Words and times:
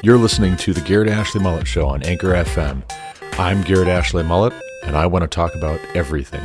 You're 0.00 0.16
listening 0.16 0.56
to 0.58 0.72
the 0.72 0.80
Garrett 0.80 1.08
Ashley 1.08 1.40
Mullet 1.40 1.66
Show 1.66 1.88
on 1.88 2.04
Anchor 2.04 2.28
FM. 2.28 2.88
I'm 3.36 3.62
Garrett 3.62 3.88
Ashley 3.88 4.22
Mullet, 4.22 4.52
and 4.84 4.96
I 4.96 5.06
want 5.06 5.24
to 5.24 5.28
talk 5.28 5.56
about 5.56 5.80
everything. 5.92 6.40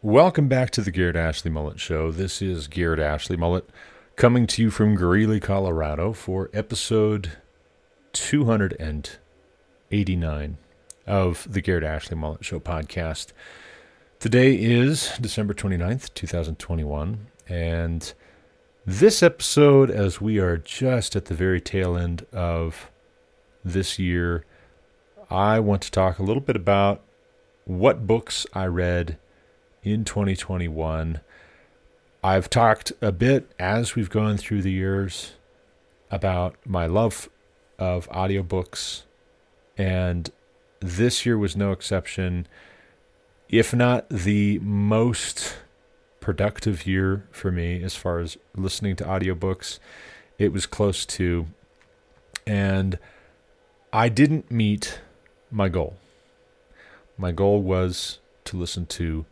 Welcome 0.00 0.48
back 0.48 0.70
to 0.70 0.80
the 0.80 0.90
Garrett 0.90 1.16
Ashley 1.16 1.50
Mullet 1.50 1.78
Show. 1.78 2.10
This 2.10 2.40
is 2.40 2.66
Garrett 2.66 2.98
Ashley 2.98 3.36
Mullet 3.36 3.68
coming 4.16 4.46
to 4.46 4.62
you 4.62 4.70
from 4.70 4.94
Greeley, 4.94 5.38
Colorado 5.38 6.14
for 6.14 6.48
episode 6.54 7.32
289 8.14 10.56
of 11.10 11.44
the 11.50 11.60
Garrett 11.60 11.82
Ashley 11.82 12.16
Mullet 12.16 12.44
Show 12.44 12.60
podcast. 12.60 13.32
Today 14.20 14.54
is 14.54 15.10
December 15.20 15.52
29th, 15.52 16.14
2021, 16.14 17.26
and 17.48 18.12
this 18.86 19.20
episode, 19.20 19.90
as 19.90 20.20
we 20.20 20.38
are 20.38 20.56
just 20.56 21.16
at 21.16 21.24
the 21.24 21.34
very 21.34 21.60
tail 21.60 21.96
end 21.96 22.24
of 22.32 22.92
this 23.64 23.98
year, 23.98 24.44
I 25.28 25.58
want 25.58 25.82
to 25.82 25.90
talk 25.90 26.20
a 26.20 26.22
little 26.22 26.40
bit 26.40 26.54
about 26.54 27.02
what 27.64 28.06
books 28.06 28.46
I 28.54 28.66
read 28.66 29.18
in 29.82 30.04
2021. 30.04 31.20
I've 32.22 32.48
talked 32.48 32.92
a 33.02 33.10
bit 33.10 33.50
as 33.58 33.96
we've 33.96 34.10
gone 34.10 34.36
through 34.36 34.62
the 34.62 34.70
years 34.70 35.32
about 36.08 36.54
my 36.64 36.86
love 36.86 37.28
of 37.80 38.08
audiobooks, 38.10 39.02
and 39.76 40.30
this 40.80 41.24
year 41.24 41.38
was 41.38 41.56
no 41.56 41.72
exception. 41.72 42.46
If 43.48 43.74
not 43.74 44.08
the 44.08 44.58
most 44.60 45.56
productive 46.20 46.86
year 46.86 47.26
for 47.30 47.50
me 47.50 47.82
as 47.82 47.94
far 47.94 48.18
as 48.18 48.36
listening 48.54 48.96
to 48.96 49.04
audiobooks, 49.04 49.78
it 50.38 50.52
was 50.52 50.66
close 50.66 51.04
to. 51.06 51.46
And 52.46 52.98
I 53.92 54.08
didn't 54.08 54.50
meet 54.50 55.00
my 55.50 55.68
goal. 55.68 55.96
My 57.18 57.32
goal 57.32 57.62
was 57.62 58.18
to 58.44 58.56
listen 58.56 58.86
to 58.86 59.26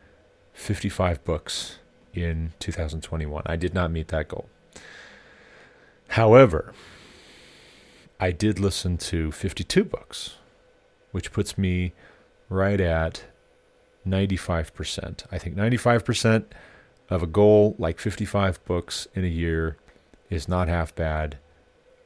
55 0.52 1.24
books 1.24 1.78
in 2.12 2.52
2021. 2.58 3.42
I 3.46 3.56
did 3.56 3.72
not 3.72 3.91
meet 3.91 4.08
that 4.08 4.28
goal. 4.28 4.48
However, 6.08 6.72
I 8.19 8.32
did 8.32 8.58
listen 8.58 8.98
to 8.98 9.30
52 9.30 9.84
books, 9.84 10.36
which 11.12 11.32
puts 11.32 11.58
me 11.58 11.92
right 12.48 12.80
at 12.80 13.24
95%. 14.06 15.24
I 15.30 15.38
think 15.38 15.56
95% 15.56 16.44
of 17.10 17.22
a 17.22 17.26
goal 17.26 17.74
like 17.78 17.98
55 17.98 18.64
books 18.64 19.08
in 19.14 19.24
a 19.24 19.28
year 19.28 19.76
is 20.30 20.48
not 20.48 20.68
half 20.68 20.94
bad. 20.94 21.38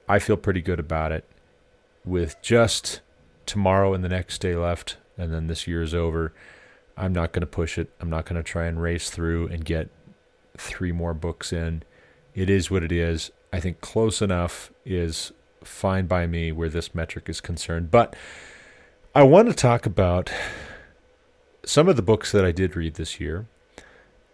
I 0.08 0.18
feel 0.18 0.36
pretty 0.36 0.60
good 0.60 0.80
about 0.80 1.12
it. 1.12 1.24
With 2.04 2.36
just 2.42 3.00
tomorrow 3.46 3.94
and 3.94 4.02
the 4.04 4.08
next 4.08 4.38
day 4.40 4.56
left, 4.56 4.96
and 5.16 5.32
then 5.32 5.46
this 5.46 5.66
year 5.66 5.82
is 5.82 5.94
over, 5.94 6.32
I'm 6.96 7.12
not 7.12 7.32
going 7.32 7.40
to 7.40 7.46
push 7.46 7.78
it. 7.78 7.90
I'm 8.00 8.10
not 8.10 8.26
going 8.26 8.36
to 8.36 8.42
try 8.42 8.66
and 8.66 8.80
race 8.80 9.10
through 9.10 9.48
and 9.48 9.64
get 9.64 9.88
three 10.56 10.92
more 10.92 11.14
books 11.14 11.52
in. 11.52 11.82
It 12.34 12.50
is 12.50 12.70
what 12.70 12.82
it 12.82 12.92
is. 12.92 13.30
I 13.52 13.60
think 13.60 13.80
close 13.80 14.22
enough 14.22 14.72
is 14.84 15.32
fine 15.62 16.06
by 16.06 16.26
me 16.26 16.52
where 16.52 16.68
this 16.68 16.94
metric 16.94 17.28
is 17.28 17.40
concerned. 17.40 17.90
But 17.90 18.16
I 19.14 19.24
want 19.24 19.48
to 19.48 19.54
talk 19.54 19.84
about 19.84 20.32
some 21.66 21.86
of 21.86 21.96
the 21.96 22.02
books 22.02 22.32
that 22.32 22.46
I 22.46 22.50
did 22.50 22.74
read 22.74 22.94
this 22.94 23.20
year 23.20 23.46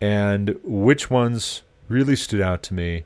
and 0.00 0.56
which 0.62 1.10
ones 1.10 1.62
really 1.88 2.14
stood 2.14 2.40
out 2.40 2.62
to 2.64 2.74
me, 2.74 3.04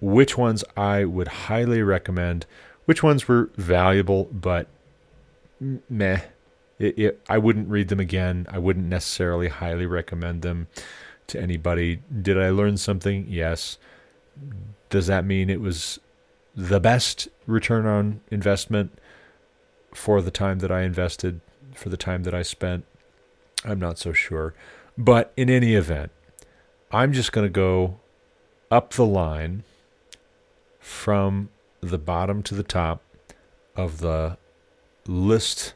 which 0.00 0.38
ones 0.38 0.64
I 0.74 1.04
would 1.04 1.28
highly 1.28 1.82
recommend, 1.82 2.46
which 2.86 3.02
ones 3.02 3.28
were 3.28 3.50
valuable 3.56 4.30
but 4.32 4.68
meh 5.60 6.22
it, 6.78 6.98
it, 6.98 7.20
I 7.28 7.36
wouldn't 7.36 7.68
read 7.68 7.88
them 7.88 8.00
again. 8.00 8.46
I 8.50 8.58
wouldn't 8.58 8.86
necessarily 8.86 9.48
highly 9.48 9.84
recommend 9.84 10.40
them 10.40 10.68
to 11.26 11.38
anybody. 11.38 12.00
Did 12.22 12.40
I 12.40 12.48
learn 12.48 12.78
something? 12.78 13.26
Yes. 13.28 13.76
Does 14.88 15.08
that 15.08 15.26
mean 15.26 15.50
it 15.50 15.60
was 15.60 16.00
the 16.54 16.80
best 16.80 17.28
return 17.46 17.84
on 17.84 18.20
investment 18.30 18.98
for 19.96 20.20
the 20.20 20.30
time 20.30 20.58
that 20.60 20.70
I 20.70 20.82
invested, 20.82 21.40
for 21.74 21.88
the 21.88 21.96
time 21.96 22.22
that 22.24 22.34
I 22.34 22.42
spent? 22.42 22.84
I'm 23.64 23.78
not 23.78 23.98
so 23.98 24.12
sure. 24.12 24.54
But 24.96 25.32
in 25.36 25.50
any 25.50 25.74
event, 25.74 26.12
I'm 26.90 27.12
just 27.12 27.32
going 27.32 27.46
to 27.46 27.52
go 27.52 27.98
up 28.70 28.92
the 28.92 29.06
line 29.06 29.64
from 30.78 31.48
the 31.80 31.98
bottom 31.98 32.42
to 32.44 32.54
the 32.54 32.62
top 32.62 33.02
of 33.74 33.98
the 33.98 34.38
list 35.06 35.74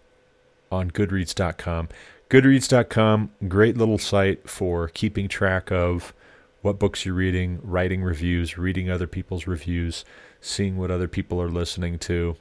on 0.70 0.90
Goodreads.com. 0.90 1.88
Goodreads.com, 2.28 3.30
great 3.48 3.76
little 3.76 3.98
site 3.98 4.48
for 4.48 4.88
keeping 4.88 5.28
track 5.28 5.72
of 5.72 6.14
what 6.62 6.78
books 6.78 7.04
you're 7.04 7.14
reading, 7.14 7.58
writing 7.62 8.02
reviews, 8.02 8.56
reading 8.56 8.90
other 8.90 9.06
people's 9.06 9.46
reviews, 9.46 10.04
seeing 10.40 10.76
what 10.76 10.90
other 10.90 11.08
people 11.08 11.40
are 11.40 11.48
listening 11.48 11.98
to, 11.98 12.36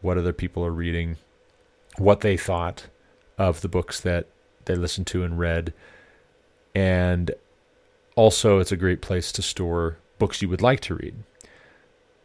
what 0.00 0.18
other 0.18 0.32
people 0.32 0.64
are 0.64 0.70
reading, 0.70 1.16
what 1.96 2.20
they 2.20 2.36
thought 2.36 2.86
of 3.36 3.60
the 3.60 3.68
books 3.68 4.00
that 4.00 4.26
they 4.64 4.74
listened 4.74 5.06
to 5.08 5.22
and 5.22 5.38
read. 5.38 5.72
And 6.74 7.32
also, 8.14 8.58
it's 8.58 8.72
a 8.72 8.76
great 8.76 9.00
place 9.00 9.32
to 9.32 9.42
store 9.42 9.98
books 10.18 10.42
you 10.42 10.48
would 10.48 10.62
like 10.62 10.80
to 10.80 10.94
read. 10.94 11.14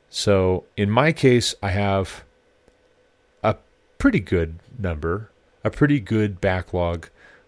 So, 0.09 0.65
in 0.77 0.89
my 0.89 1.11
case, 1.11 1.55
I 1.61 1.69
have 1.69 2.23
a 3.43 3.55
pretty 3.97 4.19
good 4.19 4.59
number 4.77 5.31
a 5.63 5.71
pretty 5.71 5.99
good 5.99 6.41
backlog 6.41 7.07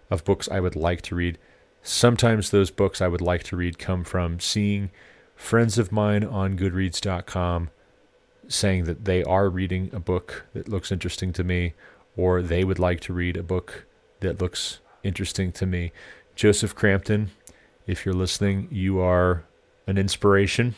of 0.10 0.24
books 0.24 0.48
I 0.50 0.60
would 0.60 0.76
like 0.76 1.02
to 1.04 1.16
read. 1.16 1.38
Sometimes 1.84 2.50
those 2.50 2.72
books 2.72 3.02
I 3.02 3.08
would 3.08 3.22
like 3.22 3.44
to 3.44 3.58
read 3.58 3.78
come 3.78 4.04
from 4.04 4.40
seeing 4.40 4.90
friends 5.36 5.78
of 5.78 5.92
mine 5.92 6.24
on 6.24 6.58
Goodreads.com 6.58 7.70
saying 8.48 8.86
that 8.86 9.06
they 9.06 9.24
are 9.24 9.50
reading 9.50 9.90
a 9.94 10.00
book 10.00 10.46
that 10.54 10.70
looks 10.70 10.92
interesting 10.92 11.34
to 11.34 11.44
me, 11.44 11.74
or 12.16 12.42
they 12.42 12.64
would 12.64 12.80
like 12.80 13.00
to 13.02 13.14
read 13.14 13.38
a 13.38 13.44
book 13.44 13.86
that 14.22 14.42
looks 14.42 14.80
interesting 15.04 15.52
to 15.54 15.66
me. 15.66 15.92
Joseph 16.36 16.76
Crampton, 16.76 17.32
if 17.88 18.06
you're 18.06 18.16
listening, 18.16 18.68
you 18.72 19.00
are 19.00 19.44
an 19.88 19.98
inspiration. 19.98 20.76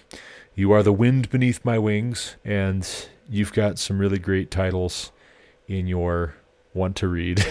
You 0.56 0.72
are 0.72 0.84
the 0.84 0.94
wind 0.94 1.30
beneath 1.30 1.64
my 1.64 1.78
wings, 1.78 2.36
and 2.44 2.88
you've 3.30 3.54
got 3.54 3.80
some 3.80 4.00
really 4.00 4.20
great 4.20 4.52
titles 4.52 5.12
in 5.68 5.88
your 5.88 6.36
want 6.74 6.96
to 6.98 7.08
read. 7.08 7.46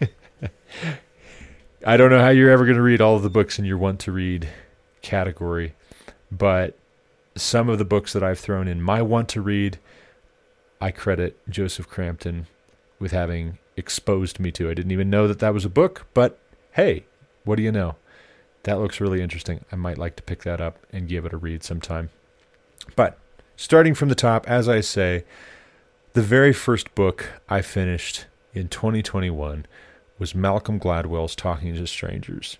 I 1.86 1.96
don't 1.96 2.10
know 2.10 2.20
how 2.20 2.30
you're 2.30 2.50
ever 2.50 2.64
going 2.64 2.76
to 2.76 2.82
read 2.82 3.00
all 3.00 3.16
of 3.16 3.22
the 3.22 3.30
books 3.30 3.58
in 3.58 3.64
your 3.64 3.78
want 3.78 4.00
to 4.00 4.12
read 4.12 4.48
category, 5.02 5.74
but 6.32 6.76
some 7.36 7.68
of 7.68 7.78
the 7.78 7.84
books 7.84 8.12
that 8.12 8.22
I've 8.22 8.40
thrown 8.40 8.66
in 8.66 8.82
my 8.82 9.02
want 9.02 9.28
to 9.30 9.40
read, 9.40 9.78
I 10.80 10.90
credit 10.90 11.38
Joseph 11.48 11.88
Crampton 11.88 12.46
with 12.98 13.12
having 13.12 13.58
exposed 13.76 14.40
me 14.40 14.50
to. 14.52 14.70
I 14.70 14.74
didn't 14.74 14.92
even 14.92 15.10
know 15.10 15.28
that 15.28 15.38
that 15.40 15.54
was 15.54 15.64
a 15.64 15.70
book, 15.70 16.06
but 16.14 16.38
hey, 16.72 17.04
what 17.44 17.56
do 17.56 17.62
you 17.62 17.72
know? 17.72 17.96
That 18.64 18.78
looks 18.78 19.00
really 19.00 19.22
interesting. 19.22 19.64
I 19.70 19.76
might 19.76 19.98
like 19.98 20.16
to 20.16 20.22
pick 20.22 20.42
that 20.42 20.60
up 20.60 20.78
and 20.92 21.08
give 21.08 21.24
it 21.24 21.32
a 21.32 21.36
read 21.36 21.62
sometime. 21.62 22.10
But 22.96 23.18
starting 23.56 23.94
from 23.94 24.08
the 24.08 24.14
top, 24.14 24.48
as 24.48 24.68
I 24.68 24.80
say, 24.80 25.24
the 26.14 26.22
very 26.22 26.52
first 26.52 26.94
book 26.94 27.28
I 27.48 27.62
finished 27.62 28.26
in 28.54 28.68
2021 28.68 29.66
was 30.18 30.34
Malcolm 30.34 30.80
Gladwell's 30.80 31.36
Talking 31.36 31.74
to 31.74 31.86
Strangers. 31.86 32.56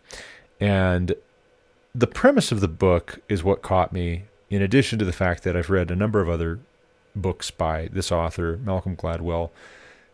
And 0.60 1.14
the 1.94 2.06
premise 2.06 2.52
of 2.52 2.60
the 2.60 2.68
book 2.68 3.20
is 3.28 3.42
what 3.42 3.62
caught 3.62 3.92
me, 3.92 4.24
in 4.50 4.62
addition 4.62 4.98
to 4.98 5.04
the 5.04 5.12
fact 5.12 5.42
that 5.44 5.56
I've 5.56 5.70
read 5.70 5.90
a 5.90 5.96
number 5.96 6.20
of 6.20 6.28
other 6.28 6.60
books 7.14 7.50
by 7.50 7.88
this 7.92 8.12
author, 8.12 8.58
Malcolm 8.58 8.96
Gladwell, 8.96 9.50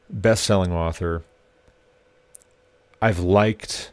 best 0.08 0.44
selling 0.44 0.72
author. 0.72 1.22
I've 3.00 3.18
liked, 3.18 3.90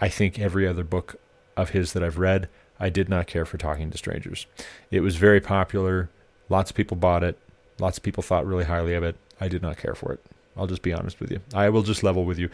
I 0.00 0.08
think, 0.08 0.38
every 0.38 0.66
other 0.66 0.84
book 0.84 1.16
of 1.56 1.70
his 1.70 1.92
that 1.92 2.02
I've 2.02 2.18
read. 2.18 2.48
I 2.80 2.88
did 2.88 3.08
not 3.08 3.26
care 3.26 3.44
for 3.44 3.58
Talking 3.58 3.90
to 3.90 3.98
Strangers. 3.98 4.46
It 4.90 5.00
was 5.00 5.16
very 5.16 5.40
popular. 5.40 6.08
Lots 6.48 6.70
of 6.70 6.76
people 6.76 6.96
bought 6.96 7.22
it. 7.22 7.38
Lots 7.78 7.98
of 7.98 8.04
people 8.04 8.22
thought 8.22 8.46
really 8.46 8.64
highly 8.64 8.94
of 8.94 9.02
it. 9.02 9.16
I 9.40 9.48
did 9.48 9.62
not 9.62 9.76
care 9.76 9.94
for 9.94 10.12
it. 10.12 10.20
I'll 10.56 10.66
just 10.66 10.82
be 10.82 10.92
honest 10.92 11.20
with 11.20 11.30
you. 11.30 11.40
I 11.54 11.68
will 11.68 11.82
just 11.82 12.02
level 12.02 12.24
with 12.24 12.38
you. 12.38 12.50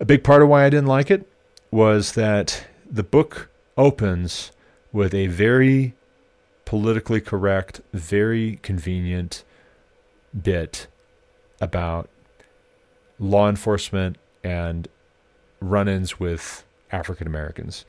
A 0.00 0.04
big 0.04 0.24
part 0.24 0.42
of 0.42 0.48
why 0.48 0.64
I 0.64 0.70
didn't 0.70 0.88
like 0.88 1.10
it 1.10 1.28
was 1.70 2.12
that 2.12 2.66
the 2.90 3.02
book 3.02 3.50
opens 3.76 4.50
with 4.92 5.14
a 5.14 5.26
very 5.28 5.94
politically 6.74 7.20
correct, 7.20 7.80
very 7.92 8.58
convenient 8.64 9.44
bit 10.42 10.88
about 11.60 12.10
law 13.20 13.48
enforcement 13.48 14.16
and 14.42 14.88
run 15.60 15.86
ins 15.86 16.18
with 16.18 16.64
African 16.90 17.28
Americans 17.28 17.84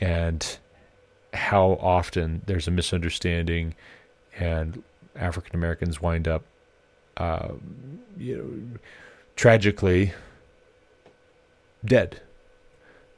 and 0.00 0.58
how 1.32 1.78
often 1.80 2.42
there's 2.46 2.66
a 2.66 2.72
misunderstanding 2.72 3.76
and 4.36 4.82
African 5.14 5.54
Americans 5.54 6.02
wind 6.02 6.26
up, 6.26 6.42
uh, 7.18 7.50
you 8.16 8.36
know, 8.36 8.80
tragically 9.36 10.12
dead 11.84 12.20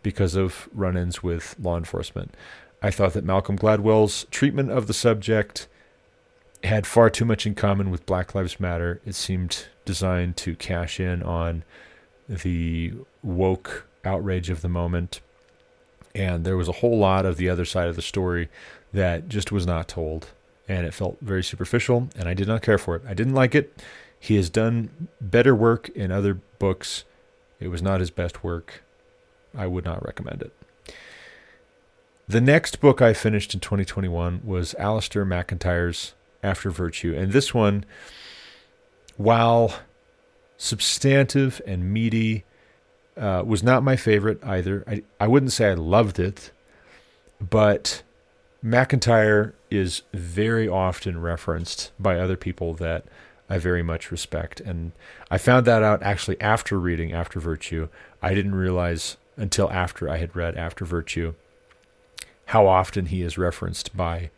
because 0.02 0.34
of 0.34 0.68
run 0.74 0.98
ins 0.98 1.22
with 1.22 1.56
law 1.58 1.78
enforcement. 1.78 2.34
I 2.82 2.90
thought 2.90 3.12
that 3.12 3.24
Malcolm 3.24 3.56
Gladwell's 3.56 4.24
treatment 4.30 4.70
of 4.70 4.86
the 4.86 4.94
subject 4.94 5.68
had 6.64 6.86
far 6.86 7.10
too 7.10 7.24
much 7.24 7.46
in 7.46 7.54
common 7.54 7.90
with 7.90 8.06
Black 8.06 8.34
Lives 8.34 8.60
Matter. 8.60 9.00
It 9.06 9.14
seemed 9.14 9.66
designed 9.84 10.36
to 10.38 10.54
cash 10.54 11.00
in 11.00 11.22
on 11.22 11.64
the 12.28 12.92
woke 13.22 13.86
outrage 14.04 14.50
of 14.50 14.62
the 14.62 14.68
moment. 14.68 15.20
And 16.14 16.44
there 16.44 16.56
was 16.56 16.68
a 16.68 16.72
whole 16.72 16.98
lot 16.98 17.26
of 17.26 17.36
the 17.36 17.48
other 17.48 17.64
side 17.64 17.88
of 17.88 17.96
the 17.96 18.02
story 18.02 18.48
that 18.92 19.28
just 19.28 19.52
was 19.52 19.66
not 19.66 19.88
told. 19.88 20.28
And 20.68 20.86
it 20.86 20.94
felt 20.94 21.18
very 21.20 21.42
superficial, 21.42 22.08
and 22.16 22.28
I 22.28 22.34
did 22.34 22.46
not 22.46 22.62
care 22.62 22.78
for 22.78 22.94
it. 22.96 23.02
I 23.06 23.14
didn't 23.14 23.34
like 23.34 23.54
it. 23.54 23.82
He 24.18 24.36
has 24.36 24.50
done 24.50 25.08
better 25.20 25.54
work 25.54 25.88
in 25.90 26.12
other 26.12 26.34
books. 26.58 27.04
It 27.58 27.68
was 27.68 27.82
not 27.82 28.00
his 28.00 28.10
best 28.10 28.44
work. 28.44 28.82
I 29.56 29.66
would 29.66 29.84
not 29.84 30.04
recommend 30.04 30.42
it. 30.42 30.52
The 32.30 32.40
next 32.40 32.80
book 32.80 33.02
I 33.02 33.12
finished 33.12 33.54
in 33.54 33.58
2021 33.58 34.42
was 34.44 34.76
Alasdair 34.78 35.26
MacIntyre's 35.26 36.14
After 36.44 36.70
Virtue. 36.70 37.12
And 37.12 37.32
this 37.32 37.52
one, 37.52 37.84
while 39.16 39.74
substantive 40.56 41.60
and 41.66 41.92
meaty, 41.92 42.44
uh, 43.16 43.42
was 43.44 43.64
not 43.64 43.82
my 43.82 43.96
favorite 43.96 44.38
either. 44.44 44.84
I, 44.86 45.02
I 45.18 45.26
wouldn't 45.26 45.50
say 45.50 45.70
I 45.70 45.74
loved 45.74 46.20
it, 46.20 46.52
but 47.40 48.04
MacIntyre 48.62 49.52
is 49.68 50.02
very 50.14 50.68
often 50.68 51.20
referenced 51.20 51.90
by 51.98 52.20
other 52.20 52.36
people 52.36 52.74
that 52.74 53.06
I 53.48 53.58
very 53.58 53.82
much 53.82 54.12
respect. 54.12 54.60
And 54.60 54.92
I 55.32 55.38
found 55.38 55.66
that 55.66 55.82
out 55.82 56.00
actually 56.04 56.40
after 56.40 56.78
reading 56.78 57.12
After 57.12 57.40
Virtue. 57.40 57.88
I 58.22 58.34
didn't 58.34 58.54
realize 58.54 59.16
until 59.36 59.68
after 59.72 60.08
I 60.08 60.18
had 60.18 60.36
read 60.36 60.54
After 60.56 60.84
Virtue 60.84 61.34
how 62.50 62.66
often 62.66 63.06
he 63.06 63.22
is 63.22 63.38
referenced 63.38 63.96
by 63.96 64.28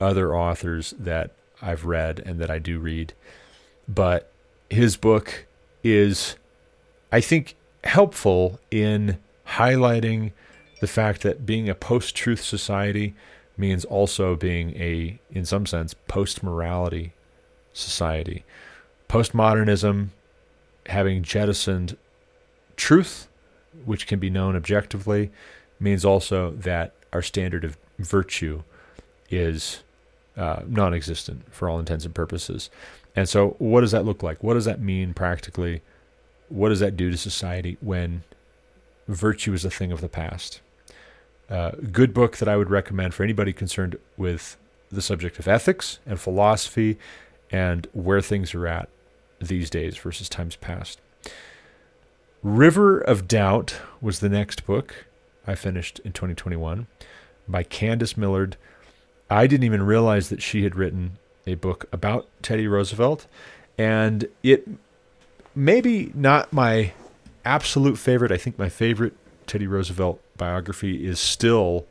other 0.00 0.34
authors 0.34 0.92
that 0.98 1.30
I've 1.62 1.84
read 1.84 2.20
and 2.26 2.40
that 2.40 2.50
I 2.50 2.58
do 2.58 2.80
read. 2.80 3.12
But 3.86 4.32
his 4.68 4.96
book 4.96 5.46
is, 5.84 6.34
I 7.12 7.20
think, 7.20 7.54
helpful 7.84 8.58
in 8.72 9.18
highlighting 9.50 10.32
the 10.80 10.88
fact 10.88 11.22
that 11.22 11.46
being 11.46 11.68
a 11.68 11.76
post 11.76 12.16
truth 12.16 12.42
society 12.42 13.14
means 13.56 13.84
also 13.84 14.34
being 14.34 14.74
a, 14.74 15.20
in 15.30 15.44
some 15.44 15.64
sense, 15.64 15.94
post 16.08 16.42
morality 16.42 17.12
society. 17.72 18.44
Postmodernism, 19.08 20.08
having 20.86 21.22
jettisoned 21.22 21.96
truth, 22.74 23.28
which 23.84 24.08
can 24.08 24.18
be 24.18 24.28
known 24.28 24.56
objectively, 24.56 25.30
means 25.78 26.04
also 26.04 26.50
that 26.50 26.94
our 27.12 27.22
standard 27.22 27.64
of 27.64 27.78
virtue 27.98 28.62
is 29.30 29.82
uh, 30.36 30.62
non 30.66 30.94
existent 30.94 31.52
for 31.52 31.68
all 31.68 31.78
intents 31.78 32.04
and 32.04 32.14
purposes. 32.14 32.70
And 33.16 33.28
so, 33.28 33.56
what 33.58 33.80
does 33.80 33.92
that 33.92 34.04
look 34.04 34.22
like? 34.22 34.42
What 34.42 34.54
does 34.54 34.64
that 34.64 34.80
mean 34.80 35.14
practically? 35.14 35.82
What 36.48 36.68
does 36.68 36.80
that 36.80 36.96
do 36.96 37.10
to 37.10 37.16
society 37.16 37.76
when 37.80 38.22
virtue 39.06 39.52
is 39.52 39.64
a 39.64 39.70
thing 39.70 39.92
of 39.92 40.00
the 40.00 40.08
past? 40.08 40.60
Uh, 41.50 41.72
good 41.92 42.12
book 42.12 42.36
that 42.36 42.48
I 42.48 42.56
would 42.56 42.70
recommend 42.70 43.14
for 43.14 43.24
anybody 43.24 43.52
concerned 43.52 43.96
with 44.16 44.56
the 44.90 45.02
subject 45.02 45.38
of 45.38 45.48
ethics 45.48 45.98
and 46.06 46.20
philosophy 46.20 46.98
and 47.50 47.86
where 47.92 48.20
things 48.20 48.54
are 48.54 48.66
at 48.66 48.88
these 49.40 49.70
days 49.70 49.96
versus 49.96 50.28
times 50.28 50.56
past. 50.56 51.00
River 52.42 52.98
of 52.98 53.26
Doubt 53.26 53.80
was 54.00 54.20
the 54.20 54.28
next 54.28 54.64
book 54.66 55.06
I 55.48 55.54
finished 55.54 55.98
in 56.00 56.12
2021 56.12 56.86
by 57.48 57.64
Candice 57.64 58.16
Millard. 58.18 58.58
I 59.30 59.46
didn't 59.46 59.64
even 59.64 59.82
realize 59.82 60.28
that 60.28 60.42
she 60.42 60.62
had 60.62 60.76
written 60.76 61.18
a 61.46 61.54
book 61.54 61.86
about 61.90 62.28
Teddy 62.42 62.68
Roosevelt, 62.68 63.26
and 63.78 64.28
it 64.42 64.68
maybe 65.54 66.12
not 66.14 66.52
my 66.52 66.92
absolute 67.46 67.96
favorite. 67.96 68.30
I 68.30 68.36
think 68.36 68.58
my 68.58 68.68
favorite 68.68 69.14
Teddy 69.46 69.66
Roosevelt 69.66 70.20
biography 70.36 71.06
is 71.06 71.18
still 71.18 71.86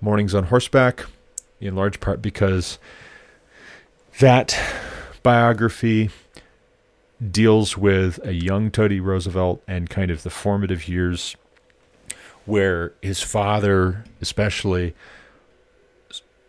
Mornings 0.00 0.34
on 0.34 0.44
Horseback, 0.44 1.04
in 1.60 1.76
large 1.76 2.00
part 2.00 2.22
because 2.22 2.78
that 4.20 4.58
biography 5.22 6.10
deals 7.30 7.76
with 7.76 8.24
a 8.24 8.32
young 8.32 8.70
Teddy 8.70 9.00
Roosevelt 9.00 9.62
and 9.68 9.90
kind 9.90 10.10
of 10.10 10.22
the 10.22 10.30
formative 10.30 10.88
years 10.88 11.36
where 12.46 12.94
his 13.02 13.20
father, 13.20 14.04
especially, 14.20 14.94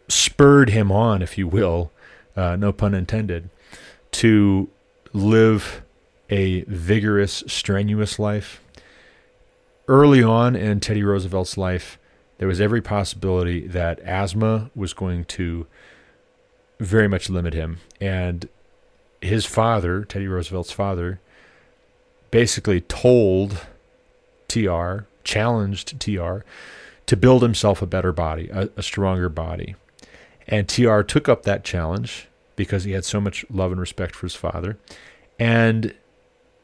spurred 0.07 0.69
him 0.69 0.91
on, 0.91 1.21
if 1.21 1.37
you 1.37 1.47
will, 1.47 1.91
uh, 2.35 2.55
no 2.55 2.71
pun 2.71 2.93
intended, 2.93 3.49
to 4.11 4.69
live 5.13 5.81
a 6.29 6.61
vigorous, 6.61 7.43
strenuous 7.47 8.19
life. 8.19 8.61
Early 9.87 10.21
on 10.21 10.55
in 10.55 10.79
Teddy 10.79 11.03
Roosevelt's 11.03 11.57
life, 11.57 11.97
there 12.37 12.47
was 12.47 12.61
every 12.61 12.81
possibility 12.81 13.67
that 13.67 13.99
asthma 14.01 14.69
was 14.75 14.93
going 14.93 15.25
to 15.25 15.65
very 16.79 17.07
much 17.07 17.29
limit 17.29 17.53
him. 17.53 17.79
And 17.99 18.47
his 19.21 19.45
father, 19.45 20.03
Teddy 20.03 20.27
Roosevelt's 20.27 20.71
father, 20.71 21.19
basically 22.29 22.81
told 22.81 23.65
TR, 24.47 25.05
challenged 25.27 25.99
TR 25.99 26.39
to 27.05 27.17
build 27.17 27.43
himself 27.43 27.81
a 27.81 27.85
better 27.85 28.11
body, 28.11 28.49
a, 28.49 28.69
a 28.77 28.81
stronger 28.81 29.29
body. 29.29 29.75
And 30.47 30.67
TR 30.67 31.01
took 31.01 31.27
up 31.27 31.43
that 31.43 31.63
challenge 31.63 32.29
because 32.55 32.85
he 32.85 32.93
had 32.93 33.05
so 33.05 33.19
much 33.19 33.45
love 33.51 33.71
and 33.71 33.79
respect 33.79 34.15
for 34.15 34.25
his 34.25 34.35
father. 34.35 34.77
And 35.37 35.93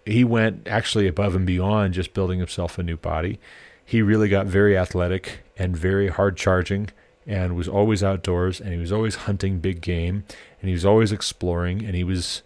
he 0.05 0.23
went 0.23 0.67
actually 0.67 1.07
above 1.07 1.35
and 1.35 1.45
beyond 1.45 1.93
just 1.93 2.13
building 2.13 2.39
himself 2.39 2.79
a 2.79 2.83
new 2.83 2.97
body. 2.97 3.39
He 3.85 4.01
really 4.01 4.29
got 4.29 4.47
very 4.47 4.77
athletic 4.77 5.41
and 5.57 5.75
very 5.75 6.07
hard 6.07 6.37
charging 6.37 6.89
and 7.27 7.55
was 7.55 7.67
always 7.67 8.03
outdoors 8.03 8.59
and 8.59 8.73
he 8.73 8.79
was 8.79 8.91
always 8.91 9.15
hunting 9.15 9.59
big 9.59 9.81
game 9.81 10.23
and 10.59 10.69
he 10.69 10.73
was 10.73 10.85
always 10.85 11.11
exploring 11.11 11.83
and 11.83 11.95
he 11.95 12.03
was 12.03 12.41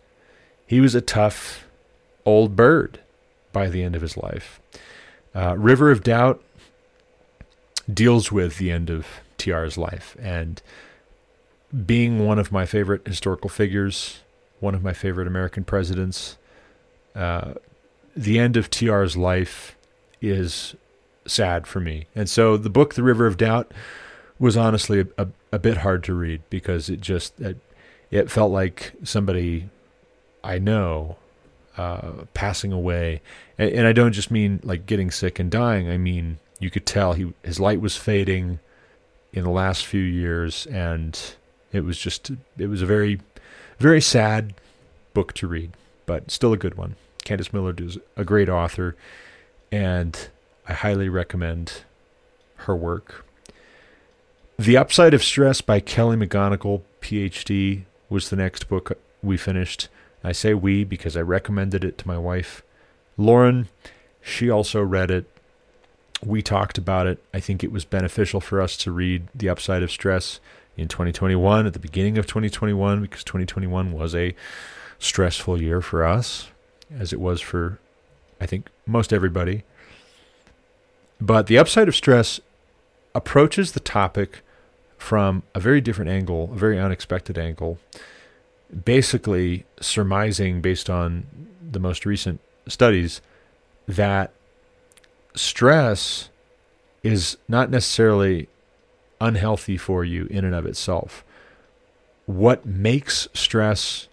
he 0.68 0.80
was 0.80 0.94
a 0.94 1.02
tough 1.02 1.66
old 2.26 2.56
bird 2.56 3.00
by 3.54 3.70
the 3.70 3.82
end 3.82 3.96
of 3.96 4.02
his 4.02 4.18
life. 4.18 4.60
Uh, 5.38 5.56
River 5.56 5.92
of 5.92 6.02
Doubt 6.02 6.42
deals 7.94 8.32
with 8.32 8.58
the 8.58 8.72
end 8.72 8.90
of 8.90 9.06
TR's 9.38 9.78
life 9.78 10.18
and 10.20 10.64
being 11.86 12.26
one 12.26 12.40
of 12.40 12.52
my 12.52 12.66
favorite 12.66 13.08
historical 13.08 13.48
figures, 13.48 14.22
one 14.60 14.74
of 14.74 14.82
my 14.82 14.94
favorite 14.94 15.28
American 15.28 15.64
presidents, 15.64 16.38
uh, 17.14 17.54
the 18.16 18.40
end 18.40 18.58
of 18.58 18.72
TR's 18.72 19.16
life 19.16 19.76
is 20.22 20.76
sad 21.28 21.68
for 21.68 21.80
me. 21.80 22.08
And 22.16 22.28
so 22.28 22.58
the 22.58 22.72
book, 22.72 22.96
The 22.96 23.04
River 23.04 23.28
of 23.28 23.38
Doubt, 23.38 23.72
was 24.40 24.58
honestly 24.58 25.02
a, 25.02 25.08
a, 25.20 25.28
a 25.52 25.60
bit 25.60 25.78
hard 25.78 26.04
to 26.06 26.16
read 26.16 26.42
because 26.50 26.90
it 26.90 27.00
just 27.00 27.40
it, 27.40 27.60
it 28.10 28.32
felt 28.32 28.52
like 28.52 28.94
somebody 29.04 29.70
I 30.44 30.58
know 30.58 31.18
uh, 31.78 32.26
passing 32.34 32.72
away, 32.72 33.22
and, 33.58 33.72
and 33.72 33.88
I 33.88 33.94
don't 33.94 34.14
just 34.14 34.32
mean 34.32 34.60
like 34.64 34.86
getting 34.86 35.12
sick 35.12 35.40
and 35.40 35.52
dying. 35.52 35.90
I 35.90 35.98
mean 35.98 36.40
you 36.60 36.70
could 36.70 36.86
tell 36.86 37.14
he 37.14 37.34
his 37.44 37.60
light 37.60 37.82
was 37.82 37.96
fading 37.96 38.60
in 39.34 39.44
the 39.44 39.50
last 39.50 39.86
few 39.86 40.02
years, 40.02 40.66
and 40.68 41.20
it 41.72 41.82
was 41.82 41.98
just 41.98 42.32
it 42.58 42.68
was 42.68 42.82
a 42.82 42.86
very 42.86 43.20
very 43.80 44.02
sad 44.02 44.54
book 45.14 45.34
to 45.34 45.48
read, 45.48 45.72
but 46.06 46.32
still 46.32 46.54
a 46.54 46.58
good 46.58 46.76
one. 46.76 46.96
Candice 47.26 47.54
Millard 47.54 47.82
is 47.82 47.98
a 48.16 48.24
great 48.24 48.50
author, 48.50 48.96
and 49.72 50.30
I 50.68 50.74
highly 50.74 51.10
recommend 51.10 51.84
her 52.58 52.76
work. 52.76 53.26
The 54.58 54.78
Upside 54.78 55.14
of 55.14 55.24
Stress 55.24 55.62
by 55.62 55.80
Kelly 55.80 56.18
McGonigal, 56.18 56.82
PhD, 57.02 57.84
was 58.10 58.30
the 58.30 58.36
next 58.36 58.68
book 58.68 58.98
we 59.22 59.38
finished. 59.38 59.88
I 60.24 60.32
say 60.32 60.54
we 60.54 60.84
because 60.84 61.16
I 61.16 61.22
recommended 61.22 61.84
it 61.84 61.98
to 62.00 62.08
my 62.08 62.18
wife, 62.18 62.64
Lauren. 63.18 63.68
She 64.22 64.50
also 64.50 64.82
read 64.82 65.10
it 65.12 65.30
we 66.26 66.42
talked 66.42 66.78
about 66.78 67.08
it. 67.08 67.24
I 67.34 67.40
think 67.40 67.64
it 67.64 67.72
was 67.72 67.86
beneficial 67.86 68.42
for 68.42 68.62
us 68.62 68.78
to 68.78 68.92
read 68.92 69.28
The 69.36 69.50
Upside 69.50 69.84
of 69.84 69.92
Stress 69.92 70.40
in 70.76 70.88
2021, 70.88 71.66
at 71.66 71.74
the 71.74 71.80
beginning 71.80 72.18
of 72.18 72.26
2021, 72.26 73.02
because 73.02 73.24
2021 73.24 73.94
was 73.94 74.16
a 74.16 74.36
stressful 75.00 75.62
year 75.62 75.82
for 75.82 76.04
us, 76.04 76.50
as 76.98 77.14
it 77.14 77.20
was 77.20 77.42
for 77.42 77.80
I 78.40 78.46
think 78.46 78.68
most 78.86 79.12
everybody. 79.12 79.64
But 81.20 81.48
the 81.48 81.58
upside 81.58 81.88
of 81.88 81.96
stress 81.96 82.40
approaches 83.16 83.72
the 83.72 83.80
topic 83.80 84.42
from 84.98 85.42
a 85.56 85.60
very 85.60 85.82
different 85.82 86.12
angle, 86.12 86.52
a 86.54 86.56
very 86.56 86.80
unexpected 86.80 87.38
angle, 87.38 87.80
basically 88.86 89.66
surmising 89.80 90.62
based 90.62 90.90
on 90.90 91.26
the 91.72 91.80
most 91.80 92.06
recent 92.06 92.40
studies 92.68 93.22
that 93.88 94.32
stress 95.36 96.30
is 97.04 97.38
not 97.48 97.70
necessarily 97.70 98.50
unhealthy 99.22 99.78
for 99.78 100.04
you 100.04 100.26
in 100.26 100.44
and 100.44 100.54
of 100.54 100.66
itself. 100.66 101.24
What 102.26 102.66
makes 102.66 103.28
stress 103.34 104.08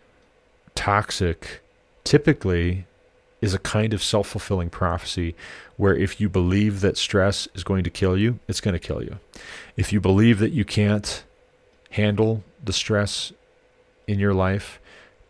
toxic 0.74 1.60
typically 2.04 2.86
is 3.40 3.54
a 3.54 3.58
kind 3.58 3.92
of 3.92 4.02
self 4.02 4.28
fulfilling 4.28 4.70
prophecy 4.70 5.34
where 5.76 5.96
if 5.96 6.20
you 6.20 6.28
believe 6.28 6.80
that 6.80 6.96
stress 6.96 7.48
is 7.54 7.64
going 7.64 7.84
to 7.84 7.90
kill 7.90 8.16
you, 8.16 8.38
it's 8.48 8.60
going 8.60 8.72
to 8.72 8.78
kill 8.78 9.02
you. 9.02 9.18
If 9.76 9.92
you 9.92 10.00
believe 10.00 10.38
that 10.38 10.52
you 10.52 10.64
can't 10.64 11.24
handle 11.90 12.44
the 12.64 12.72
stress 12.72 13.32
in 14.06 14.18
your 14.18 14.34
life, 14.34 14.80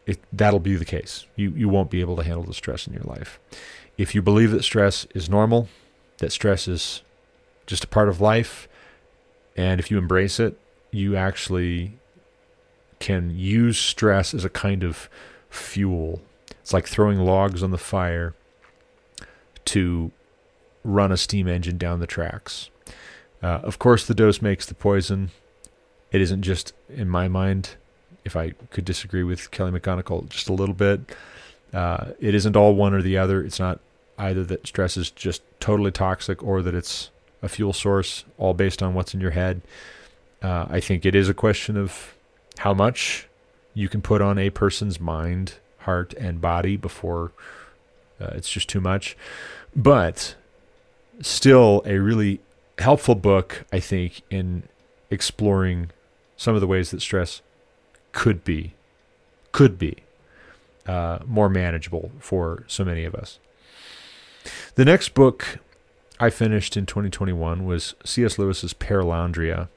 it, 0.07 0.19
that'll 0.33 0.61
be 0.61 0.77
the 0.77 0.85
case. 0.85 1.27
You, 1.37 1.51
you 1.51 1.69
won't 1.69 1.91
be 1.91 2.01
able 2.01 2.17
to 2.17 2.23
handle 2.23 2.45
the 2.45 2.55
stress 2.55 2.87
in 2.87 2.93
your 2.93 3.05
life. 3.05 3.41
If 3.97 4.15
you 4.15 4.23
believe 4.23 4.51
that 4.51 4.65
stress 4.65 5.07
is 5.15 5.29
normal, 5.31 5.69
that 6.19 6.33
stress 6.33 6.69
is 6.69 7.03
just 7.67 7.85
a 7.85 7.89
part 7.89 8.09
of 8.09 8.21
life, 8.21 8.69
and 9.57 9.81
if 9.81 9.91
you 9.91 9.99
embrace 9.99 10.41
it, 10.41 10.59
you 10.91 11.17
actually 11.17 11.99
can 13.01 13.31
use 13.37 13.79
stress 13.79 14.35
as 14.35 14.45
a 14.45 14.51
kind 14.51 14.83
of 14.83 15.09
fuel. 15.49 16.21
It's 16.61 16.73
like 16.73 16.87
throwing 16.87 17.19
logs 17.19 17.63
on 17.63 17.71
the 17.71 17.79
fire 17.79 18.35
to 19.67 20.11
run 20.83 21.13
a 21.13 21.17
steam 21.17 21.49
engine 21.49 21.79
down 21.79 22.01
the 22.01 22.07
tracks. 22.07 22.71
Uh, 23.43 23.61
of 23.63 23.79
course, 23.79 24.07
the 24.07 24.15
dose 24.15 24.41
makes 24.41 24.67
the 24.67 24.75
poison. 24.75 25.31
It 26.13 26.21
isn't 26.21 26.43
just, 26.43 26.73
in 26.89 27.09
my 27.09 27.29
mind, 27.29 27.77
if 28.25 28.37
I 28.37 28.51
could 28.71 28.85
disagree 28.85 29.23
with 29.23 29.51
Kelly 29.51 29.79
McGonigal 29.79 30.29
just 30.29 30.49
a 30.49 30.53
little 30.53 30.75
bit, 30.75 31.01
uh, 31.73 32.13
it 32.21 32.35
isn't 32.35 32.57
all 32.57 32.75
one 32.75 32.95
or 32.95 33.03
the 33.03 33.19
other. 33.19 33.43
It's 33.43 33.61
not 33.61 33.81
either 34.19 34.45
that 34.45 34.67
stress 34.67 34.97
is 34.97 35.11
just 35.11 35.43
totally 35.61 35.91
toxic 35.91 36.43
or 36.43 36.63
that 36.63 36.75
it's 36.75 37.11
a 37.43 37.49
fuel 37.49 37.73
source, 37.73 38.25
all 38.39 38.55
based 38.55 38.83
on 38.83 38.95
what's 38.95 39.15
in 39.15 39.21
your 39.21 39.33
head. 39.33 39.61
Uh, 40.43 40.67
I 40.69 40.81
think 40.81 41.05
it 41.05 41.15
is 41.15 41.29
a 41.29 41.35
question 41.35 41.77
of 41.77 42.15
how 42.59 42.75
much 42.75 43.29
you 43.75 43.89
can 43.89 44.03
put 44.03 44.23
on 44.23 44.39
a 44.39 44.51
person's 44.51 45.01
mind, 45.01 45.55
heart, 45.79 46.15
and 46.15 46.41
body 46.41 46.77
before 46.77 47.33
uh, 48.21 48.31
it's 48.35 48.49
just 48.49 48.69
too 48.69 48.81
much. 48.81 49.17
But 49.75 50.37
still, 51.21 51.83
a 51.85 51.99
really 51.99 52.41
helpful 52.79 53.15
book, 53.15 53.65
I 53.73 53.81
think, 53.81 54.23
in 54.31 54.65
exploring 55.11 55.91
some 56.37 56.55
of 56.55 56.61
the 56.61 56.67
ways 56.67 56.91
that 56.91 57.01
stress 57.01 57.43
could 58.15 58.45
be, 58.45 58.73
could 59.53 59.79
be 59.79 59.99
uh, 60.87 61.19
more 61.27 61.51
manageable 61.51 62.11
for 62.19 62.65
so 62.67 62.85
many 62.85 63.05
of 63.05 63.15
us. 63.15 63.39
The 64.77 64.85
next 64.85 65.13
book 65.15 65.59
I 66.19 66.31
finished 66.31 66.77
in 66.77 66.87
2021 66.87 67.67
was 67.67 67.95
C.S. 68.05 68.39
Lewis's 68.39 68.73
Perelandria. 68.73 69.69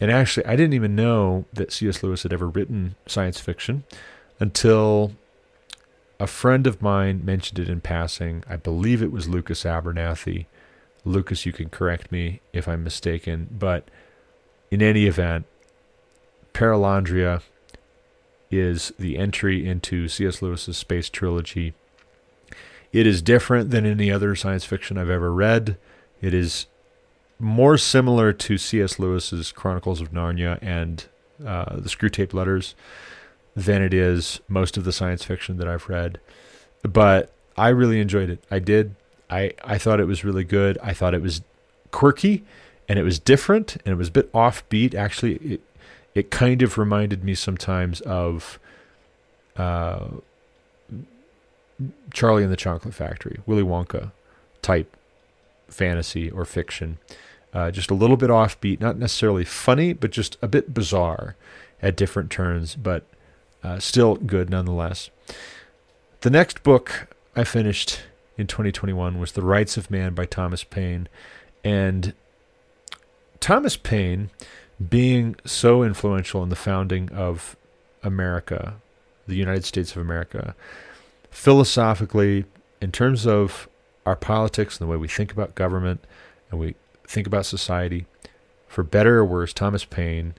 And 0.00 0.10
actually, 0.10 0.46
I 0.46 0.56
didn't 0.56 0.74
even 0.74 0.94
know 0.94 1.46
that 1.52 1.72
C.S. 1.72 2.02
Lewis 2.02 2.22
had 2.22 2.32
ever 2.32 2.48
written 2.48 2.94
science 3.06 3.40
fiction 3.40 3.84
until 4.38 5.12
a 6.20 6.26
friend 6.26 6.66
of 6.66 6.82
mine 6.82 7.24
mentioned 7.24 7.58
it 7.58 7.68
in 7.68 7.80
passing. 7.80 8.44
I 8.48 8.56
believe 8.56 9.02
it 9.02 9.12
was 9.12 9.28
Lucas 9.28 9.64
Abernathy. 9.64 10.46
Lucas, 11.04 11.46
you 11.46 11.52
can 11.52 11.68
correct 11.68 12.10
me 12.10 12.40
if 12.52 12.66
I'm 12.68 12.82
mistaken, 12.84 13.48
but 13.50 13.88
in 14.70 14.82
any 14.82 15.06
event, 15.06 15.46
Perelandria 16.52 17.42
is 18.50 18.92
the 18.98 19.18
entry 19.18 19.66
into 19.66 20.08
C.S. 20.08 20.40
Lewis's 20.42 20.76
space 20.76 21.08
trilogy. 21.08 21.74
It 22.92 23.06
is 23.06 23.20
different 23.20 23.70
than 23.70 23.84
any 23.84 24.10
other 24.10 24.34
science 24.34 24.64
fiction 24.64 24.96
I've 24.96 25.10
ever 25.10 25.32
read. 25.32 25.76
It 26.20 26.32
is 26.32 26.66
more 27.38 27.76
similar 27.78 28.32
to 28.32 28.58
C.S. 28.58 28.98
Lewis's 28.98 29.52
Chronicles 29.52 30.00
of 30.00 30.12
Narnia 30.12 30.58
and 30.62 31.04
uh, 31.44 31.76
the 31.76 31.88
Screwtape 31.88 32.32
Letters 32.32 32.74
than 33.54 33.82
it 33.82 33.92
is 33.92 34.40
most 34.48 34.76
of 34.76 34.84
the 34.84 34.92
science 34.92 35.24
fiction 35.24 35.56
that 35.58 35.68
I've 35.68 35.88
read. 35.88 36.20
But 36.82 37.32
I 37.56 37.68
really 37.68 38.00
enjoyed 38.00 38.30
it. 38.30 38.42
I 38.50 38.58
did. 38.58 38.94
I, 39.28 39.52
I 39.62 39.78
thought 39.78 40.00
it 40.00 40.06
was 40.06 40.24
really 40.24 40.44
good. 40.44 40.78
I 40.82 40.94
thought 40.94 41.14
it 41.14 41.22
was 41.22 41.42
quirky 41.90 42.44
and 42.88 42.98
it 42.98 43.02
was 43.02 43.18
different 43.18 43.76
and 43.84 43.92
it 43.92 43.96
was 43.96 44.08
a 44.08 44.12
bit 44.12 44.32
offbeat. 44.32 44.94
Actually, 44.94 45.34
it, 45.34 45.60
it 46.14 46.30
kind 46.30 46.62
of 46.62 46.78
reminded 46.78 47.22
me 47.24 47.34
sometimes 47.34 48.00
of 48.02 48.58
uh, 49.56 50.06
Charlie 52.12 52.42
and 52.42 52.52
the 52.52 52.56
Chocolate 52.56 52.94
Factory, 52.94 53.40
Willy 53.46 53.62
Wonka 53.62 54.12
type 54.62 54.96
fantasy 55.68 56.30
or 56.30 56.44
fiction. 56.44 56.98
Uh, 57.52 57.70
just 57.70 57.90
a 57.90 57.94
little 57.94 58.16
bit 58.16 58.30
offbeat, 58.30 58.80
not 58.80 58.98
necessarily 58.98 59.44
funny, 59.44 59.92
but 59.92 60.10
just 60.10 60.36
a 60.42 60.48
bit 60.48 60.74
bizarre 60.74 61.34
at 61.80 61.96
different 61.96 62.30
turns, 62.30 62.74
but 62.74 63.04
uh, 63.62 63.78
still 63.78 64.16
good 64.16 64.50
nonetheless. 64.50 65.10
The 66.20 66.30
next 66.30 66.62
book 66.62 67.14
I 67.36 67.44
finished 67.44 68.00
in 68.36 68.46
2021 68.46 69.18
was 69.18 69.32
The 69.32 69.42
Rights 69.42 69.76
of 69.76 69.90
Man 69.90 70.14
by 70.14 70.24
Thomas 70.24 70.64
Paine. 70.64 71.08
And 71.64 72.14
Thomas 73.40 73.76
Paine, 73.76 74.30
being 74.86 75.36
so 75.44 75.82
influential 75.82 76.42
in 76.42 76.48
the 76.48 76.56
founding 76.56 77.10
of 77.12 77.56
America, 78.02 78.76
the 79.26 79.36
United 79.36 79.64
States 79.64 79.92
of 79.92 79.98
America, 79.98 80.54
philosophically, 81.30 82.44
in 82.80 82.92
terms 82.92 83.26
of 83.26 83.68
our 84.06 84.16
politics 84.16 84.78
and 84.78 84.86
the 84.86 84.90
way 84.90 84.96
we 84.96 85.08
think 85.08 85.32
about 85.32 85.54
government 85.54 86.04
and 86.50 86.60
we 86.60 86.74
think 87.06 87.26
about 87.26 87.44
society, 87.44 88.06
for 88.68 88.82
better 88.82 89.18
or 89.18 89.24
worse, 89.24 89.52
Thomas 89.52 89.84
Paine 89.84 90.34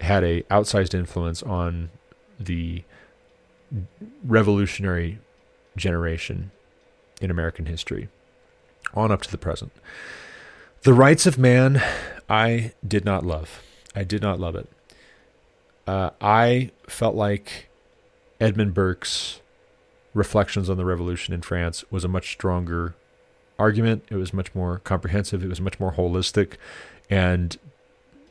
had 0.00 0.22
a 0.24 0.42
outsized 0.42 0.94
influence 0.94 1.42
on 1.42 1.90
the 2.38 2.82
revolutionary 4.24 5.18
generation 5.76 6.50
in 7.20 7.30
American 7.30 7.66
history, 7.66 8.08
on 8.92 9.10
up 9.10 9.22
to 9.22 9.30
the 9.30 9.38
present. 9.38 9.72
The 10.82 10.92
Rights 10.92 11.26
of 11.26 11.38
Man, 11.38 11.82
I 12.28 12.72
did 12.86 13.04
not 13.04 13.24
love. 13.24 13.62
I 13.94 14.04
did 14.04 14.22
not 14.22 14.40
love 14.40 14.56
it. 14.56 14.68
Uh, 15.86 16.10
I 16.20 16.70
felt 16.88 17.14
like 17.14 17.68
Edmund 18.40 18.74
Burke's 18.74 19.40
reflections 20.14 20.70
on 20.70 20.76
the 20.76 20.84
revolution 20.84 21.34
in 21.34 21.42
France 21.42 21.84
was 21.90 22.04
a 22.04 22.08
much 22.08 22.32
stronger 22.32 22.94
argument. 23.58 24.04
It 24.10 24.16
was 24.16 24.32
much 24.32 24.54
more 24.54 24.78
comprehensive. 24.78 25.42
It 25.42 25.48
was 25.48 25.60
much 25.60 25.78
more 25.78 25.92
holistic. 25.92 26.54
And 27.10 27.56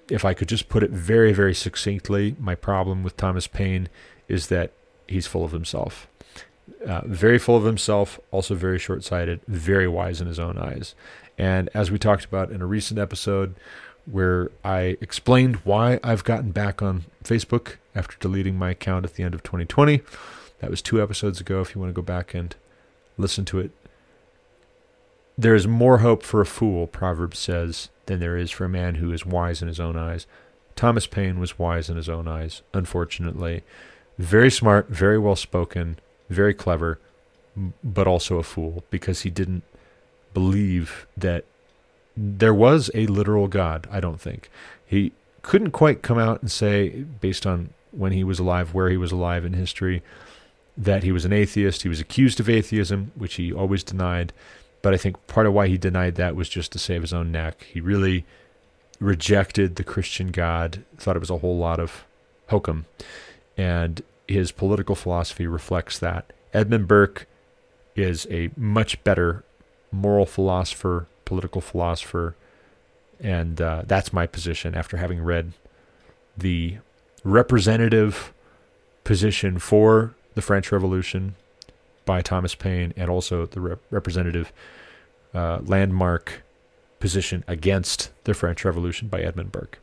if 0.09 0.25
I 0.25 0.33
could 0.33 0.47
just 0.47 0.69
put 0.69 0.83
it 0.83 0.91
very, 0.91 1.33
very 1.33 1.53
succinctly, 1.53 2.35
my 2.39 2.55
problem 2.55 3.03
with 3.03 3.15
Thomas 3.17 3.47
Paine 3.47 3.89
is 4.27 4.47
that 4.47 4.71
he's 5.07 5.27
full 5.27 5.45
of 5.45 5.51
himself. 5.51 6.07
Uh, 6.85 7.01
very 7.05 7.37
full 7.37 7.55
of 7.55 7.63
himself, 7.63 8.19
also 8.31 8.55
very 8.55 8.79
short 8.79 9.03
sighted, 9.03 9.41
very 9.47 9.87
wise 9.87 10.21
in 10.21 10.27
his 10.27 10.39
own 10.39 10.57
eyes. 10.57 10.95
And 11.37 11.69
as 11.73 11.91
we 11.91 11.97
talked 11.97 12.25
about 12.25 12.51
in 12.51 12.61
a 12.61 12.65
recent 12.65 12.99
episode, 12.99 13.55
where 14.05 14.51
I 14.63 14.97
explained 15.01 15.57
why 15.63 15.99
I've 16.03 16.23
gotten 16.23 16.51
back 16.51 16.81
on 16.81 17.05
Facebook 17.23 17.75
after 17.95 18.17
deleting 18.19 18.57
my 18.57 18.71
account 18.71 19.05
at 19.05 19.13
the 19.15 19.23
end 19.23 19.33
of 19.33 19.43
2020, 19.43 20.01
that 20.59 20.69
was 20.69 20.81
two 20.81 21.01
episodes 21.01 21.39
ago. 21.39 21.61
If 21.61 21.73
you 21.73 21.81
want 21.81 21.89
to 21.89 22.01
go 22.01 22.05
back 22.05 22.33
and 22.33 22.55
listen 23.17 23.45
to 23.45 23.59
it, 23.59 23.71
there 25.37 25.55
is 25.55 25.67
more 25.67 25.99
hope 25.99 26.23
for 26.23 26.41
a 26.41 26.45
fool, 26.45 26.85
Proverbs 26.87 27.39
says, 27.39 27.89
than 28.05 28.19
there 28.19 28.37
is 28.37 28.51
for 28.51 28.65
a 28.65 28.69
man 28.69 28.95
who 28.95 29.11
is 29.11 29.25
wise 29.25 29.61
in 29.61 29.67
his 29.67 29.79
own 29.79 29.97
eyes. 29.97 30.27
Thomas 30.75 31.07
Paine 31.07 31.39
was 31.39 31.57
wise 31.57 31.89
in 31.89 31.97
his 31.97 32.09
own 32.09 32.27
eyes, 32.27 32.61
unfortunately. 32.73 33.63
Very 34.17 34.51
smart, 34.51 34.89
very 34.89 35.17
well 35.17 35.35
spoken, 35.35 35.97
very 36.29 36.53
clever, 36.53 36.99
but 37.83 38.07
also 38.07 38.37
a 38.37 38.43
fool 38.43 38.83
because 38.89 39.21
he 39.21 39.29
didn't 39.29 39.63
believe 40.33 41.05
that 41.15 41.45
there 42.15 42.53
was 42.53 42.89
a 42.93 43.07
literal 43.07 43.47
God, 43.47 43.87
I 43.91 43.99
don't 43.99 44.21
think. 44.21 44.49
He 44.85 45.11
couldn't 45.41 45.71
quite 45.71 46.01
come 46.01 46.19
out 46.19 46.41
and 46.41 46.51
say, 46.51 46.89
based 46.89 47.45
on 47.45 47.69
when 47.91 48.11
he 48.11 48.23
was 48.23 48.39
alive, 48.39 48.73
where 48.73 48.89
he 48.89 48.97
was 48.97 49.11
alive 49.11 49.45
in 49.45 49.53
history, 49.53 50.01
that 50.77 51.03
he 51.03 51.11
was 51.11 51.25
an 51.25 51.33
atheist. 51.33 51.83
He 51.83 51.89
was 51.89 51.99
accused 51.99 52.39
of 52.39 52.49
atheism, 52.49 53.11
which 53.15 53.35
he 53.35 53.53
always 53.53 53.83
denied. 53.83 54.33
But 54.81 54.93
I 54.93 54.97
think 54.97 55.25
part 55.27 55.45
of 55.45 55.53
why 55.53 55.67
he 55.67 55.77
denied 55.77 56.15
that 56.15 56.35
was 56.35 56.49
just 56.49 56.71
to 56.73 56.79
save 56.79 57.01
his 57.01 57.13
own 57.13 57.31
neck. 57.31 57.65
He 57.71 57.79
really 57.79 58.25
rejected 58.99 59.75
the 59.75 59.83
Christian 59.83 60.31
God, 60.31 60.83
thought 60.97 61.15
it 61.15 61.19
was 61.19 61.29
a 61.29 61.37
whole 61.37 61.57
lot 61.57 61.79
of 61.79 62.05
hokum. 62.47 62.85
And 63.57 64.01
his 64.27 64.51
political 64.51 64.95
philosophy 64.95 65.47
reflects 65.47 65.99
that. 65.99 66.31
Edmund 66.53 66.87
Burke 66.87 67.27
is 67.95 68.27
a 68.29 68.49
much 68.55 69.03
better 69.03 69.43
moral 69.91 70.25
philosopher, 70.25 71.07
political 71.25 71.61
philosopher, 71.61 72.35
and 73.19 73.61
uh, 73.61 73.83
that's 73.85 74.11
my 74.11 74.27
position 74.27 74.75
after 74.75 74.97
having 74.97 75.21
read 75.21 75.53
the 76.37 76.77
representative 77.23 78.33
position 79.03 79.59
for 79.59 80.15
the 80.33 80.41
French 80.41 80.71
Revolution 80.71 81.35
by 82.05 82.21
Thomas 82.21 82.55
Paine 82.55 82.93
and 82.97 83.09
also 83.09 83.45
the 83.45 83.61
rep- 83.61 83.81
representative 83.91 84.51
uh, 85.33 85.59
landmark 85.63 86.43
position 86.99 87.43
against 87.47 88.11
the 88.23 88.33
French 88.33 88.65
Revolution 88.65 89.07
by 89.07 89.21
Edmund 89.21 89.51
Burke. 89.51 89.79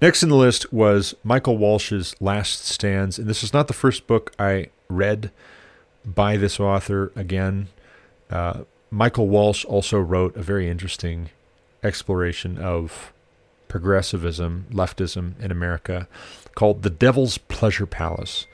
Next 0.00 0.22
in 0.22 0.28
the 0.28 0.36
list 0.36 0.72
was 0.72 1.14
Michael 1.22 1.56
Walsh's 1.56 2.14
Last 2.20 2.66
Stands, 2.66 3.18
and 3.18 3.28
this 3.28 3.42
is 3.42 3.52
not 3.52 3.68
the 3.68 3.74
first 3.74 4.06
book 4.06 4.32
I 4.38 4.68
read 4.88 5.30
by 6.04 6.36
this 6.36 6.60
author. 6.60 7.12
Again, 7.16 7.68
uh, 8.30 8.64
Michael 8.90 9.28
Walsh 9.28 9.64
also 9.64 9.98
wrote 9.98 10.36
a 10.36 10.42
very 10.42 10.68
interesting 10.68 11.30
exploration 11.82 12.58
of 12.58 13.12
progressivism, 13.68 14.66
leftism 14.70 15.38
in 15.40 15.50
America 15.50 16.06
called 16.54 16.82
The 16.82 16.90
Devil's 16.90 17.38
Pleasure 17.38 17.86
Palace. 17.86 18.46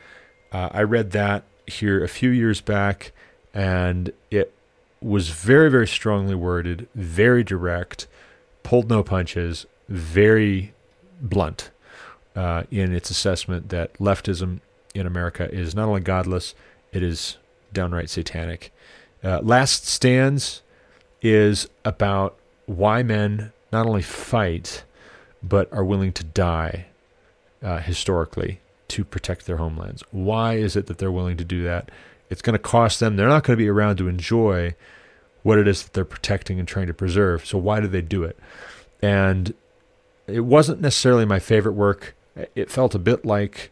Uh, 0.52 0.70
I 0.72 0.82
read 0.82 1.10
that 1.12 1.44
here 1.66 2.02
a 2.02 2.08
few 2.08 2.30
years 2.30 2.60
back, 2.60 3.12
and 3.52 4.12
it 4.30 4.54
was 5.00 5.28
very, 5.28 5.70
very 5.70 5.86
strongly 5.86 6.34
worded, 6.34 6.88
very 6.94 7.44
direct, 7.44 8.06
pulled 8.62 8.88
no 8.88 9.02
punches, 9.02 9.66
very 9.88 10.72
blunt 11.20 11.70
uh, 12.34 12.64
in 12.70 12.94
its 12.94 13.10
assessment 13.10 13.68
that 13.70 13.94
leftism 13.94 14.60
in 14.94 15.06
America 15.06 15.52
is 15.52 15.74
not 15.74 15.88
only 15.88 16.00
godless, 16.00 16.54
it 16.92 17.02
is 17.02 17.36
downright 17.72 18.10
satanic. 18.10 18.72
Uh, 19.22 19.40
Last 19.40 19.86
Stands 19.86 20.62
is 21.22 21.68
about 21.84 22.38
why 22.66 23.02
men 23.02 23.52
not 23.72 23.86
only 23.86 24.02
fight, 24.02 24.84
but 25.42 25.72
are 25.72 25.84
willing 25.84 26.12
to 26.12 26.24
die 26.24 26.86
uh, 27.62 27.78
historically 27.78 28.60
to 28.88 29.04
protect 29.04 29.46
their 29.46 29.58
homelands. 29.58 30.02
Why 30.10 30.54
is 30.54 30.76
it 30.76 30.86
that 30.86 30.98
they're 30.98 31.12
willing 31.12 31.36
to 31.36 31.44
do 31.44 31.62
that? 31.64 31.90
It's 32.28 32.42
going 32.42 32.54
to 32.54 32.58
cost 32.58 33.00
them. 33.00 33.16
They're 33.16 33.28
not 33.28 33.44
going 33.44 33.56
to 33.56 33.62
be 33.62 33.68
around 33.68 33.96
to 33.96 34.08
enjoy 34.08 34.74
what 35.42 35.58
it 35.58 35.66
is 35.66 35.82
that 35.82 35.92
they're 35.92 36.04
protecting 36.04 36.58
and 36.58 36.68
trying 36.68 36.86
to 36.86 36.94
preserve. 36.94 37.46
So 37.46 37.58
why 37.58 37.80
do 37.80 37.86
they 37.86 38.02
do 38.02 38.24
it? 38.24 38.38
And 39.02 39.54
it 40.30 40.44
wasn't 40.44 40.80
necessarily 40.80 41.24
my 41.24 41.38
favorite 41.38 41.72
work. 41.72 42.14
It 42.54 42.70
felt 42.70 42.94
a 42.94 42.98
bit 42.98 43.24
like 43.24 43.70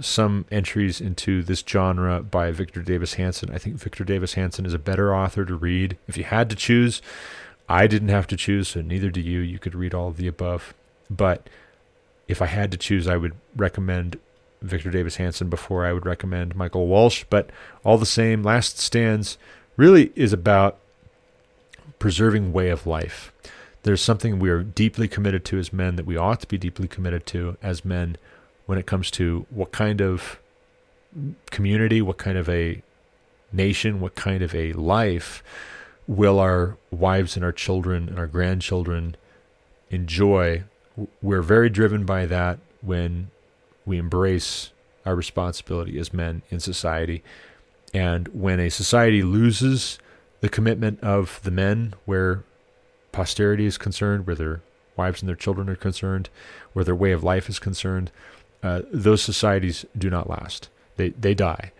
some 0.00 0.44
entries 0.50 1.00
into 1.00 1.42
this 1.42 1.62
genre 1.66 2.20
by 2.22 2.50
Victor 2.50 2.82
Davis 2.82 3.14
Hanson. 3.14 3.50
I 3.52 3.58
think 3.58 3.76
Victor 3.76 4.04
Davis 4.04 4.34
Hanson 4.34 4.66
is 4.66 4.74
a 4.74 4.78
better 4.78 5.14
author 5.14 5.44
to 5.44 5.54
read. 5.54 5.96
If 6.08 6.16
you 6.16 6.24
had 6.24 6.50
to 6.50 6.56
choose, 6.56 7.00
I 7.68 7.86
didn't 7.86 8.08
have 8.08 8.26
to 8.28 8.36
choose, 8.36 8.68
so 8.68 8.80
neither 8.80 9.10
do 9.10 9.20
you. 9.20 9.40
You 9.40 9.58
could 9.58 9.74
read 9.74 9.94
all 9.94 10.08
of 10.08 10.16
the 10.16 10.26
above. 10.26 10.74
But 11.10 11.48
if 12.26 12.42
I 12.42 12.46
had 12.46 12.70
to 12.72 12.78
choose, 12.78 13.06
I 13.06 13.16
would 13.16 13.34
recommend 13.54 14.18
Victor 14.62 14.90
Davis 14.90 15.16
Hanson 15.16 15.48
before 15.48 15.86
I 15.86 15.92
would 15.92 16.06
recommend 16.06 16.56
Michael 16.56 16.86
Walsh. 16.86 17.24
But 17.30 17.50
all 17.84 17.98
the 17.98 18.06
same, 18.06 18.42
Last 18.42 18.78
Stands 18.78 19.38
really 19.76 20.12
is 20.16 20.32
about 20.32 20.78
preserving 21.98 22.52
way 22.52 22.70
of 22.70 22.86
life. 22.86 23.32
There's 23.84 24.02
something 24.02 24.38
we 24.38 24.50
are 24.50 24.62
deeply 24.62 25.08
committed 25.08 25.44
to 25.46 25.58
as 25.58 25.72
men 25.72 25.96
that 25.96 26.06
we 26.06 26.16
ought 26.16 26.40
to 26.40 26.48
be 26.48 26.58
deeply 26.58 26.88
committed 26.88 27.26
to 27.26 27.56
as 27.62 27.84
men 27.84 28.16
when 28.66 28.78
it 28.78 28.86
comes 28.86 29.10
to 29.12 29.46
what 29.50 29.72
kind 29.72 30.00
of 30.00 30.38
community, 31.50 32.00
what 32.00 32.16
kind 32.16 32.38
of 32.38 32.48
a 32.48 32.82
nation, 33.52 34.00
what 34.00 34.14
kind 34.14 34.42
of 34.42 34.54
a 34.54 34.72
life 34.72 35.42
will 36.06 36.38
our 36.40 36.76
wives 36.90 37.36
and 37.36 37.44
our 37.44 37.52
children 37.52 38.08
and 38.08 38.18
our 38.18 38.26
grandchildren 38.26 39.16
enjoy. 39.90 40.64
We're 41.20 41.42
very 41.42 41.68
driven 41.68 42.04
by 42.04 42.24
that 42.26 42.58
when 42.80 43.30
we 43.84 43.98
embrace 43.98 44.70
our 45.04 45.14
responsibility 45.14 45.98
as 45.98 46.12
men 46.12 46.40
in 46.50 46.58
society. 46.58 47.22
And 47.92 48.28
when 48.28 48.60
a 48.60 48.70
society 48.70 49.22
loses 49.22 49.98
the 50.40 50.48
commitment 50.48 51.00
of 51.00 51.40
the 51.42 51.50
men 51.50 51.92
where 52.06 52.44
posterity 53.14 53.64
is 53.64 53.78
concerned, 53.78 54.26
where 54.26 54.36
their 54.36 54.60
wives 54.96 55.22
and 55.22 55.28
their 55.28 55.36
children 55.36 55.68
are 55.70 55.76
concerned, 55.76 56.28
where 56.72 56.84
their 56.84 56.94
way 56.94 57.12
of 57.12 57.22
life 57.22 57.48
is 57.48 57.58
concerned, 57.58 58.10
uh, 58.62 58.82
those 58.92 59.22
societies 59.22 59.86
do 59.96 60.10
not 60.10 60.28
last. 60.28 60.68
They 60.96 61.10
they 61.10 61.34
die. 61.34 61.72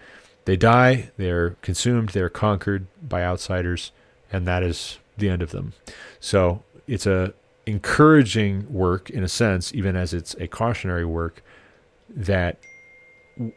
They 0.45 0.57
die. 0.57 1.11
They're 1.17 1.51
consumed. 1.63 2.11
They're 2.11 2.29
conquered 2.29 2.87
by 3.03 3.25
outsiders, 3.25 3.93
and 4.33 4.47
that 4.47 4.63
is 4.63 4.99
the 5.19 5.29
end 5.29 5.43
of 5.43 5.51
them. 5.51 5.73
So 6.21 6.63
it's 6.87 7.07
a 7.07 7.35
encouraging 7.67 8.73
work 8.73 9.11
in 9.11 9.25
a 9.25 9.29
sense, 9.29 9.75
even 9.75 9.97
as 9.97 10.15
it's 10.15 10.35
a 10.35 10.47
cautionary 10.47 11.05
work, 11.05 11.43
that 12.09 12.59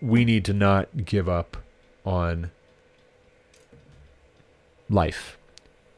we 0.02 0.26
need 0.26 0.46
to 0.46 0.54
not 0.54 1.06
give 1.06 1.30
up 1.30 1.58
on 2.06 2.50
life. 4.90 5.37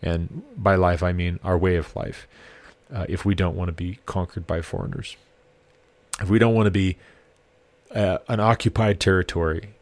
And 0.02 0.44
by 0.56 0.76
life, 0.76 1.04
I 1.04 1.12
mean 1.12 1.40
our 1.44 1.58
way 1.58 1.76
of 1.76 1.96
life. 1.96 2.28
Uh, 2.94 3.06
if 3.08 3.26
we 3.26 3.36
don't 3.36 3.56
want 3.56 3.68
to 3.68 3.74
be 3.74 4.00
conquered 4.06 4.48
by 4.48 4.62
foreigners, 4.62 5.16
if 6.22 6.30
we 6.30 6.40
don't 6.40 6.56
want 6.56 6.66
to 6.68 6.72
be 6.72 6.98
uh, 7.94 8.18
an 8.28 8.40
occupied 8.40 9.00
territory 9.00 9.76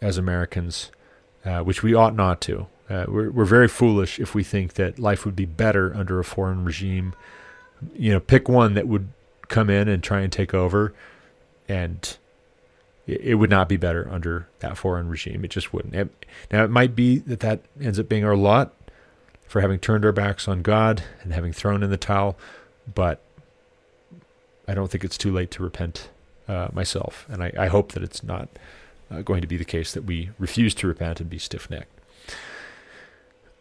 as 0.00 0.18
Americans, 0.18 0.90
uh, 1.44 1.60
which 1.60 1.82
we 1.82 1.94
ought 1.94 2.14
not 2.14 2.40
to. 2.42 2.66
Uh, 2.88 3.06
we're, 3.08 3.30
we're 3.30 3.44
very 3.44 3.68
foolish 3.68 4.18
if 4.18 4.34
we 4.34 4.44
think 4.44 4.74
that 4.74 4.98
life 4.98 5.24
would 5.24 5.36
be 5.36 5.46
better 5.46 5.94
under 5.94 6.18
a 6.18 6.24
foreign 6.24 6.64
regime. 6.64 7.14
You 7.94 8.12
know, 8.12 8.20
pick 8.20 8.48
one 8.48 8.74
that 8.74 8.86
would 8.86 9.08
come 9.48 9.70
in 9.70 9.88
and 9.88 10.02
try 10.02 10.20
and 10.20 10.32
take 10.32 10.52
over, 10.52 10.94
and 11.68 12.16
it, 13.06 13.36
would 13.36 13.50
not 13.50 13.68
be 13.68 13.76
better 13.76 14.08
under 14.10 14.48
that 14.60 14.76
foreign 14.76 15.08
regime. 15.08 15.44
It 15.44 15.50
just 15.50 15.72
wouldn't. 15.72 15.94
Now, 16.50 16.64
it 16.64 16.70
might 16.70 16.94
be 16.94 17.18
that 17.20 17.40
that 17.40 17.60
ends 17.80 17.98
up 17.98 18.08
being 18.08 18.24
our 18.24 18.36
lot 18.36 18.72
for 19.46 19.60
having 19.60 19.78
turned 19.78 20.04
our 20.04 20.12
backs 20.12 20.48
on 20.48 20.62
God 20.62 21.02
and 21.22 21.32
having 21.32 21.52
thrown 21.52 21.82
in 21.82 21.90
the 21.90 21.96
towel, 21.96 22.36
but 22.92 23.20
I 24.66 24.74
don't 24.74 24.90
think 24.90 25.04
it's 25.04 25.18
too 25.18 25.32
late 25.32 25.50
to 25.52 25.62
repent 25.62 26.08
uh, 26.48 26.68
myself, 26.72 27.26
and 27.30 27.42
I, 27.42 27.52
I, 27.58 27.66
hope 27.68 27.92
that 27.92 28.02
it's 28.02 28.22
not 28.22 28.48
uh, 29.10 29.22
going 29.22 29.40
to 29.40 29.46
be 29.46 29.56
the 29.56 29.64
case 29.64 29.92
that 29.92 30.04
we 30.04 30.30
refuse 30.38 30.74
to 30.74 30.86
repent 30.86 31.20
and 31.20 31.30
be 31.30 31.38
stiff 31.38 31.70
necked. 31.70 31.98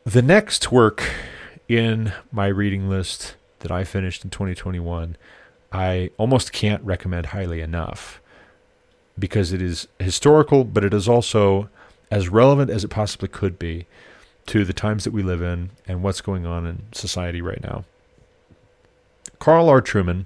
The 0.04 0.22
next 0.22 0.69
work 0.69 1.10
in 1.69 2.12
my 2.32 2.48
reading 2.48 2.89
list 2.89 3.36
that 3.60 3.72
I 3.72 3.86
finished 3.86 4.26
in 4.26 4.30
2021, 4.32 5.15
I 5.72 6.12
almost 6.17 6.52
can't 6.52 6.84
recommend 6.84 7.28
highly 7.28 7.62
enough 7.62 8.22
because 9.17 9.54
it 9.54 9.62
is 9.62 9.88
historical, 10.00 10.63
but 10.63 10.84
it 10.84 10.93
is 10.93 11.08
also 11.08 11.69
as 12.12 12.30
relevant 12.30 12.69
as 12.69 12.84
it 12.84 12.89
possibly 12.89 13.28
could 13.28 13.58
be 13.58 13.86
to 14.47 14.65
the 14.65 14.73
times 14.73 15.03
that 15.03 15.13
we 15.13 15.23
live 15.23 15.41
in 15.41 15.71
and 15.88 16.03
what's 16.03 16.21
going 16.21 16.45
on 16.45 16.65
in 16.65 16.84
society 16.91 17.41
right 17.41 17.62
now. 17.63 17.86
Carl 19.39 19.69
R. 19.69 19.82
Trueman 19.82 20.25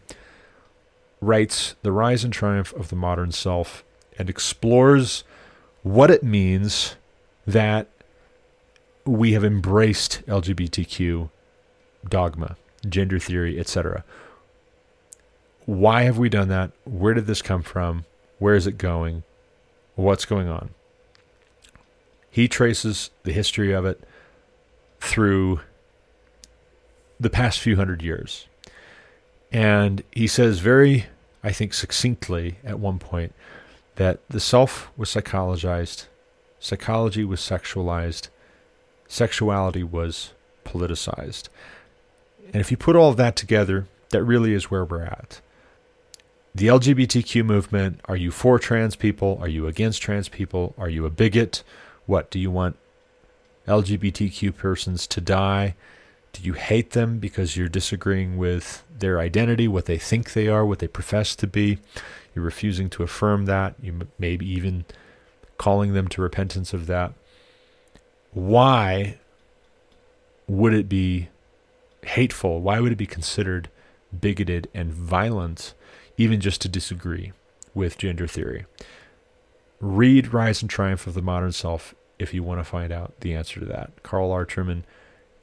writes 1.21 1.75
The 1.81 1.91
Rise 1.91 2.23
and 2.23 2.33
Triumph 2.33 2.73
of 2.73 2.89
the 2.89 2.95
Modern 2.95 3.31
Self 3.31 3.83
and 4.17 4.29
explores 4.29 5.23
what 5.83 6.11
it 6.11 6.23
means 6.23 6.95
that 7.45 7.87
we 9.05 9.33
have 9.33 9.43
embraced 9.43 10.21
LGBTQ 10.27 11.29
dogma, 12.07 12.57
gender 12.87 13.19
theory, 13.19 13.59
etc. 13.59 14.03
Why 15.65 16.03
have 16.03 16.17
we 16.17 16.29
done 16.29 16.49
that? 16.49 16.71
Where 16.85 17.13
did 17.13 17.27
this 17.27 17.41
come 17.41 17.63
from? 17.63 18.05
Where 18.39 18.55
is 18.55 18.67
it 18.67 18.77
going? 18.77 19.23
What's 19.95 20.25
going 20.25 20.47
on? 20.47 20.69
He 22.29 22.47
traces 22.47 23.09
the 23.23 23.31
history 23.31 23.71
of 23.71 23.85
it 23.85 24.03
through 24.99 25.61
the 27.19 27.29
past 27.29 27.59
few 27.59 27.75
hundred 27.75 28.01
years. 28.01 28.47
And 29.51 30.03
he 30.11 30.27
says 30.27 30.59
very, 30.59 31.07
I 31.43 31.51
think, 31.51 31.73
succinctly 31.73 32.57
at 32.63 32.79
one 32.79 32.99
point 32.99 33.33
that 33.95 34.19
the 34.29 34.39
self 34.39 34.91
was 34.97 35.09
psychologized, 35.09 36.05
psychology 36.59 37.23
was 37.23 37.39
sexualized, 37.39 38.29
sexuality 39.07 39.83
was 39.83 40.33
politicized. 40.65 41.49
And 42.53 42.57
if 42.57 42.71
you 42.71 42.77
put 42.77 42.95
all 42.95 43.09
of 43.09 43.17
that 43.17 43.35
together, 43.35 43.87
that 44.09 44.23
really 44.23 44.53
is 44.53 44.69
where 44.71 44.85
we're 44.85 45.03
at. 45.03 45.41
The 46.53 46.67
LGBTQ 46.67 47.45
movement 47.45 48.01
are 48.05 48.15
you 48.15 48.31
for 48.31 48.57
trans 48.57 48.95
people? 48.95 49.37
Are 49.41 49.47
you 49.47 49.67
against 49.67 50.01
trans 50.01 50.29
people? 50.29 50.73
Are 50.77 50.89
you 50.89 51.05
a 51.05 51.09
bigot? 51.09 51.63
What? 52.07 52.31
Do 52.31 52.39
you 52.39 52.49
want 52.49 52.77
LGBTQ 53.67 54.55
persons 54.57 55.05
to 55.07 55.21
die? 55.21 55.75
Do 56.33 56.41
you 56.41 56.53
hate 56.53 56.91
them 56.91 57.19
because 57.19 57.55
you're 57.55 57.67
disagreeing 57.69 58.37
with 58.37 58.83
their 58.91 59.19
identity, 59.19 59.67
what 59.67 59.85
they 59.85 59.97
think 59.97 60.33
they 60.33 60.47
are, 60.47 60.65
what 60.65 60.79
they 60.79 60.87
profess 60.87 61.35
to 61.35 61.47
be? 61.47 61.77
You're 62.33 62.45
refusing 62.45 62.89
to 62.91 63.03
affirm 63.03 63.45
that. 63.45 63.75
You 63.81 64.07
maybe 64.17 64.49
even 64.49 64.85
calling 65.57 65.93
them 65.93 66.07
to 66.09 66.21
repentance 66.21 66.73
of 66.73 66.87
that. 66.87 67.13
why 68.31 69.17
would 70.47 70.73
it 70.73 70.87
be 70.87 71.27
hateful? 72.05 72.61
Why 72.61 72.79
would 72.79 72.91
it 72.91 72.97
be 72.97 73.07
considered 73.07 73.69
bigoted 74.17 74.69
and 74.73 74.93
violent, 74.93 75.73
even 76.17 76.39
just 76.39 76.61
to 76.61 76.69
disagree 76.69 77.33
with 77.73 77.97
gender 77.97 78.27
theory? 78.27 78.65
Read 79.79 80.33
Rise 80.33 80.61
and 80.61 80.69
Triumph 80.69 81.07
of 81.07 81.13
the 81.13 81.21
Modern 81.21 81.51
Self 81.51 81.93
if 82.19 82.33
you 82.33 82.43
want 82.43 82.59
to 82.59 82.63
find 82.63 82.91
out 82.91 83.19
the 83.19 83.35
answer 83.35 83.59
to 83.59 83.65
that. 83.67 84.03
Carl 84.03 84.31
R. 84.31 84.45
Trueman 84.45 84.83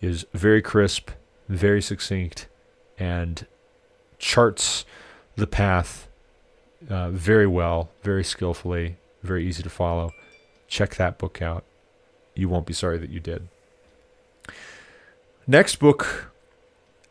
is 0.00 0.26
very 0.32 0.60
crisp, 0.60 1.10
very 1.48 1.80
succinct, 1.80 2.48
and 2.98 3.46
charts 4.18 4.84
the 5.36 5.46
path 5.46 6.08
uh, 6.88 7.10
very 7.10 7.46
well, 7.46 7.90
very 8.02 8.24
skillfully, 8.24 8.96
very 9.22 9.46
easy 9.46 9.62
to 9.62 9.70
follow. 9.70 10.12
Check 10.68 10.96
that 10.96 11.18
book 11.18 11.40
out. 11.40 11.64
You 12.34 12.48
won't 12.48 12.66
be 12.66 12.72
sorry 12.72 12.98
that 12.98 13.10
you 13.10 13.20
did. 13.20 13.48
Next 15.46 15.76
book 15.76 16.32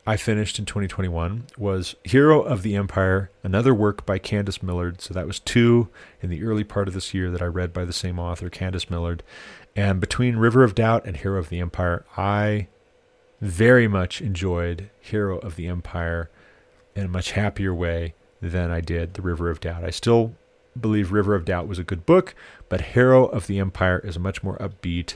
I 0.06 0.18
finished 0.18 0.60
in 0.60 0.66
2021 0.66 1.46
was 1.58 1.96
Hero 2.04 2.42
of 2.42 2.62
the 2.62 2.76
Empire, 2.76 3.32
another 3.42 3.74
work 3.74 4.06
by 4.06 4.20
Candice 4.20 4.62
Millard. 4.62 5.00
So 5.00 5.13
that 5.13 5.28
was 5.28 5.39
two 5.39 5.88
in 6.22 6.30
the 6.30 6.44
early 6.44 6.66
part 6.66 6.89
of 6.89 6.94
this 6.94 7.13
year 7.13 7.32
that 7.32 7.42
I 7.42 7.46
read 7.46 7.72
by 7.72 7.86
the 7.86 7.94
same 7.94 8.20
author, 8.20 8.50
Candice 8.50 8.89
Millard. 8.89 9.24
And 9.78 10.02
between 10.02 10.36
River 10.36 10.63
of 10.63 10.76
Doubt 10.76 11.06
and 11.06 11.16
Hero 11.16 11.39
of 11.39 11.48
the 11.48 11.60
Empire, 11.60 12.06
I 12.18 12.68
very 13.39 13.88
much 13.88 14.22
enjoyed 14.22 14.89
Hero 15.00 15.38
of 15.39 15.56
the 15.56 15.68
Empire 15.68 16.30
in 16.96 17.06
a 17.06 17.10
much 17.10 17.32
happier 17.32 17.74
way 17.74 18.13
than 18.42 18.72
I 18.72 18.82
did 18.82 19.13
The 19.13 19.22
River 19.22 19.50
of 19.50 19.62
Doubt. 19.62 19.86
I 19.86 19.89
still 19.89 20.36
believe 20.80 21.13
River 21.13 21.34
of 21.34 21.46
Doubt 21.46 21.68
was 21.68 21.80
a 21.80 21.84
good 21.84 22.06
book, 22.06 22.36
but 22.68 22.82
Hero 22.82 23.26
of 23.26 23.48
the 23.48 23.60
Empire 23.60 24.00
is 24.00 24.18
a 24.18 24.20
much 24.20 24.44
more 24.44 24.58
upbeat 24.58 25.16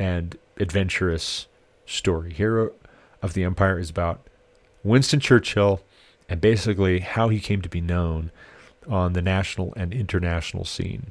and 0.00 0.36
adventurous 0.58 1.46
story. 1.86 2.32
Hero 2.32 2.72
of 3.22 3.34
the 3.34 3.44
Empire 3.44 3.78
is 3.78 3.90
about 3.90 4.26
Winston 4.82 5.20
Churchill 5.20 5.80
and 6.28 6.40
basically 6.40 7.00
how 7.00 7.28
he 7.28 7.40
came 7.40 7.62
to 7.62 7.68
be 7.68 7.80
known 7.80 8.30
on 8.88 9.12
the 9.12 9.22
national 9.22 9.72
and 9.76 9.92
international 9.92 10.64
scene. 10.64 11.10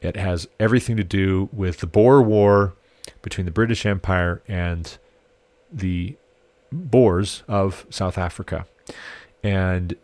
It 0.00 0.16
has 0.16 0.48
everything 0.58 0.96
to 0.96 1.04
do 1.04 1.48
with 1.52 1.78
the 1.78 1.86
Boer 1.86 2.20
War 2.20 2.74
between 3.22 3.44
the 3.44 3.52
British 3.52 3.86
Empire 3.86 4.42
and 4.48 4.98
the 5.72 6.16
Boers 6.72 7.44
of 7.48 7.86
South 7.88 8.18
Africa. 8.18 8.66
And 9.42 9.94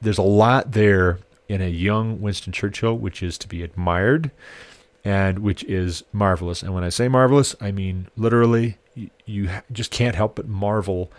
there's 0.00 0.18
a 0.18 0.22
lot 0.22 0.72
there 0.72 1.18
in 1.48 1.60
a 1.60 1.68
young 1.68 2.20
Winston 2.20 2.52
Churchill, 2.52 2.96
which 2.96 3.22
is 3.22 3.38
to 3.38 3.48
be 3.48 3.62
admired 3.62 4.30
and 5.04 5.40
which 5.40 5.64
is 5.64 6.04
marvelous. 6.12 6.62
And 6.62 6.74
when 6.74 6.84
I 6.84 6.88
say 6.88 7.08
marvelous, 7.08 7.54
I 7.60 7.72
mean 7.72 8.08
literally, 8.16 8.78
you, 8.94 9.10
you 9.24 9.50
just 9.70 9.90
can't 9.90 10.14
help 10.14 10.36
but 10.36 10.46
marvel 10.46 11.10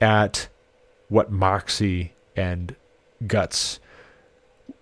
at 0.00 0.48
what 1.08 1.30
moxie 1.30 2.12
and 2.36 2.74
guts 3.26 3.78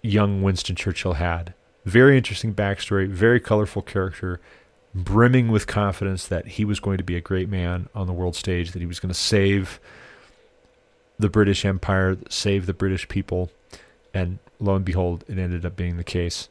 young 0.03 0.43
Winston 0.43 0.77
Churchill 0.77 1.15
had. 1.15 1.55
Very 1.85 2.17
interesting 2.17 2.55
backstory, 2.55 3.09
very 3.09 3.41
colorful 3.41 3.83
character, 3.83 4.41
brimming 4.95 5.49
with 5.49 5.67
confidence 5.67 6.27
that 6.27 6.47
he 6.47 6.65
was 6.65 6.81
going 6.81 6.99
to 6.99 7.05
be 7.05 7.17
a 7.17 7.21
great 7.21 7.49
man 7.49 7.89
on 7.95 8.07
the 8.07 8.13
world 8.13 8.37
stage, 8.37 8.73
that 8.73 8.81
he 8.81 8.87
was 8.87 9.01
going 9.01 9.13
to 9.13 9.19
save 9.19 9.81
the 11.19 11.29
British 11.29 11.65
Empire, 11.65 12.17
save 12.29 12.67
the 12.67 12.75
British 12.75 13.09
people. 13.09 13.51
And 14.13 14.39
lo 14.59 14.75
and 14.75 14.85
behold, 14.85 15.25
it 15.29 15.39
ended 15.39 15.65
up 15.65 15.77
being 15.77 15.97
the 15.97 16.05
case. 16.05 16.49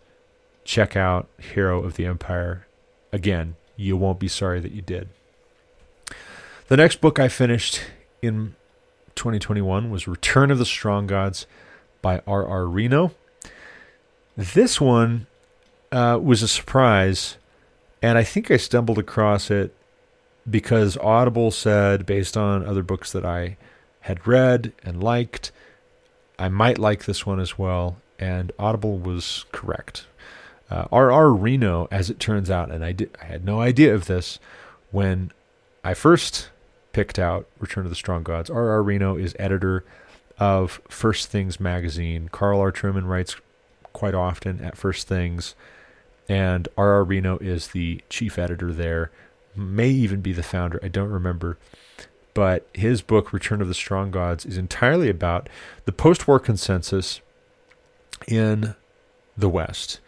Check 0.63 0.95
out 0.95 1.27
Hero 1.39 1.83
of 1.83 1.95
the 1.95 2.05
Empire. 2.05 2.67
Again, 3.11 3.55
you 3.75 3.97
won't 3.97 4.19
be 4.19 4.27
sorry 4.27 4.59
that 4.59 4.71
you 4.71 4.81
did. 4.81 5.09
The 6.67 6.77
next 6.77 7.01
book 7.01 7.19
I 7.19 7.27
finished 7.27 7.81
in 8.21 8.55
2021 9.15 9.89
was 9.89 10.07
Return 10.07 10.51
of 10.51 10.59
the 10.59 10.65
Strong 10.65 11.07
Gods 11.07 11.47
by 12.01 12.21
R.R. 12.27 12.65
Reno. 12.65 13.11
This 14.37 14.79
one 14.79 15.27
uh, 15.91 16.19
was 16.21 16.43
a 16.43 16.47
surprise, 16.47 17.37
and 18.01 18.17
I 18.17 18.23
think 18.23 18.51
I 18.51 18.57
stumbled 18.57 18.99
across 18.99 19.49
it 19.49 19.75
because 20.49 20.97
Audible 20.97 21.51
said, 21.51 22.05
based 22.05 22.37
on 22.37 22.65
other 22.65 22.83
books 22.83 23.11
that 23.11 23.25
I 23.25 23.57
had 24.01 24.25
read 24.27 24.71
and 24.83 25.03
liked, 25.03 25.51
I 26.37 26.49
might 26.49 26.77
like 26.77 27.05
this 27.05 27.25
one 27.25 27.39
as 27.39 27.57
well. 27.57 27.97
And 28.17 28.51
Audible 28.59 28.97
was 28.97 29.45
correct. 29.51 30.05
R.R. 30.69 31.11
Uh, 31.11 31.29
Reno, 31.29 31.87
as 31.91 32.09
it 32.09 32.19
turns 32.19 32.49
out, 32.49 32.71
and 32.71 32.85
I, 32.85 32.95
I 33.21 33.25
had 33.25 33.45
no 33.45 33.59
idea 33.61 33.93
of 33.93 34.05
this 34.05 34.39
when 34.91 35.31
I 35.83 35.93
first 35.93 36.49
picked 36.93 37.19
out 37.19 37.47
Return 37.59 37.85
of 37.85 37.89
the 37.89 37.95
Strong 37.95 38.23
Gods. 38.23 38.49
R.R. 38.49 38.83
Reno 38.83 39.15
is 39.15 39.35
editor 39.39 39.83
of 40.37 40.81
First 40.87 41.29
Things 41.29 41.59
magazine. 41.59 42.29
Carl 42.31 42.59
R. 42.59 42.71
Trueman 42.71 43.07
writes 43.07 43.35
quite 43.93 44.13
often 44.13 44.61
at 44.61 44.77
First 44.77 45.07
Things, 45.07 45.55
and 46.27 46.67
R.R. 46.77 47.03
Reno 47.03 47.37
is 47.37 47.69
the 47.69 48.01
chief 48.09 48.37
editor 48.37 48.71
there, 48.71 49.11
may 49.55 49.89
even 49.89 50.21
be 50.21 50.33
the 50.33 50.43
founder, 50.43 50.79
I 50.83 50.87
don't 50.87 51.09
remember. 51.09 51.57
But 52.33 52.67
his 52.73 53.01
book, 53.01 53.33
Return 53.33 53.61
of 53.61 53.67
the 53.67 53.73
Strong 53.73 54.11
Gods, 54.11 54.45
is 54.45 54.57
entirely 54.57 55.09
about 55.09 55.49
the 55.85 55.91
post 55.91 56.27
war 56.27 56.39
consensus 56.39 57.21
in 58.27 58.75
the 59.35 59.49
West, 59.49 59.99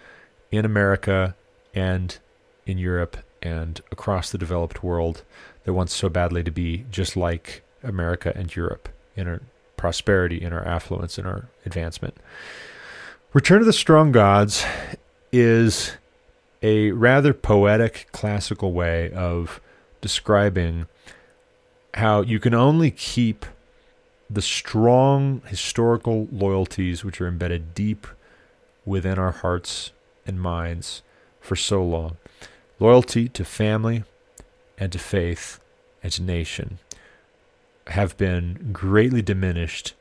in 0.51 0.65
America, 0.65 1.35
and 1.73 2.17
in 2.65 2.77
Europe, 2.77 3.17
and 3.41 3.81
across 3.91 4.31
the 4.31 4.37
developed 4.37 4.83
world 4.83 5.23
that 5.63 5.73
wants 5.73 5.95
so 5.95 6.09
badly 6.09 6.43
to 6.43 6.51
be 6.51 6.85
just 6.91 7.15
like 7.15 7.63
America 7.83 8.31
and 8.35 8.55
Europe 8.55 8.89
in 9.15 9.27
our 9.27 9.41
prosperity, 9.77 10.41
in 10.41 10.53
our 10.53 10.63
affluence, 10.67 11.17
in 11.17 11.25
our 11.25 11.47
advancement. 11.65 12.15
Return 13.33 13.61
of 13.61 13.65
the 13.65 13.73
Strong 13.73 14.11
Gods 14.11 14.65
is 15.31 15.93
a 16.61 16.91
rather 16.91 17.33
poetic, 17.33 18.07
classical 18.11 18.73
way 18.73 19.11
of 19.13 19.59
describing 20.01 20.87
how 21.95 22.21
you 22.21 22.39
can 22.39 22.53
only 22.53 22.91
keep 22.91 23.45
the 24.29 24.41
strong 24.41 25.41
historical 25.47 26.27
loyalties 26.31 27.03
which 27.03 27.19
are 27.19 27.27
embedded 27.27 27.73
deep 27.73 28.07
within 28.85 29.17
our 29.17 29.31
hearts 29.31 29.91
and 30.25 30.39
minds 30.39 31.01
for 31.39 31.55
so 31.55 31.83
long 31.83 32.17
loyalty 32.79 33.29
to 33.29 33.45
family 33.45 34.03
and 34.77 34.91
to 34.91 34.99
faith 34.99 35.59
and 36.01 36.11
to 36.11 36.21
nation 36.23 36.79
have 37.87 38.17
been 38.17 38.69
greatly 38.71 39.21
diminished 39.21 39.93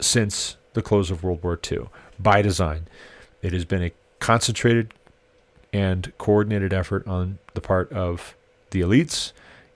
since 0.00 0.56
the 0.74 0.82
close 0.82 1.10
of 1.10 1.22
World 1.22 1.42
War 1.42 1.58
II 1.70 1.88
by 2.18 2.42
design. 2.42 2.86
It 3.42 3.52
has 3.52 3.64
been 3.64 3.82
a 3.82 3.92
concentrated 4.20 4.94
and 5.72 6.12
coordinated 6.18 6.72
effort 6.72 7.06
on 7.06 7.38
the 7.54 7.60
part 7.60 7.92
of 7.92 8.36
the 8.70 8.80
elites 8.80 9.32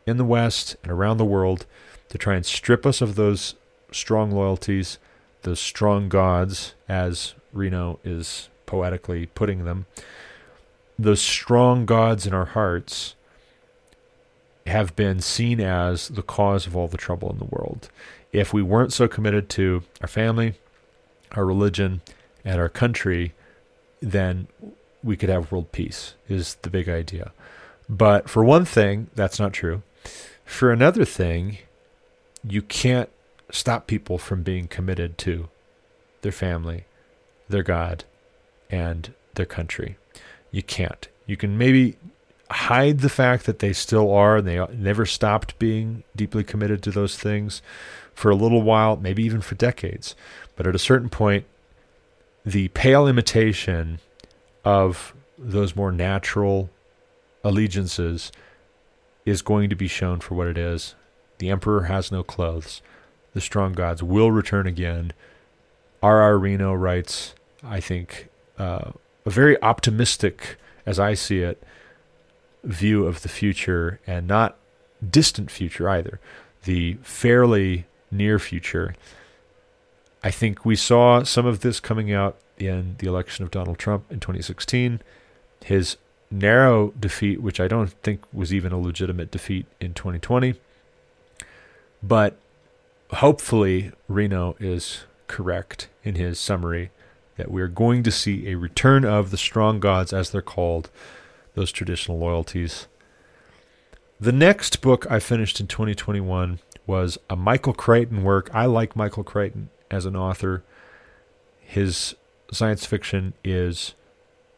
in 0.07 0.17
the 0.17 0.25
West 0.25 0.77
and 0.83 0.93
around 0.93 1.17
the 1.17 1.25
world 1.25 1.67
to 2.09 2.19
try 2.19 2.35
and 2.35 2.47
strip 2.47 2.87
us 2.87 3.01
of 3.01 3.17
those 3.17 3.55
strong 3.91 4.31
loyalties, 4.31 4.99
those 5.43 5.61
strong 5.61 6.09
gods, 6.09 6.75
as 6.89 7.35
Reno 7.53 7.99
is 8.05 8.49
poetically 8.69 9.27
putting 9.27 9.65
them. 9.65 9.87
Those 10.97 11.21
strong 11.21 11.87
gods 11.87 12.27
in 12.27 12.35
our 12.35 12.45
hearts 12.45 13.17
have 14.67 14.95
been 14.95 15.21
seen 15.21 15.59
as 15.61 16.09
the 16.09 16.23
cause 16.23 16.67
of 16.67 16.77
all 16.77 16.87
the 16.87 16.99
trouble 16.99 17.33
in 17.33 17.39
the 17.39 17.45
world. 17.47 17.89
If 18.31 18.53
we 18.53 18.63
weren't 18.63 18.93
so 18.93 19.09
committed 19.09 19.49
to 19.51 19.83
our 20.03 20.07
family, 20.07 20.55
our 21.33 21.47
religion, 21.47 22.03
and 22.45 22.61
our 22.61 22.69
country, 22.69 23.33
then 24.01 24.49
we 25.03 25.17
could 25.17 25.31
have 25.31 25.51
world 25.51 25.73
peace, 25.73 26.15
is 26.29 26.57
the 26.63 26.71
big 26.71 26.89
idea. 26.89 27.33
But 27.89 28.29
for 28.29 28.45
one 28.45 28.67
thing, 28.67 29.09
that's 29.15 29.41
not 29.41 29.55
true. 29.55 29.83
For 30.45 30.71
another 30.71 31.07
thing, 31.07 31.59
you 32.47 32.61
can't 32.61 33.09
stop 33.51 33.87
people 33.87 34.19
from 34.19 34.43
being 34.43 34.69
committed 34.69 35.17
to 35.19 35.49
their 36.21 36.33
family, 36.33 36.85
their 37.49 37.63
God, 37.63 38.05
and 38.71 39.13
their 39.35 39.47
country. 39.47 39.97
You 40.51 40.63
can't. 40.63 41.09
You 41.27 41.37
can 41.37 41.59
maybe 41.59 41.97
hide 42.51 43.01
the 43.01 43.09
fact 43.09 43.47
that 43.47 43.59
they 43.59 43.73
still 43.73 44.11
are 44.11 44.39
and 44.39 44.49
they 44.49 44.65
never 44.75 45.05
stopped 45.05 45.59
being 45.59 46.03
deeply 46.17 46.43
committed 46.43 46.83
to 46.83 46.91
those 46.91 47.17
things 47.17 47.61
for 48.15 48.31
a 48.31 48.37
little 48.37 48.63
while, 48.63 48.97
maybe 48.97 49.23
even 49.23 49.41
for 49.41 49.55
decades. 49.55 50.17
But 50.57 50.67
at 50.67 50.75
a 50.75 50.79
certain 50.79 51.09
point, 51.09 51.45
the 52.45 52.69
pale 52.69 53.07
imitation 53.07 54.01
of 54.65 55.15
those 55.39 55.77
more 55.77 55.93
natural 55.93 56.71
allegiances 57.45 58.33
is 59.25 59.43
going 59.43 59.71
to 59.71 59.77
be 59.77 59.89
shown 59.89 60.21
for 60.21 60.35
what 60.35 60.49
it 60.49 60.59
is. 60.59 60.95
The 61.39 61.51
emperor 61.51 61.85
has 61.85 62.11
no 62.11 62.23
clothes. 62.23 62.83
The 63.35 63.41
strong 63.41 63.73
gods 63.73 64.03
will 64.03 64.33
return 64.33 64.67
again. 64.67 65.13
R.R. 66.03 66.39
Reno 66.39 66.73
writes, 66.73 67.35
I 67.63 67.81
think, 67.81 68.29
uh, 68.59 68.93
a 69.25 69.31
very 69.31 69.61
optimistic, 69.63 70.57
as 70.85 70.99
I 70.99 71.15
see 71.15 71.41
it, 71.41 71.63
view 72.65 73.07
of 73.07 73.23
the 73.23 73.29
future 73.29 74.01
and 74.07 74.27
not 74.27 74.57
distant 75.09 75.51
future 75.51 75.89
either, 75.89 76.21
the 76.65 76.95
fairly 77.03 77.87
near 78.11 78.39
future. 78.39 78.95
I 80.23 80.31
think 80.31 80.65
we 80.65 80.77
saw 80.77 81.23
some 81.23 81.47
of 81.47 81.61
this 81.61 81.79
coming 81.79 82.13
out 82.13 82.37
in 82.59 82.97
the 82.99 83.07
election 83.07 83.45
of 83.45 83.51
Donald 83.51 83.79
Trump 83.79 84.11
in 84.11 84.19
2016. 84.19 85.01
His 85.65 85.97
narrow 86.31 86.93
defeat, 86.99 87.41
which 87.41 87.61
I 87.61 87.69
don't 87.69 87.91
think 88.03 88.23
was 88.33 88.53
even 88.53 88.73
a 88.73 88.79
legitimate 88.79 89.31
defeat 89.31 89.67
in 89.81 89.95
2020. 89.95 90.55
But 92.03 92.37
hopefully, 93.11 93.93
Reno 94.09 94.57
is 94.59 95.05
correct 95.27 95.89
in 96.03 96.17
his 96.17 96.39
summary 96.39 96.91
that 97.39 97.51
we're 97.51 97.69
going 97.69 98.03
to 98.03 98.11
see 98.11 98.49
a 98.49 98.57
return 98.57 99.05
of 99.05 99.31
the 99.31 99.39
strong 99.39 99.81
gods, 99.81 100.13
as 100.13 100.31
they're 100.31 100.43
called, 100.43 100.91
those 101.55 101.73
traditional 101.73 102.19
loyalties. 102.19 102.89
The 104.21 104.33
next 104.33 104.83
book 104.83 105.07
I 105.11 105.21
finished 105.21 105.61
in 105.61 105.69
2021 105.69 106.59
was 106.87 107.17
a 107.31 107.37
Michael 107.37 107.73
Crichton 107.73 108.25
work. 108.25 108.51
I 108.53 108.67
like 108.67 108.97
Michael 108.97 109.23
Crichton 109.23 109.71
as 109.91 110.05
an 110.05 110.17
author. 110.17 110.65
His 111.61 112.17
science 112.53 112.85
fiction 112.85 113.35
is 113.45 113.95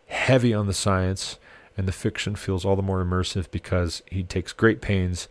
heavy 0.06 0.54
on 0.54 0.66
the 0.66 0.72
science, 0.72 1.38
and 1.76 1.86
the 1.86 1.92
fiction 1.92 2.34
feels 2.34 2.64
all 2.64 2.76
the 2.76 2.82
more 2.82 3.04
immersive 3.04 3.50
because 3.50 4.02
he 4.06 4.22
takes 4.22 4.54
great 4.54 4.80
pains 4.80 5.28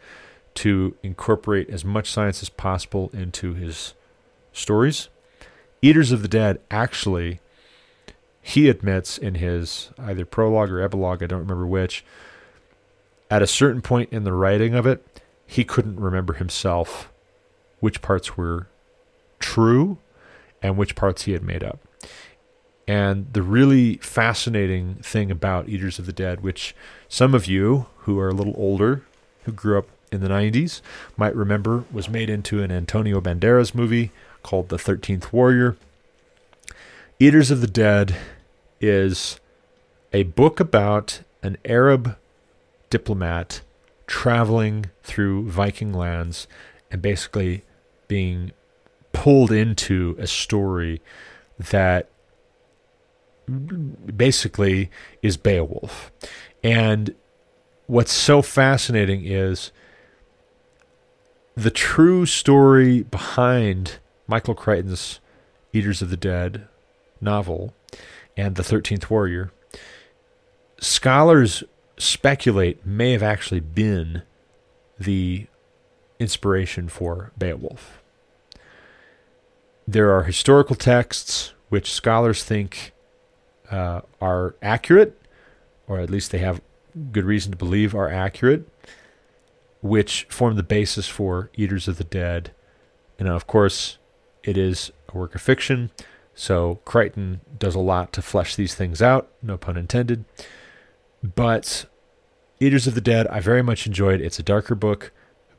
to 0.55 0.95
incorporate 1.01 1.69
as 1.69 1.83
much 1.83 2.11
science 2.11 2.43
as 2.43 2.49
possible 2.49 3.09
into 3.13 3.55
his 3.55 3.95
stories. 4.53 5.09
Eaters 5.81 6.11
of 6.11 6.21
the 6.21 6.27
Dead 6.27 6.59
actually, 6.69 7.39
he 8.41 8.69
admits 8.69 9.17
in 9.17 9.35
his 9.35 9.91
either 9.97 10.25
prologue 10.25 10.71
or 10.71 10.81
epilogue, 10.81 11.23
I 11.23 11.27
don't 11.27 11.39
remember 11.39 11.67
which, 11.67 12.03
at 13.29 13.41
a 13.41 13.47
certain 13.47 13.81
point 13.81 14.11
in 14.11 14.23
the 14.23 14.33
writing 14.33 14.73
of 14.73 14.85
it, 14.85 15.05
he 15.45 15.63
couldn't 15.63 15.99
remember 15.99 16.33
himself 16.33 17.09
which 17.79 18.01
parts 18.01 18.35
were 18.35 18.67
true 19.39 19.97
and 20.61 20.77
which 20.77 20.95
parts 20.95 21.23
he 21.23 21.31
had 21.31 21.43
made 21.43 21.63
up. 21.63 21.79
And 22.87 23.31
the 23.33 23.43
really 23.43 23.97
fascinating 23.97 24.95
thing 24.95 25.29
about 25.29 25.69
Eaters 25.69 25.99
of 25.99 26.05
the 26.05 26.13
Dead, 26.13 26.41
which 26.41 26.75
some 27.07 27.35
of 27.35 27.45
you 27.45 27.85
who 27.99 28.19
are 28.19 28.29
a 28.29 28.33
little 28.33 28.55
older, 28.57 29.03
who 29.43 29.51
grew 29.51 29.77
up 29.77 29.87
in 30.11 30.21
the 30.21 30.27
90s, 30.27 30.81
might 31.15 31.35
remember, 31.35 31.83
was 31.91 32.09
made 32.09 32.29
into 32.29 32.63
an 32.63 32.71
Antonio 32.71 33.21
Banderas 33.21 33.75
movie 33.75 34.11
called 34.43 34.69
The 34.69 34.77
13th 34.77 35.31
Warrior. 35.31 35.77
Eaters 37.19 37.51
of 37.51 37.61
the 37.61 37.67
Dead 37.67 38.15
is 38.79 39.39
a 40.13 40.23
book 40.23 40.59
about 40.59 41.21
an 41.43 41.57
Arab 41.65 42.17
diplomat 42.89 43.61
traveling 44.07 44.87
through 45.03 45.49
Viking 45.49 45.93
lands 45.93 46.47
and 46.89 47.01
basically 47.01 47.63
being 48.07 48.51
pulled 49.11 49.51
into 49.51 50.15
a 50.17 50.27
story 50.27 51.01
that 51.57 52.09
basically 54.15 54.89
is 55.21 55.37
Beowulf. 55.37 56.11
And 56.63 57.13
what's 57.87 58.13
so 58.13 58.41
fascinating 58.41 59.25
is 59.25 59.71
the 61.55 61.71
true 61.71 62.25
story 62.25 63.03
behind 63.03 63.99
Michael 64.29 64.53
Crichton's 64.53 65.19
Eaters 65.73 66.03
of 66.03 66.11
the 66.11 66.17
Dead 66.17 66.67
novel 67.19 67.73
and 68.37 68.55
The 68.55 68.63
13th 68.63 69.09
Warrior. 69.09 69.51
Scholars 70.79 71.63
speculate 71.97 72.85
may 72.85 73.11
have 73.11 73.23
actually 73.23 73.59
been 73.59 74.21
the 74.99 75.47
inspiration 76.19 76.89
for 76.89 77.31
Beowulf. 77.37 78.01
There 79.87 80.11
are 80.11 80.23
historical 80.23 80.75
texts 80.75 81.53
which 81.69 81.91
scholars 81.91 82.43
think 82.43 82.93
uh, 83.71 84.01
are 84.21 84.55
accurate, 84.61 85.19
or 85.87 85.99
at 85.99 86.09
least 86.09 86.31
they 86.31 86.37
have 86.37 86.61
good 87.11 87.25
reason 87.25 87.51
to 87.51 87.57
believe 87.57 87.95
are 87.95 88.09
accurate, 88.09 88.67
which 89.81 90.27
form 90.29 90.55
the 90.55 90.63
basis 90.63 91.07
for 91.07 91.49
Eaters 91.55 91.87
of 91.87 91.97
the 91.97 92.03
Dead. 92.03 92.51
And 93.17 93.27
of 93.27 93.47
course, 93.47 93.98
it 94.43 94.57
is 94.57 94.91
a 95.13 95.17
work 95.17 95.35
of 95.35 95.41
fiction, 95.41 95.91
so 96.33 96.79
Crichton 96.85 97.41
does 97.57 97.75
a 97.75 97.79
lot 97.79 98.13
to 98.13 98.21
flesh 98.21 98.55
these 98.55 98.75
things 98.75 99.01
out, 99.01 99.29
no 99.41 99.57
pun 99.57 99.77
intended. 99.77 100.25
But 101.21 101.85
Eaters 102.59 102.87
of 102.87 102.95
the 102.95 103.01
Dead, 103.01 103.27
I 103.27 103.39
very 103.39 103.61
much 103.61 103.85
enjoyed. 103.85 104.21
It's 104.21 104.39
a 104.39 104.43
darker 104.43 104.75
book, 104.75 105.11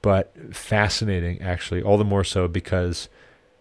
but 0.03 0.35
fascinating, 0.55 1.40
actually, 1.43 1.83
all 1.83 1.99
the 1.99 2.05
more 2.05 2.25
so 2.25 2.49
because 2.49 3.09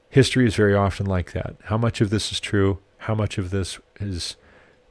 history 0.10 0.45
is 0.45 0.55
very 0.55 0.73
often 0.73 1.05
like 1.05 1.34
that. 1.34 1.55
How 1.65 1.77
much 1.77 2.01
of 2.01 2.10
this 2.10 2.32
is 2.32 2.39
true? 2.39 2.79
How 2.99 3.15
much 3.15 3.38
of 3.38 3.49
this 3.49 3.79
is 3.99 4.38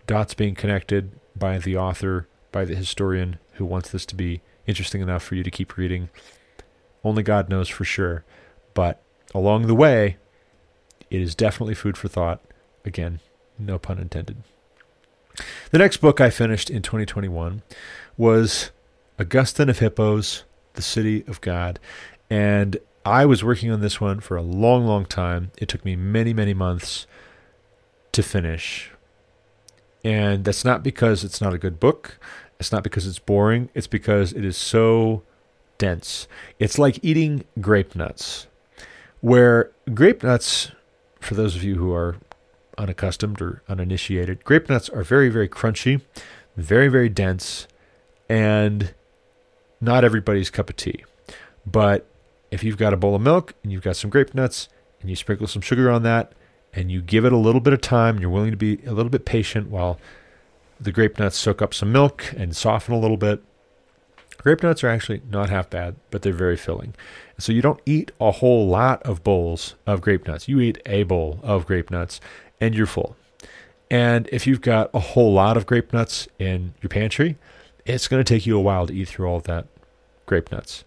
dots 0.07 0.35
being 0.35 0.55
connected 0.55 1.13
by 1.37 1.59
the 1.59 1.77
author, 1.77 2.29
by 2.53 2.65
the 2.65 2.75
historian 2.75 3.39
who 3.55 3.65
wants 3.65 3.91
this 3.91 4.07
to 4.07 4.15
be 4.15 4.41
interesting 4.67 5.01
enough 5.01 5.23
for 5.23 5.35
you 5.35 5.43
to 5.43 5.51
keep 5.51 5.77
reading? 5.77 6.09
Only 7.05 7.23
God 7.23 7.49
knows 7.49 7.69
for 7.69 7.85
sure. 7.85 8.25
But 8.75 9.03
along 9.35 9.67
the 9.67 9.75
way, 9.75 10.17
it 11.11 11.21
is 11.21 11.35
definitely 11.35 11.75
food 11.75 11.97
for 11.97 12.09
thought. 12.09 12.41
Again, 12.85 13.21
no 13.59 13.79
pun 13.79 13.99
intended. 13.99 14.39
The 15.71 15.79
next 15.79 15.99
book 15.99 16.21
I 16.21 16.31
finished 16.31 16.71
in 16.71 16.83
2021 16.83 17.63
was 18.17 18.71
Augustine 19.19 19.69
of 19.69 19.79
Hippos, 19.79 20.45
The 20.75 20.83
City 20.83 21.25
of 21.27 21.41
God. 21.41 21.79
And 22.31 22.79
I 23.05 23.25
was 23.25 23.45
working 23.45 23.71
on 23.71 23.81
this 23.81 24.01
one 24.01 24.21
for 24.21 24.37
a 24.37 24.43
long, 24.43 24.87
long 24.87 25.07
time. 25.07 25.51
It 25.59 25.69
took 25.69 25.85
me 25.85 25.97
many, 25.97 26.33
many 26.35 26.55
months 26.55 27.07
to 28.13 28.23
finish. 28.23 28.91
And 30.05 30.45
that's 30.45 30.65
not 30.65 30.83
because 30.83 31.25
it's 31.25 31.41
not 31.41 31.55
a 31.55 31.59
good 31.59 31.79
book. 31.79 32.19
It's 32.59 32.73
not 32.73 32.83
because 32.83 33.07
it's 33.07 33.19
boring. 33.19 33.71
It's 33.75 33.87
because 33.87 34.33
it 34.33 34.45
is 34.45 34.57
so 34.57 35.23
dense. 35.79 36.27
It's 36.59 36.79
like 36.79 36.99
eating 37.03 37.45
grape 37.61 37.95
nuts, 37.95 38.48
where 39.21 39.71
grape 39.95 40.23
nuts, 40.23 40.71
for 41.21 41.35
those 41.35 41.57
of 41.57 41.65
you 41.65 41.77
who 41.77 41.93
are 41.93 42.17
unaccustomed 42.77 43.41
or 43.41 43.63
uninitiated, 43.69 44.45
grape 44.45 44.69
nuts 44.69 44.89
are 44.89 45.03
very, 45.03 45.29
very 45.29 45.49
crunchy, 45.49 46.01
very, 46.57 46.89
very 46.89 47.09
dense, 47.09 47.67
and 48.29 48.95
not 49.81 50.05
everybody's 50.05 50.51
cup 50.51 50.71
of 50.71 50.77
tea. 50.77 51.05
But 51.67 52.07
if 52.51 52.65
you've 52.65 52.77
got 52.77 52.95
a 52.95 52.97
bowl 52.97 53.15
of 53.15 53.23
milk 53.23 53.55
and 53.63 53.73
you've 53.73 53.83
got 53.83 53.97
some 53.97 54.11
grape 54.11 54.35
nuts 54.35 54.69
and 55.01 55.11
you 55.11 55.17
sprinkle 55.17 55.47
some 55.47 55.63
sugar 55.63 55.91
on 55.91 56.03
that 56.03 56.33
and 56.73 56.91
you 56.91 57.03
give 57.03 57.25
it 57.25 57.33
a 57.33 57.37
little 57.37 57.61
bit 57.61 57.73
of 57.73 57.81
time 57.81 58.17
and 58.17 58.23
you're 58.23 58.31
willing 58.31 58.51
to 58.51 58.57
be 58.57 58.81
a 58.87 58.93
little 58.93 59.11
bit 59.11 59.25
patient 59.25 59.69
while 59.69 59.99
the 60.81 60.93
grape 60.93 61.19
nuts 61.19 61.37
soak 61.37 61.61
up 61.61 61.75
some 61.75 61.93
milk 61.93 62.33
and 62.37 62.57
soften 62.57 62.95
a 62.95 62.99
little 62.99 63.17
bit. 63.17 63.43
Grape 64.39 64.63
nuts 64.63 64.85
are 64.85 64.89
actually 64.89 65.21
not 65.29 65.51
half 65.51 65.69
bad, 65.69 65.97
but 66.11 66.23
they're 66.23 66.33
very 66.33 66.57
filling. 66.57 66.95
So 67.39 67.53
you 67.53 67.61
don't 67.61 67.81
eat 67.85 68.13
a 68.21 68.31
whole 68.31 68.69
lot 68.69 69.03
of 69.03 69.25
bowls 69.25 69.75
of 69.87 70.01
grape 70.01 70.27
nuts. 70.27 70.49
You 70.49 70.61
eat 70.61 70.81
a 70.87 71.03
bowl 71.03 71.41
of 71.43 71.67
grape 71.67 71.91
nuts 71.91 72.21
and 72.61 72.75
you're 72.75 72.87
full. 72.87 73.17
And 73.91 74.29
if 74.31 74.47
you've 74.47 74.61
got 74.61 74.91
a 74.95 75.01
whole 75.01 75.33
lot 75.33 75.57
of 75.57 75.67
grape 75.67 75.93
nuts 75.93 76.29
in 76.39 76.75
your 76.81 76.89
pantry, 76.89 77.37
it's 77.85 78.07
going 78.07 78.23
to 78.23 78.35
take 78.35 78.47
you 78.47 78.57
a 78.57 78.61
while 78.61 78.87
to 78.87 78.95
eat 78.95 79.09
through 79.09 79.27
all 79.27 79.41
that 79.41 79.67
grape 80.27 80.53
nuts. 80.53 80.85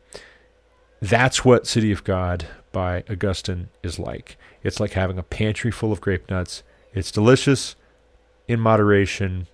That's 1.02 1.44
what 1.44 1.68
City 1.68 1.92
of 1.92 2.04
God 2.04 2.48
by 2.72 3.04
Augustine 3.10 3.70
is 3.82 3.98
like. 3.98 4.38
It's 4.64 4.80
like 4.80 4.92
having 4.92 5.18
a 5.18 5.24
pantry 5.24 5.72
full 5.72 5.92
of 5.92 6.00
grape 6.00 6.30
nuts. 6.30 6.64
It's 6.94 7.12
delicious 7.12 7.76
in 8.48 8.60
moderation, 8.60 9.48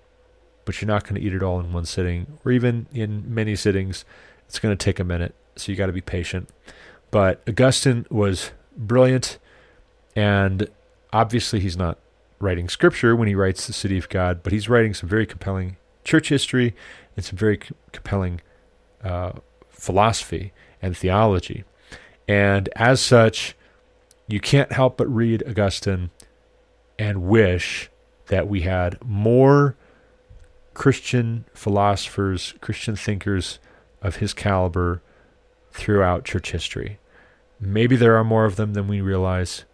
but 0.68 0.82
you're 0.82 0.88
not 0.88 1.06
going 1.06 1.16
to 1.16 1.22
eat 1.22 1.34
it 1.34 1.42
all 1.42 1.62
in 1.62 1.72
one 1.72 1.86
sitting, 1.86 2.38
or 2.44 2.52
even 2.52 2.88
in 2.94 3.24
many 3.34 3.56
sittings. 3.56 4.04
It's 4.48 4.60
going 4.60 4.76
to 4.76 4.84
take 4.84 5.00
a 5.00 5.04
minute, 5.06 5.34
so 5.56 5.72
you 5.72 5.78
got 5.78 5.86
to 5.86 5.94
be 5.94 6.02
patient. 6.02 6.50
But 7.10 7.42
Augustine 7.48 8.06
was 8.12 8.52
brilliant, 8.76 9.40
and 10.14 10.70
obviously 11.14 11.62
he's 11.62 11.78
not 11.78 11.98
writing 12.40 12.68
scripture 12.68 13.16
when 13.16 13.30
he 13.30 13.34
writes 13.34 13.66
the 13.66 13.72
City 13.72 13.98
of 13.98 14.10
God, 14.10 14.44
but 14.44 14.52
he's 14.52 14.68
writing 14.68 14.94
some 14.94 15.08
very 15.08 15.26
compelling 15.26 15.78
church 16.04 16.28
history 16.28 16.76
and 17.16 17.24
some 17.24 17.38
very 17.38 17.58
c- 17.64 17.74
compelling 17.94 18.42
uh, 19.04 19.32
philosophy 19.70 20.52
and 20.82 20.98
theology. 20.98 21.64
And 22.28 22.68
as 22.76 23.00
such, 23.00 23.56
you 24.28 24.42
can't 24.42 24.74
help 24.74 24.98
but 24.98 25.08
read 25.08 25.44
Augustine 25.48 26.10
and 27.00 27.24
wish 27.24 27.90
that 28.26 28.50
we 28.50 28.62
had 28.62 28.98
more 29.02 29.78
Christian 30.78 31.44
philosophers, 31.56 32.54
Christian 32.62 32.96
thinkers 32.96 33.58
of 34.04 34.18
his 34.18 34.32
caliber 34.32 35.02
throughout 35.72 36.24
church 36.24 36.52
history. 36.52 37.00
Maybe 37.60 37.96
there 37.96 38.16
are 38.16 38.24
more 38.24 38.46
of 38.46 38.58
them 38.58 38.74
than 38.74 38.88
we 38.88 39.02
realize, 39.02 39.66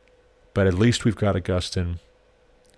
but 0.54 0.66
at 0.66 0.74
least 0.74 1.04
we've 1.04 1.18
got 1.18 1.36
Augustine. 1.36 2.00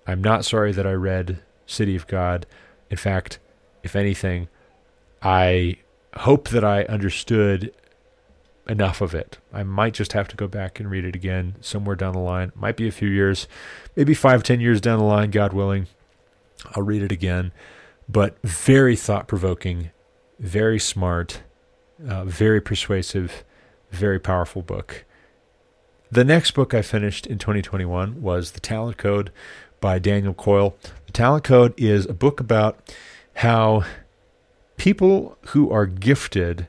I'm 0.07 0.23
not 0.23 0.43
sorry 0.43 0.71
that 0.71 0.88
I 0.88 0.93
read 0.93 1.38
City 1.67 1.95
of 1.95 2.07
God. 2.07 2.47
In 2.89 2.97
fact, 2.97 3.38
if 3.83 3.95
anything, 3.95 4.47
I 5.21 5.77
hope 6.15 6.49
that 6.49 6.63
I 6.63 6.85
understood 6.85 7.71
enough 8.67 9.01
of 9.01 9.13
it. 9.13 9.38
I 9.53 9.61
might 9.61 9.93
just 9.93 10.13
have 10.13 10.27
to 10.29 10.35
go 10.35 10.47
back 10.47 10.79
and 10.79 10.89
read 10.89 11.05
it 11.05 11.15
again 11.15 11.57
somewhere 11.61 11.95
down 11.95 12.13
the 12.13 12.19
line. 12.19 12.51
Might 12.55 12.75
be 12.75 12.88
a 12.88 12.91
few 12.91 13.07
years, 13.07 13.47
maybe 13.95 14.15
five, 14.15 14.41
ten 14.41 14.59
years 14.59 14.81
down 14.81 14.97
the 14.97 15.05
line, 15.05 15.29
God 15.29 15.53
willing. 15.53 15.85
I'll 16.73 16.81
read 16.81 17.03
it 17.03 17.11
again. 17.11 17.51
But 18.08 18.38
very 18.44 18.96
thought 18.96 19.28
provoking, 19.28 19.91
very 20.39 20.80
smart, 20.80 21.41
uh, 22.08 22.26
very 22.26 22.62
persuasive, 22.62 23.44
very 23.91 24.20
powerful 24.20 24.62
book. 24.62 25.06
The 26.12 26.24
next 26.24 26.52
book 26.52 26.74
I 26.74 26.82
finished 26.82 27.26
in 27.26 27.39
2021 27.39 28.22
was 28.22 28.52
The 28.52 28.60
Talent 28.60 28.98
Code 28.98 29.32
by 29.82 30.00
Daniel 30.00 30.34
Coyle. 30.34 30.78
The 31.08 31.12
Talent 31.12 31.44
Code 31.44 31.74
is 31.78 32.06
a 32.06 32.13
book 32.13 32.39
about 32.39 32.94
how 33.36 33.84
people 34.78 35.38
who 35.48 35.72
are 35.72 35.86
gifted 35.86 36.68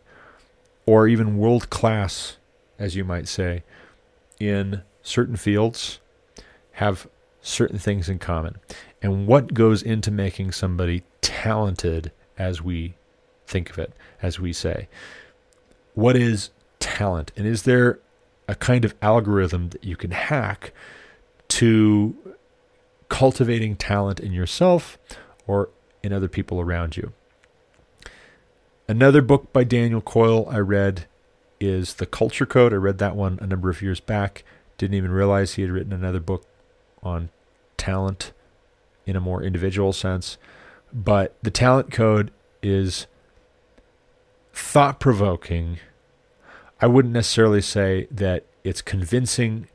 or 0.87 1.07
even 1.09 1.39
world 1.39 1.69
class, 1.71 2.39
as 2.79 2.97
you 2.97 3.05
might 3.05 3.29
say, 3.29 3.63
in 4.41 4.83
certain 5.03 5.37
fields 5.37 6.01
have 6.73 7.07
certain 7.47 7.79
things 7.79 8.09
in 8.09 8.19
common. 8.19 8.57
And 9.01 9.27
what 9.27 9.55
goes 9.55 9.83
into 9.83 10.11
making 10.11 10.53
somebody 10.53 11.05
talented 11.21 12.11
as 12.37 12.61
we 12.61 12.95
think 13.47 13.71
of 13.71 13.79
it, 13.79 13.93
as 14.21 14.41
we 14.41 14.53
say? 14.53 14.89
What 15.95 16.17
is 16.17 16.51
talent? 16.81 17.33
And 17.37 17.47
is 17.47 17.63
there 17.63 18.01
a 18.49 18.55
kind 18.55 18.85
of 18.85 18.95
algorithm 19.01 19.71
that 19.71 19.85
you 19.85 19.97
can 19.97 20.11
hack 20.11 20.73
to 21.49 22.17
cultivating 23.09 23.77
talent 23.77 24.19
in 24.19 24.33
yourself 24.33 24.99
or 25.47 25.71
in 26.03 26.13
other 26.13 26.29
people 26.29 26.61
around 26.61 26.97
you? 26.97 27.13
Another 28.89 29.23
book 29.23 29.53
by 29.53 29.65
Daniel 29.65 30.01
Coyle 30.01 30.49
I 30.51 30.59
read 30.59 31.07
is 31.61 31.95
The 31.95 32.07
Culture 32.07 32.47
Code. 32.47 32.73
I 32.73 32.77
read 32.77 32.99
that 32.99 33.17
one 33.17 33.39
a 33.41 33.47
number 33.47 33.71
of 33.71 33.83
years 33.83 34.01
back. 34.01 34.45
Didn't 34.79 34.95
even 34.95 35.11
realize 35.11 35.55
he 35.55 35.63
had 35.63 35.71
written 35.71 35.93
another 35.93 36.21
book 36.21 36.45
on 37.03 37.31
talent 37.87 38.33
in 39.07 39.15
a 39.15 39.21
more 39.21 39.43
individual 39.43 39.93
sense. 39.93 40.39
But 40.93 41.37
the 41.43 41.51
talent 41.51 41.93
code 41.93 42.33
is 42.63 43.07
thought 44.53 44.99
provoking. 44.99 45.79
I 46.81 46.87
wouldn't 46.89 47.15
necessarily 47.15 47.63
say 47.63 48.09
that 48.11 48.45
it's 48.65 48.83
convincing 48.83 49.69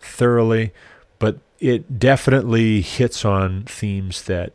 thoroughly, 0.00 0.72
but 1.18 1.38
it 1.58 1.98
definitely 1.98 2.82
hits 2.82 3.24
on 3.24 3.64
themes 3.64 4.22
that 4.22 4.52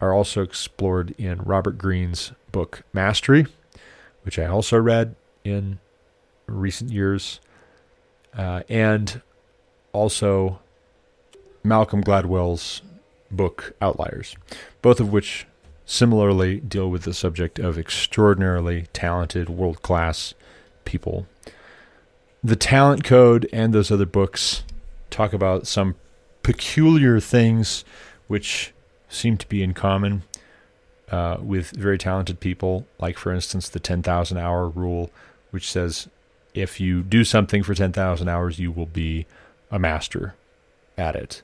are 0.00 0.14
also 0.14 0.42
explored 0.42 1.14
in 1.18 1.42
Robert 1.42 1.76
Greene's 1.76 2.32
book 2.52 2.82
Mastery, 2.94 3.46
which 4.22 4.38
I 4.38 4.46
also 4.46 4.78
read 4.78 5.14
in 5.44 5.78
recent 6.46 6.90
years, 6.90 7.40
uh, 8.34 8.62
and 8.68 9.20
also 9.92 10.60
Malcolm 11.62 12.02
Gladwell's 12.02 12.82
book 13.30 13.74
Outliers, 13.80 14.36
both 14.82 15.00
of 15.00 15.12
which 15.12 15.46
similarly 15.84 16.60
deal 16.60 16.90
with 16.90 17.02
the 17.02 17.14
subject 17.14 17.58
of 17.58 17.78
extraordinarily 17.78 18.86
talented, 18.92 19.48
world 19.48 19.82
class 19.82 20.34
people. 20.84 21.26
The 22.42 22.56
Talent 22.56 23.04
Code 23.04 23.48
and 23.52 23.72
those 23.72 23.90
other 23.90 24.06
books 24.06 24.62
talk 25.10 25.32
about 25.32 25.66
some 25.66 25.96
peculiar 26.42 27.20
things 27.20 27.84
which 28.28 28.72
seem 29.08 29.36
to 29.36 29.46
be 29.48 29.62
in 29.62 29.74
common 29.74 30.22
uh, 31.10 31.38
with 31.40 31.72
very 31.72 31.98
talented 31.98 32.40
people, 32.40 32.86
like, 32.98 33.18
for 33.18 33.32
instance, 33.32 33.68
the 33.68 33.80
10,000 33.80 34.38
hour 34.38 34.68
rule, 34.68 35.10
which 35.50 35.70
says 35.70 36.08
if 36.54 36.80
you 36.80 37.02
do 37.02 37.24
something 37.24 37.62
for 37.62 37.74
10,000 37.74 38.28
hours, 38.28 38.58
you 38.58 38.70
will 38.70 38.86
be 38.86 39.26
a 39.70 39.78
master 39.78 40.34
at 40.96 41.16
it. 41.16 41.42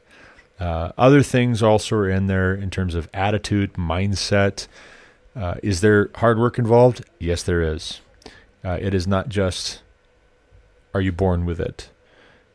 Uh, 0.58 0.92
other 0.96 1.22
things 1.22 1.62
also 1.62 1.96
are 1.96 2.08
in 2.08 2.26
there 2.26 2.54
in 2.54 2.70
terms 2.70 2.94
of 2.94 3.08
attitude, 3.12 3.74
mindset. 3.74 4.66
Uh, 5.34 5.56
is 5.62 5.80
there 5.80 6.10
hard 6.16 6.38
work 6.38 6.58
involved? 6.58 7.04
Yes, 7.18 7.42
there 7.42 7.62
is. 7.62 8.00
Uh, 8.64 8.78
it 8.80 8.94
is 8.94 9.06
not 9.06 9.28
just 9.28 9.82
are 10.94 11.00
you 11.00 11.12
born 11.12 11.44
with 11.44 11.60
it. 11.60 11.90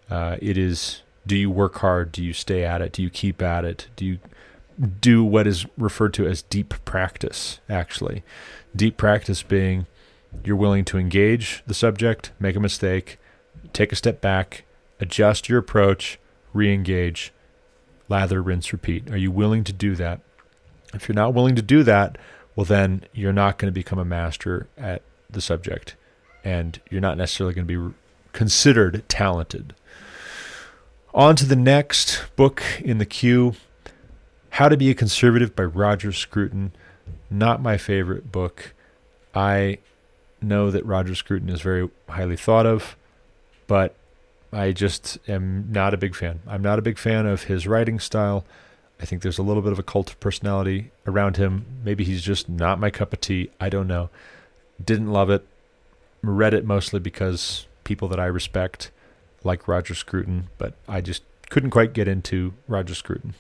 Uh, 0.10 0.38
it 0.42 0.58
is 0.58 1.04
do 1.28 1.38
you 1.38 1.52
work 1.52 1.78
hard? 1.78 2.12
Do 2.12 2.24
you 2.24 2.34
stay 2.34 2.64
at 2.66 2.82
it? 2.82 2.94
Do 2.94 3.04
you 3.04 3.10
keep 3.12 3.42
at 3.42 3.64
it? 3.64 3.88
Do 3.96 4.06
you 4.06 4.20
do 5.00 5.24
what 5.24 5.48
is 5.48 5.66
referred 5.78 6.14
to 6.16 6.28
as 6.28 6.42
deep 6.42 6.74
practice, 6.86 7.60
actually. 7.70 8.24
Deep 8.76 8.98
practice 8.98 9.44
being 9.44 9.86
you're 10.44 10.56
willing 10.56 10.86
to 10.86 10.98
engage 10.98 11.62
the 11.68 11.74
subject, 11.74 12.32
make 12.40 12.56
a 12.56 12.60
mistake, 12.60 13.20
take 13.74 13.92
a 13.92 13.98
step 13.98 14.22
back, 14.22 14.64
adjust 15.00 15.50
your 15.50 15.60
approach, 15.60 16.20
re 16.54 16.74
engage, 16.74 17.34
lather, 18.12 18.42
rinse, 18.42 18.72
repeat. 18.72 19.10
Are 19.10 19.18
you 19.18 19.32
willing 19.32 19.64
to 19.64 19.74
do 19.74 19.96
that? 19.96 20.20
If 20.94 21.08
you're 21.08 21.16
not 21.16 21.34
willing 21.34 21.56
to 21.56 21.62
do 21.62 21.82
that, 21.84 22.18
well, 22.56 22.66
then 22.66 23.06
you're 23.14 23.34
not 23.34 23.58
going 23.58 23.72
to 23.72 23.74
become 23.74 23.98
a 23.98 24.06
master 24.06 24.68
at 24.78 25.02
the 25.30 25.42
subject 25.42 25.96
and 26.44 26.80
you're 26.90 27.02
not 27.02 27.18
necessarily 27.18 27.54
going 27.54 27.68
to 27.68 27.90
be 27.90 27.96
considered 28.34 29.04
talented. 29.08 29.74
On 31.14 31.36
to 31.36 31.46
the 31.46 31.56
next 31.56 32.26
book 32.36 32.62
in 32.80 32.98
the 32.98 33.06
queue 33.06 33.56
how 34.56 34.68
to 34.68 34.76
Be 34.76 34.90
a 34.90 34.94
Conservative 34.94 35.56
by 35.56 35.64
Roger 35.64 36.12
Scruton. 36.12 36.74
Not 37.30 37.62
my 37.62 37.78
favorite 37.78 38.32
book. 38.32 38.74
I 39.34 39.78
know 40.42 40.72
that 40.72 40.86
Roger 40.86 41.16
Scruton 41.16 41.50
is 41.50 41.62
very 41.62 41.90
highly 42.10 42.36
thought 42.36 42.66
of, 42.66 42.98
but 43.68 43.96
I 44.54 44.72
just 44.72 45.18
am 45.30 45.72
not 45.72 45.94
a 45.94 45.98
big 45.98 46.16
fan. 46.16 46.42
I'm 46.46 46.62
not 46.62 46.80
a 46.80 46.82
big 46.82 46.98
fan 46.98 47.26
of 47.26 47.44
his 47.44 47.68
writing 47.68 48.00
style. 48.00 48.46
I 49.00 49.06
think 49.06 49.22
there's 49.22 49.38
a 49.38 49.44
little 49.44 49.64
bit 49.64 49.72
of 49.72 49.80
a 49.80 49.84
cult 49.84 50.12
of 50.12 50.20
personality 50.20 50.92
around 51.08 51.38
him. 51.38 51.66
Maybe 51.84 52.04
he's 52.04 52.22
just 52.22 52.50
not 52.50 52.80
my 52.80 52.90
cup 52.92 53.14
of 53.14 53.22
tea. 53.22 53.50
I 53.60 53.70
don't 53.70 53.88
know. 53.88 54.10
Didn't 54.84 55.12
love 55.12 55.30
it. 55.30 55.48
Read 56.22 56.54
it 56.54 56.66
mostly 56.66 57.00
because 57.00 57.66
people 57.84 58.08
that 58.10 58.20
I 58.20 58.26
respect 58.26 58.92
like 59.44 59.68
Roger 59.68 59.96
Scruton, 59.96 60.50
but 60.58 60.76
I 60.88 61.02
just 61.02 61.24
couldn't 61.50 61.72
quite 61.72 61.94
get 61.94 62.08
into 62.08 62.54
Roger 62.68 62.94
Scruton. 62.94 63.34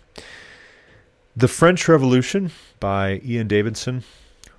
The 1.35 1.47
French 1.47 1.87
Revolution 1.87 2.51
by 2.79 3.21
Ian 3.23 3.47
Davidson 3.47 4.03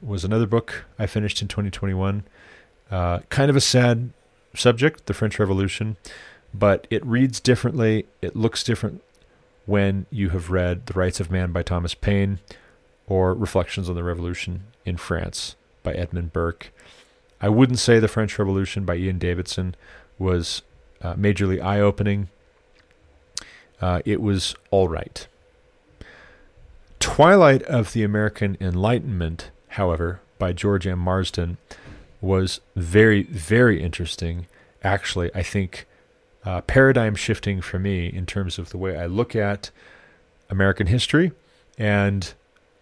was 0.01 0.25
another 0.25 0.47
book 0.47 0.85
I 0.99 1.07
finished 1.07 1.43
in 1.43 1.49
2021. 1.49 2.25
Uh, 2.91 3.21
kind 3.29 3.51
of 3.51 3.57
a 3.57 3.61
sad 3.61 4.11
subject, 4.55 5.07
the 5.07 5.15
French 5.15 5.39
Revolution, 5.39 5.97
but 6.55 6.87
it 6.91 7.05
reads 7.05 7.41
differently. 7.41 8.07
It 8.21 8.37
looks 8.37 8.63
different 8.63 9.03
when 9.67 10.07
you 10.11 10.31
have 10.31 10.51
read 10.51 10.87
The 10.87 10.95
Rights 10.95 11.21
of 11.21 11.31
Man 11.31 11.53
by 11.53 11.63
Thomas 11.63 11.95
Paine 11.95 12.41
or 13.07 13.35
Reflections 13.35 13.89
on 13.89 13.95
the 13.95 14.05
Revolution 14.05 14.65
in 14.85 14.97
France 14.97 15.57
by 15.83 15.93
Edmund 15.93 16.33
Burke. 16.33 16.73
I 17.41 17.49
wouldn't 17.49 17.79
say 17.79 17.99
The 17.99 18.09
French 18.09 18.39
Revolution 18.39 18.85
by 18.85 18.97
Ian 18.97 19.19
Davidson 19.19 19.75
was 20.19 20.63
uh, 21.01 21.15
majorly 21.15 21.63
eye 21.63 21.81
opening. 21.81 22.29
Uh, 23.81 24.01
it 24.05 24.21
was 24.21 24.55
all 24.71 24.89
right. 24.89 25.27
Twilight 27.01 27.63
of 27.65 27.93
the 27.93 28.05
American 28.05 28.57
Enlightenment, 28.61 29.51
however, 29.71 30.21
by 30.39 30.53
George 30.53 30.87
M. 30.87 31.01
Marsden, 31.01 31.59
was 32.21 32.61
very, 32.77 33.25
very 33.25 33.83
interesting. 33.83 34.47
Actually, 34.85 35.31
I 35.35 35.43
think 35.43 35.87
uh, 36.45 36.61
paradigm 36.63 37.15
shifting 37.15 37.61
for 37.61 37.79
me 37.79 38.07
in 38.07 38.27
terms 38.27 38.59
of 38.59 38.71
the 38.71 38.79
way 38.79 38.97
I 38.97 39.07
look 39.07 39.37
at 39.37 39.71
American 40.51 40.87
history 40.87 41.33
and 41.79 42.35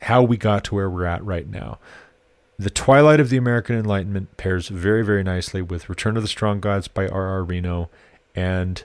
how 0.03 0.23
we 0.23 0.37
got 0.37 0.65
to 0.65 0.75
where 0.75 0.91
we're 0.91 1.05
at 1.05 1.25
right 1.25 1.49
now. 1.49 1.79
The 2.59 2.71
Twilight 2.71 3.21
of 3.21 3.31
the 3.31 3.37
American 3.37 3.77
Enlightenment 3.77 4.37
pairs 4.37 4.69
very, 4.69 5.03
very 5.05 5.23
nicely 5.23 5.63
with 5.63 5.89
Return 5.89 6.17
of 6.17 6.23
the 6.23 6.29
Strong 6.29 6.61
Gods 6.61 6.89
by 6.89 7.09
R.R. 7.09 7.43
Reno 7.43 7.89
and 8.35 8.83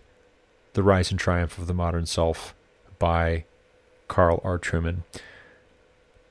The 0.74 0.84
Rise 0.84 1.12
and 1.12 1.20
Triumph 1.20 1.58
of 1.58 1.68
the 1.68 1.74
Modern 1.74 2.06
Self 2.06 2.56
by 3.00 3.44
Carl 4.08 4.40
R. 4.44 4.58
Trueman. 4.58 5.04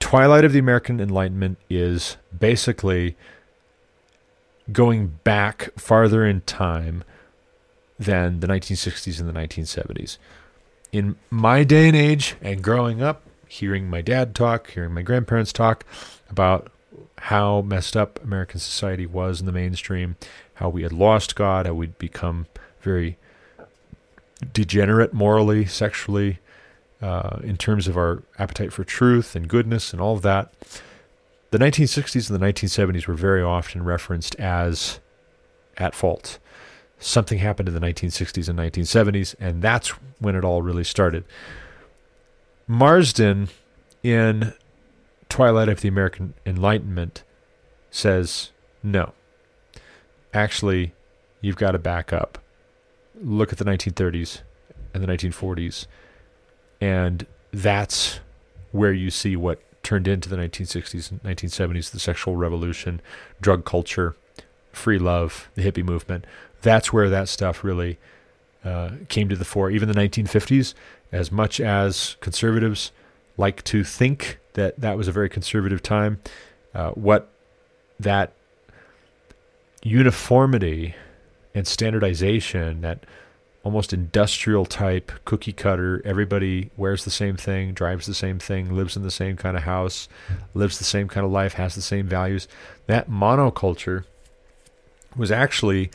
Twilight 0.00 0.44
of 0.44 0.52
the 0.52 0.58
American 0.58 1.00
Enlightenment 1.00 1.58
is 1.68 2.16
basically 2.36 3.16
going 4.72 5.18
back 5.24 5.68
farther 5.78 6.24
in 6.24 6.40
time 6.42 7.04
than 7.98 8.40
the 8.40 8.46
1960s 8.46 9.20
and 9.20 9.28
the 9.28 9.32
1970s. 9.32 10.18
In 10.92 11.16
my 11.30 11.64
day 11.64 11.88
and 11.88 11.96
age, 11.96 12.36
and 12.40 12.62
growing 12.62 13.02
up, 13.02 13.22
hearing 13.48 13.88
my 13.88 14.00
dad 14.00 14.34
talk, 14.34 14.70
hearing 14.70 14.92
my 14.92 15.02
grandparents 15.02 15.52
talk 15.52 15.84
about 16.28 16.70
how 17.18 17.62
messed 17.62 17.96
up 17.96 18.22
American 18.22 18.60
society 18.60 19.06
was 19.06 19.40
in 19.40 19.46
the 19.46 19.52
mainstream, 19.52 20.16
how 20.54 20.68
we 20.68 20.82
had 20.82 20.92
lost 20.92 21.34
God, 21.34 21.66
how 21.66 21.74
we'd 21.74 21.98
become 21.98 22.46
very 22.80 23.16
degenerate 24.52 25.12
morally, 25.12 25.64
sexually, 25.64 26.38
uh, 27.00 27.38
in 27.42 27.56
terms 27.56 27.88
of 27.88 27.96
our 27.96 28.22
appetite 28.38 28.72
for 28.72 28.84
truth 28.84 29.34
and 29.36 29.48
goodness 29.48 29.92
and 29.92 30.00
all 30.00 30.16
of 30.16 30.22
that. 30.22 30.52
the 31.50 31.58
1960s 31.58 32.28
and 32.28 32.40
the 32.40 32.46
1970s 32.46 33.06
were 33.06 33.14
very 33.14 33.42
often 33.42 33.84
referenced 33.84 34.34
as 34.36 34.98
at 35.76 35.94
fault. 35.94 36.38
Something 37.04 37.36
happened 37.36 37.68
in 37.68 37.74
the 37.74 37.80
1960s 37.80 38.48
and 38.48 38.58
1970s, 38.58 39.34
and 39.38 39.60
that's 39.60 39.90
when 40.20 40.34
it 40.34 40.42
all 40.42 40.62
really 40.62 40.84
started. 40.84 41.24
Marsden, 42.66 43.48
in 44.02 44.54
Twilight 45.28 45.68
of 45.68 45.82
the 45.82 45.88
American 45.88 46.32
Enlightenment, 46.46 47.22
says 47.90 48.52
no. 48.82 49.12
Actually, 50.32 50.94
you've 51.42 51.56
got 51.56 51.72
to 51.72 51.78
back 51.78 52.10
up. 52.10 52.38
Look 53.22 53.52
at 53.52 53.58
the 53.58 53.66
1930s 53.66 54.40
and 54.94 55.02
the 55.02 55.06
1940s, 55.06 55.86
and 56.80 57.26
that's 57.52 58.20
where 58.72 58.94
you 58.94 59.10
see 59.10 59.36
what 59.36 59.60
turned 59.82 60.08
into 60.08 60.30
the 60.30 60.36
1960s 60.36 61.10
and 61.10 61.22
1970s 61.22 61.90
the 61.90 62.00
sexual 62.00 62.34
revolution, 62.36 63.02
drug 63.42 63.66
culture, 63.66 64.16
free 64.72 64.98
love, 64.98 65.50
the 65.54 65.70
hippie 65.70 65.84
movement. 65.84 66.26
That's 66.64 66.92
where 66.92 67.10
that 67.10 67.28
stuff 67.28 67.62
really 67.62 67.98
uh, 68.64 68.90
came 69.08 69.28
to 69.28 69.36
the 69.36 69.44
fore. 69.44 69.70
Even 69.70 69.86
the 69.86 69.94
1950s, 69.94 70.72
as 71.12 71.30
much 71.30 71.60
as 71.60 72.16
conservatives 72.20 72.90
like 73.36 73.62
to 73.64 73.84
think 73.84 74.38
that 74.54 74.80
that 74.80 74.96
was 74.96 75.06
a 75.06 75.12
very 75.12 75.28
conservative 75.28 75.82
time, 75.82 76.20
uh, 76.74 76.90
what 76.92 77.30
that 78.00 78.32
uniformity 79.82 80.94
and 81.54 81.66
standardization, 81.66 82.80
that 82.80 83.04
almost 83.62 83.92
industrial 83.92 84.64
type 84.64 85.12
cookie 85.26 85.52
cutter, 85.52 86.00
everybody 86.04 86.70
wears 86.78 87.04
the 87.04 87.10
same 87.10 87.36
thing, 87.36 87.74
drives 87.74 88.06
the 88.06 88.14
same 88.14 88.38
thing, 88.38 88.74
lives 88.74 88.96
in 88.96 89.02
the 89.02 89.10
same 89.10 89.36
kind 89.36 89.56
of 89.56 89.64
house, 89.64 90.08
lives 90.54 90.78
the 90.78 90.84
same 90.84 91.08
kind 91.08 91.26
of 91.26 91.30
life, 91.30 91.54
has 91.54 91.74
the 91.74 91.82
same 91.82 92.06
values. 92.06 92.48
That 92.86 93.10
monoculture 93.10 94.04
was 95.14 95.30
actually 95.30 95.90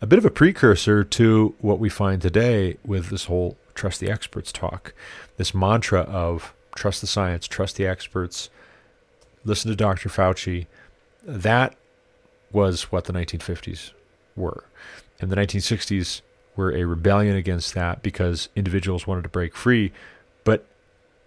a 0.00 0.06
bit 0.06 0.18
of 0.18 0.24
a 0.24 0.30
precursor 0.30 1.04
to 1.04 1.54
what 1.60 1.78
we 1.78 1.88
find 1.88 2.20
today 2.20 2.76
with 2.84 3.08
this 3.08 3.24
whole 3.24 3.56
trust 3.74 4.00
the 4.00 4.10
experts 4.10 4.52
talk. 4.52 4.92
This 5.36 5.54
mantra 5.54 6.00
of 6.00 6.54
trust 6.74 7.00
the 7.00 7.06
science, 7.06 7.46
trust 7.46 7.76
the 7.76 7.86
experts, 7.86 8.50
listen 9.44 9.70
to 9.70 9.76
Dr. 9.76 10.08
Fauci. 10.08 10.66
That 11.22 11.76
was 12.52 12.92
what 12.92 13.04
the 13.04 13.12
1950s 13.12 13.92
were. 14.34 14.64
And 15.20 15.30
the 15.30 15.36
1960s 15.36 16.20
were 16.56 16.72
a 16.72 16.84
rebellion 16.84 17.36
against 17.36 17.74
that 17.74 18.02
because 18.02 18.48
individuals 18.54 19.06
wanted 19.06 19.22
to 19.22 19.28
break 19.28 19.56
free. 19.56 19.92
But 20.44 20.66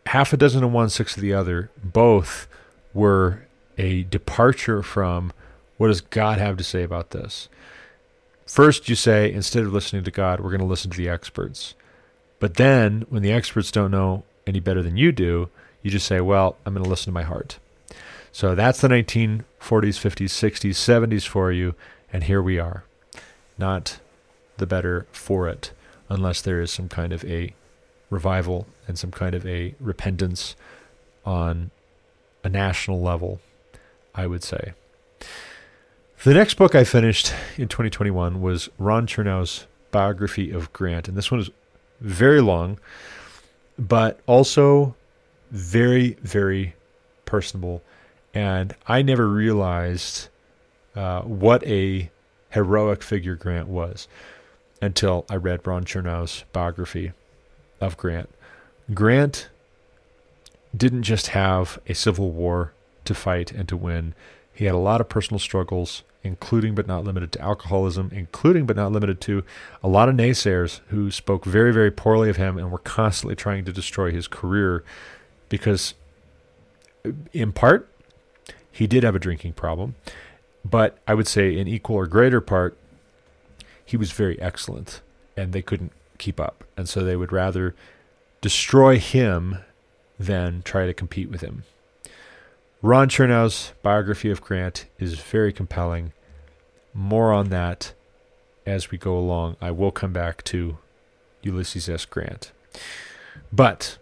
half 0.07 0.33
a 0.33 0.37
dozen 0.37 0.63
of 0.63 0.71
one, 0.71 0.89
six 0.89 1.15
of 1.15 1.21
the 1.21 1.33
other, 1.33 1.71
both 1.83 2.47
were 2.93 3.47
a 3.77 4.03
departure 4.03 4.83
from 4.83 5.31
what 5.77 5.87
does 5.87 6.01
God 6.01 6.37
have 6.39 6.57
to 6.57 6.63
say 6.63 6.83
about 6.83 7.11
this? 7.11 7.47
First, 8.49 8.89
you 8.89 8.95
say, 8.95 9.31
instead 9.31 9.63
of 9.63 9.71
listening 9.71 10.03
to 10.03 10.09
God, 10.09 10.39
we're 10.39 10.49
going 10.49 10.59
to 10.59 10.65
listen 10.65 10.89
to 10.89 10.97
the 10.97 11.07
experts. 11.07 11.75
But 12.39 12.55
then, 12.55 13.05
when 13.07 13.21
the 13.21 13.31
experts 13.31 13.69
don't 13.69 13.91
know 13.91 14.23
any 14.47 14.59
better 14.59 14.81
than 14.81 14.97
you 14.97 15.11
do, 15.11 15.49
you 15.83 15.91
just 15.91 16.07
say, 16.07 16.19
well, 16.19 16.57
I'm 16.65 16.73
going 16.73 16.83
to 16.83 16.89
listen 16.89 17.11
to 17.11 17.13
my 17.13 17.21
heart. 17.21 17.59
So 18.31 18.55
that's 18.55 18.81
the 18.81 18.87
1940s, 18.87 19.43
50s, 19.61 20.31
60s, 20.31 20.71
70s 20.71 21.27
for 21.27 21.51
you. 21.51 21.75
And 22.11 22.23
here 22.23 22.41
we 22.41 22.57
are. 22.57 22.85
Not 23.59 23.99
the 24.57 24.65
better 24.65 25.05
for 25.11 25.47
it, 25.47 25.71
unless 26.09 26.41
there 26.41 26.59
is 26.59 26.71
some 26.71 26.89
kind 26.89 27.13
of 27.13 27.23
a 27.25 27.53
revival 28.09 28.65
and 28.87 28.97
some 28.97 29.11
kind 29.11 29.35
of 29.35 29.45
a 29.45 29.75
repentance 29.79 30.55
on 31.23 31.69
a 32.43 32.49
national 32.49 32.99
level, 32.99 33.41
I 34.15 34.25
would 34.25 34.43
say. 34.43 34.73
The 36.25 36.33
next 36.33 36.55
book 36.55 36.75
I 36.75 36.83
finished 36.83 37.33
in 37.55 37.69
2021 37.69 38.41
was 38.41 38.67
Ron 38.77 39.07
Chernow's 39.07 39.67
biography 39.89 40.51
of 40.51 40.73
Grant. 40.73 41.07
And 41.07 41.15
this 41.15 41.31
one 41.31 41.39
is 41.39 41.49
very 42.01 42.41
long, 42.41 42.77
but 43.77 44.19
also 44.27 44.95
very, 45.49 46.17
very 46.21 46.75
personable. 47.23 47.81
And 48.33 48.75
I 48.85 49.01
never 49.01 49.29
realized 49.29 50.27
uh, 50.93 51.21
what 51.21 51.65
a 51.65 52.11
heroic 52.49 53.01
figure 53.01 53.35
Grant 53.35 53.69
was 53.69 54.09
until 54.81 55.25
I 55.29 55.35
read 55.37 55.65
Ron 55.65 55.85
Chernow's 55.85 56.43
biography 56.51 57.13
of 57.79 57.95
Grant. 57.95 58.29
Grant 58.93 59.47
didn't 60.75 61.03
just 61.03 61.27
have 61.27 61.79
a 61.87 61.95
civil 61.95 62.31
war 62.31 62.73
to 63.05 63.13
fight 63.13 63.53
and 63.53 63.69
to 63.69 63.77
win. 63.77 64.15
He 64.51 64.65
had 64.65 64.75
a 64.75 64.79
lot 64.79 64.99
of 64.99 65.07
personal 65.07 65.39
struggles, 65.39 66.03
including 66.23 66.75
but 66.75 66.87
not 66.87 67.03
limited 67.03 67.31
to 67.31 67.41
alcoholism, 67.41 68.11
including 68.13 68.65
but 68.65 68.75
not 68.75 68.91
limited 68.91 69.21
to 69.21 69.43
a 69.81 69.87
lot 69.87 70.09
of 70.09 70.15
naysayers 70.15 70.81
who 70.87 71.09
spoke 71.11 71.45
very, 71.45 71.71
very 71.71 71.91
poorly 71.91 72.29
of 72.29 72.35
him 72.35 72.57
and 72.57 72.71
were 72.71 72.77
constantly 72.79 73.35
trying 73.35 73.63
to 73.65 73.71
destroy 73.71 74.11
his 74.11 74.27
career 74.27 74.83
because, 75.47 75.93
in 77.33 77.51
part, 77.53 77.89
he 78.71 78.87
did 78.87 79.03
have 79.03 79.15
a 79.15 79.19
drinking 79.19 79.53
problem. 79.53 79.95
But 80.65 80.97
I 81.07 81.13
would 81.13 81.27
say, 81.27 81.57
in 81.57 81.67
equal 81.67 81.95
or 81.95 82.07
greater 82.07 82.41
part, 82.41 82.77
he 83.85 83.97
was 83.97 84.11
very 84.11 84.39
excellent 84.41 85.01
and 85.37 85.53
they 85.53 85.61
couldn't 85.61 85.93
keep 86.17 86.39
up. 86.39 86.65
And 86.75 86.87
so 86.87 87.03
they 87.03 87.15
would 87.15 87.31
rather 87.31 87.75
destroy 88.41 88.99
him 88.99 89.59
than 90.19 90.61
try 90.63 90.85
to 90.85 90.93
compete 90.93 91.29
with 91.29 91.41
him. 91.41 91.63
Ron 92.81 93.09
Chernow's 93.09 93.73
biography 93.83 94.31
of 94.31 94.41
Grant 94.41 94.85
is 94.97 95.19
very 95.19 95.51
compelling. 95.51 96.13
More 96.93 97.33
on 97.33 97.49
that 97.49 97.93
as 98.65 98.89
we 98.89 98.97
go 98.97 99.17
along. 99.17 99.57
I 99.59 99.71
will 99.71 99.91
come 99.91 100.13
back 100.13 100.43
to 100.45 100.77
Ulysses 101.41 101.89
S. 101.89 102.05
Grant. 102.05 102.53
But 103.51 103.97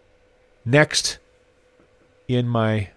next 0.63 1.17
in 2.27 2.47
my 2.47 2.89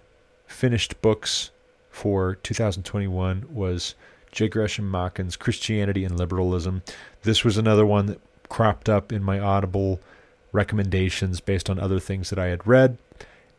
finished 0.47 1.01
books 1.01 1.51
for 1.91 2.35
2021 2.35 3.47
was 3.51 3.95
J. 4.33 4.49
Gresham 4.49 4.91
Machen's 4.91 5.37
Christianity 5.37 6.05
and 6.05 6.18
Liberalism. 6.18 6.83
This 7.22 7.43
was 7.43 7.57
another 7.57 7.87
one 7.87 8.07
that 8.07 8.20
cropped 8.51 8.91
up 8.91 9.12
in 9.12 9.22
my 9.22 9.39
Audible 9.39 9.99
recommendations 10.53 11.41
based 11.41 11.70
on 11.70 11.78
other 11.78 12.01
things 12.01 12.28
that 12.28 12.39
I 12.39 12.47
had 12.47 12.66
read. 12.66 12.99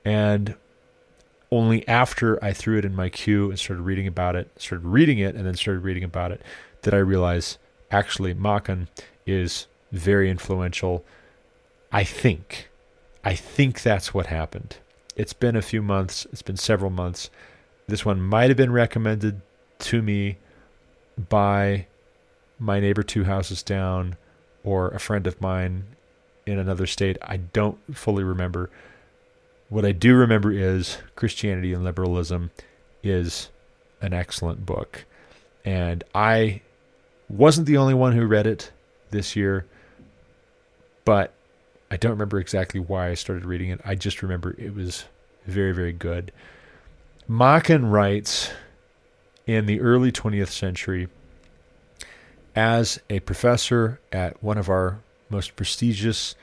And 0.06 0.56
only 1.52 1.88
after 1.88 2.44
I 2.44 2.54
threw 2.54 2.78
it 2.78 2.86
in 2.86 2.96
my 2.96 3.10
queue 3.10 3.50
and 3.50 3.60
started 3.60 3.84
reading 3.84 4.08
about 4.08 4.36
it, 4.36 4.50
started 4.58 4.88
reading 4.88 5.20
it, 5.20 5.36
and 5.36 5.46
then 5.46 5.56
started 5.56 5.82
reading 5.82 6.04
about 6.04 6.32
it, 6.32 6.42
did 6.82 6.94
I 6.94 6.98
realize 6.98 7.58
actually 7.92 8.34
Machen 8.34 8.88
is 9.26 9.68
very 9.92 10.30
influential. 10.30 11.04
I 11.92 12.04
think. 12.04 12.70
I 13.24 13.36
think 13.36 13.82
that's 13.82 14.14
what 14.14 14.28
happened. 14.28 14.78
It's 15.16 15.34
been 15.34 15.56
a 15.56 15.62
few 15.62 15.82
months, 15.82 16.26
it's 16.32 16.42
been 16.42 16.58
several 16.58 16.90
months. 16.90 17.30
This 17.88 18.06
one 18.06 18.22
might 18.22 18.50
have 18.50 18.58
been 18.58 18.72
recommended 18.72 19.42
to 19.80 20.02
me 20.02 20.38
by 21.30 21.88
my 22.58 22.80
neighbor 22.80 23.04
two 23.04 23.26
houses 23.26 23.62
down 23.62 24.16
or 24.64 24.90
a 24.90 25.00
friend 25.00 25.28
of 25.28 25.42
mine 25.42 25.84
in 26.46 26.58
another 26.58 26.88
state. 26.88 27.18
I 27.22 27.38
don't 27.38 27.78
fully 27.96 28.24
remember. 28.24 28.70
What 29.72 29.86
I 29.86 29.94
do 29.94 30.16
remember 30.16 30.52
is 30.52 30.98
Christianity 31.16 31.74
and 31.74 31.82
Liberalism 31.82 32.52
is 33.04 33.48
an 34.02 34.12
excellent 34.14 34.66
book. 34.66 35.06
And 35.64 36.04
I 36.14 36.60
wasn't 37.30 37.68
the 37.68 37.78
only 37.78 37.94
one 37.94 38.12
who 38.12 38.26
read 38.26 38.46
it 38.48 38.70
this 39.12 39.34
year, 39.34 39.66
but 41.06 41.34
I 41.90 41.96
don't 41.96 42.12
remember 42.12 42.38
exactly 42.38 42.82
why 42.82 43.12
I 43.12 43.14
started 43.14 43.46
reading 43.46 43.70
it. 43.70 43.80
I 43.86 43.96
just 43.96 44.22
remember 44.22 44.56
it 44.58 44.76
was 44.76 45.06
very, 45.46 45.72
very 45.72 45.94
good. 45.94 46.34
Machen 47.26 47.86
writes 47.86 48.52
in 49.48 49.68
the 49.68 49.80
early 49.80 50.12
20th 50.12 50.50
century 50.50 51.08
as 52.58 53.00
a 53.10 53.22
professor 53.22 54.02
at 54.12 54.44
one 54.44 54.58
of 54.58 54.68
our 54.68 55.00
most 55.30 55.56
prestigious 55.56 56.36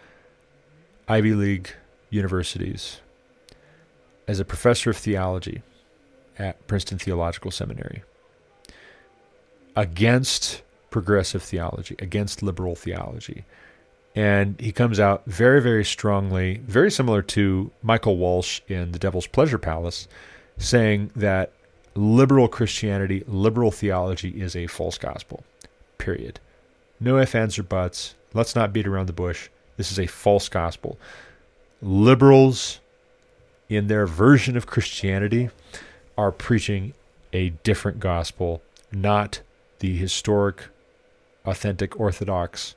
Ivy 1.07 1.35
League 1.35 1.72
universities, 2.09 3.03
as 4.29 4.39
a 4.39 4.45
professor 4.45 4.91
of 4.91 4.97
theology 4.97 5.62
at 6.39 6.64
Princeton 6.68 6.99
Theological 6.99 7.51
Seminary, 7.51 8.05
against 9.74 10.62
progressive 10.91 11.43
theology, 11.43 11.97
against 11.99 12.43
liberal 12.43 12.76
theology. 12.76 13.45
And 14.14 14.61
he 14.61 14.70
comes 14.70 15.01
out 15.01 15.24
very, 15.26 15.61
very 15.61 15.85
strongly, 15.85 16.61
very 16.66 16.91
similar 16.91 17.22
to 17.22 17.70
Michael 17.83 18.16
Walsh 18.16 18.61
in 18.68 18.93
The 18.93 18.99
Devil's 18.99 19.26
Pleasure 19.26 19.59
Palace, 19.59 20.09
saying 20.59 21.11
that 21.16 21.53
liberal 21.95 22.49
Christianity, 22.49 23.24
liberal 23.26 23.70
theology 23.70 24.41
is 24.41 24.55
a 24.55 24.66
false 24.66 24.99
gospel. 24.99 25.45
Period. 25.99 26.41
No 27.01 27.18
ifs, 27.18 27.35
ands, 27.35 27.59
or 27.59 27.62
buts. 27.62 28.14
Let's 28.35 28.55
not 28.55 28.72
beat 28.72 28.87
around 28.87 29.07
the 29.07 29.12
bush. 29.12 29.49
This 29.76 29.93
is 29.93 29.99
a 29.99 30.07
false 30.07 30.49
gospel. 30.49 30.99
Liberals, 31.81 32.81
in 33.69 33.87
their 33.89 34.07
version 34.07 34.57
of 34.57 34.66
Christianity, 34.66 35.51
are 36.16 36.33
preaching 36.33 36.95
a 37.33 37.51
different 37.62 38.01
gospel, 38.01 38.62
not 38.91 39.41
the 39.79 39.97
historic, 39.97 40.64
authentic, 41.45 41.99
orthodox, 42.01 42.75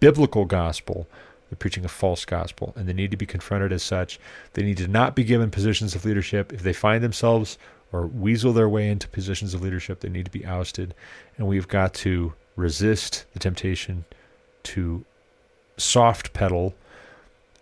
biblical 0.00 0.44
gospel. 0.44 1.06
They're 1.48 1.56
preaching 1.56 1.84
a 1.84 1.88
false 1.88 2.24
gospel, 2.24 2.72
and 2.76 2.88
they 2.88 2.92
need 2.92 3.10
to 3.10 3.16
be 3.16 3.26
confronted 3.26 3.72
as 3.72 3.82
such. 3.82 4.20
They 4.52 4.62
need 4.62 4.76
to 4.78 4.88
not 4.88 5.16
be 5.16 5.24
given 5.24 5.50
positions 5.50 5.94
of 5.94 6.04
leadership. 6.04 6.52
If 6.52 6.62
they 6.62 6.72
find 6.72 7.02
themselves 7.02 7.58
or 7.92 8.06
weasel 8.06 8.52
their 8.52 8.68
way 8.68 8.88
into 8.88 9.08
positions 9.08 9.54
of 9.54 9.62
leadership, 9.62 10.00
they 10.00 10.08
need 10.08 10.26
to 10.26 10.30
be 10.30 10.46
ousted. 10.46 10.94
And 11.36 11.46
we've 11.46 11.68
got 11.68 11.94
to 11.94 12.34
resist 12.56 13.24
the 13.32 13.38
temptation 13.38 14.04
to 14.62 15.04
soft 15.76 16.32
pedal 16.32 16.74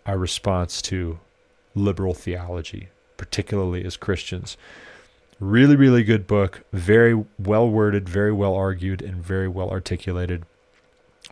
our 0.05 0.17
response 0.17 0.81
to 0.83 1.19
liberal 1.75 2.13
theology, 2.13 2.89
particularly 3.17 3.83
as 3.85 3.97
Christians. 3.97 4.57
Really, 5.39 5.75
really 5.75 6.03
good 6.03 6.27
book. 6.27 6.63
Very 6.73 7.25
well 7.37 7.69
worded, 7.69 8.09
very 8.09 8.31
well 8.31 8.53
argued, 8.53 9.01
and 9.01 9.23
very 9.23 9.47
well 9.47 9.69
articulated. 9.69 10.45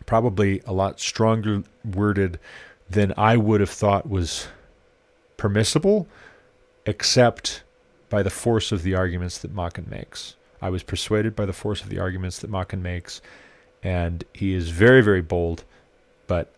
Probably 0.06 0.62
a 0.66 0.72
lot 0.72 1.00
stronger 1.00 1.62
worded 1.84 2.38
than 2.88 3.12
I 3.16 3.36
would 3.36 3.60
have 3.60 3.70
thought 3.70 4.08
was 4.08 4.48
permissible, 5.36 6.06
except 6.86 7.62
by 8.08 8.22
the 8.22 8.30
force 8.30 8.72
of 8.72 8.82
the 8.82 8.94
arguments 8.94 9.38
that 9.38 9.52
Machen 9.52 9.86
makes. 9.90 10.36
I 10.62 10.70
was 10.70 10.82
persuaded 10.82 11.36
by 11.36 11.46
the 11.46 11.52
force 11.52 11.82
of 11.82 11.88
the 11.88 11.98
arguments 11.98 12.38
that 12.38 12.50
Machen 12.50 12.82
makes, 12.82 13.20
and 13.82 14.24
he 14.32 14.54
is 14.54 14.70
very, 14.70 15.02
very 15.02 15.22
bold, 15.22 15.64
but 16.26 16.52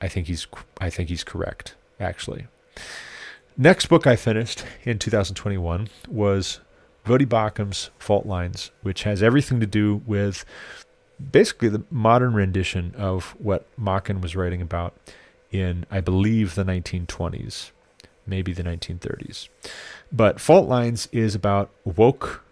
I 0.00 0.08
think 0.08 0.26
he's 0.26 0.46
I 0.80 0.90
think 0.90 1.08
he's 1.08 1.24
correct 1.24 1.74
actually. 2.00 2.46
Next 3.56 3.86
book 3.86 4.06
I 4.06 4.16
finished 4.16 4.64
in 4.84 4.98
2021 4.98 5.88
was 6.08 6.60
Voddie 7.04 7.28
Baucham's 7.28 7.90
Fault 7.98 8.24
Lines, 8.24 8.70
which 8.82 9.02
has 9.02 9.22
everything 9.22 9.60
to 9.60 9.66
do 9.66 10.00
with 10.06 10.44
basically 11.30 11.68
the 11.68 11.82
modern 11.90 12.32
rendition 12.32 12.94
of 12.96 13.34
what 13.38 13.66
Machen 13.76 14.20
was 14.20 14.36
writing 14.36 14.62
about 14.62 14.94
in, 15.50 15.84
I 15.90 16.00
believe, 16.00 16.54
the 16.54 16.64
1920s, 16.64 17.72
maybe 18.26 18.52
the 18.52 18.62
1930s. 18.62 19.48
But 20.10 20.40
Fault 20.40 20.68
Lines 20.68 21.08
is 21.12 21.34
about 21.34 21.70
woke 21.84 22.42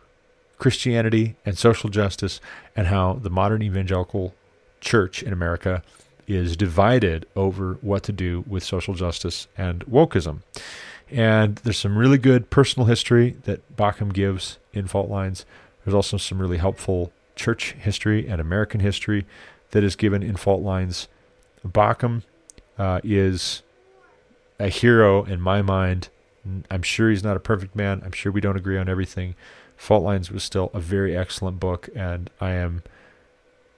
Christianity 0.58 1.36
and 1.46 1.56
social 1.56 1.88
justice 1.88 2.40
and 2.74 2.88
how 2.88 3.14
the 3.14 3.30
modern 3.30 3.62
evangelical 3.62 4.34
church 4.80 5.22
in 5.22 5.32
America 5.32 5.82
is 6.26 6.56
divided 6.56 7.26
over 7.34 7.78
what 7.80 8.02
to 8.02 8.12
do 8.12 8.44
with 8.46 8.62
social 8.62 8.94
justice 8.94 9.46
and 9.56 9.86
wokeism. 9.86 10.42
And 11.10 11.56
there's 11.56 11.78
some 11.78 11.96
really 11.96 12.18
good 12.18 12.50
personal 12.50 12.86
history 12.86 13.36
that 13.44 13.76
Baucham 13.76 14.12
gives 14.12 14.58
in 14.72 14.86
Fault 14.86 15.08
Lines. 15.08 15.46
There's 15.84 15.94
also 15.94 16.16
some 16.16 16.40
really 16.40 16.58
helpful 16.58 17.12
church 17.34 17.72
history 17.78 18.28
and 18.28 18.40
American 18.40 18.80
history 18.80 19.26
that 19.70 19.84
is 19.84 19.96
given 19.96 20.22
in 20.22 20.36
Fault 20.36 20.62
Lines. 20.62 21.08
Baucham 21.66 22.22
uh, 22.78 23.00
is 23.02 23.62
a 24.58 24.68
hero 24.68 25.24
in 25.24 25.40
my 25.40 25.62
mind. 25.62 26.08
I'm 26.70 26.82
sure 26.82 27.10
he's 27.10 27.24
not 27.24 27.36
a 27.36 27.40
perfect 27.40 27.76
man. 27.76 28.02
I'm 28.04 28.12
sure 28.12 28.32
we 28.32 28.40
don't 28.40 28.56
agree 28.56 28.78
on 28.78 28.88
everything. 28.88 29.34
Fault 29.76 30.02
Lines 30.02 30.30
was 30.30 30.42
still 30.42 30.70
a 30.74 30.80
very 30.80 31.16
excellent 31.16 31.60
book, 31.60 31.88
and 31.94 32.30
I 32.40 32.52
am 32.52 32.82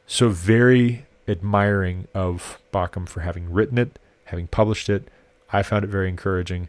so 0.07 0.31
very 0.31 1.07
admiring 1.29 2.09
of 2.15 2.59
Baucham 2.73 3.09
for 3.09 3.21
having 3.21 3.53
written 3.53 3.79
it, 3.79 3.99
having 4.25 4.47
published 4.47 4.89
it. 4.89 5.09
I 5.53 5.63
found 5.63 5.85
it 5.85 5.89
very 5.89 6.09
encouraging. 6.09 6.69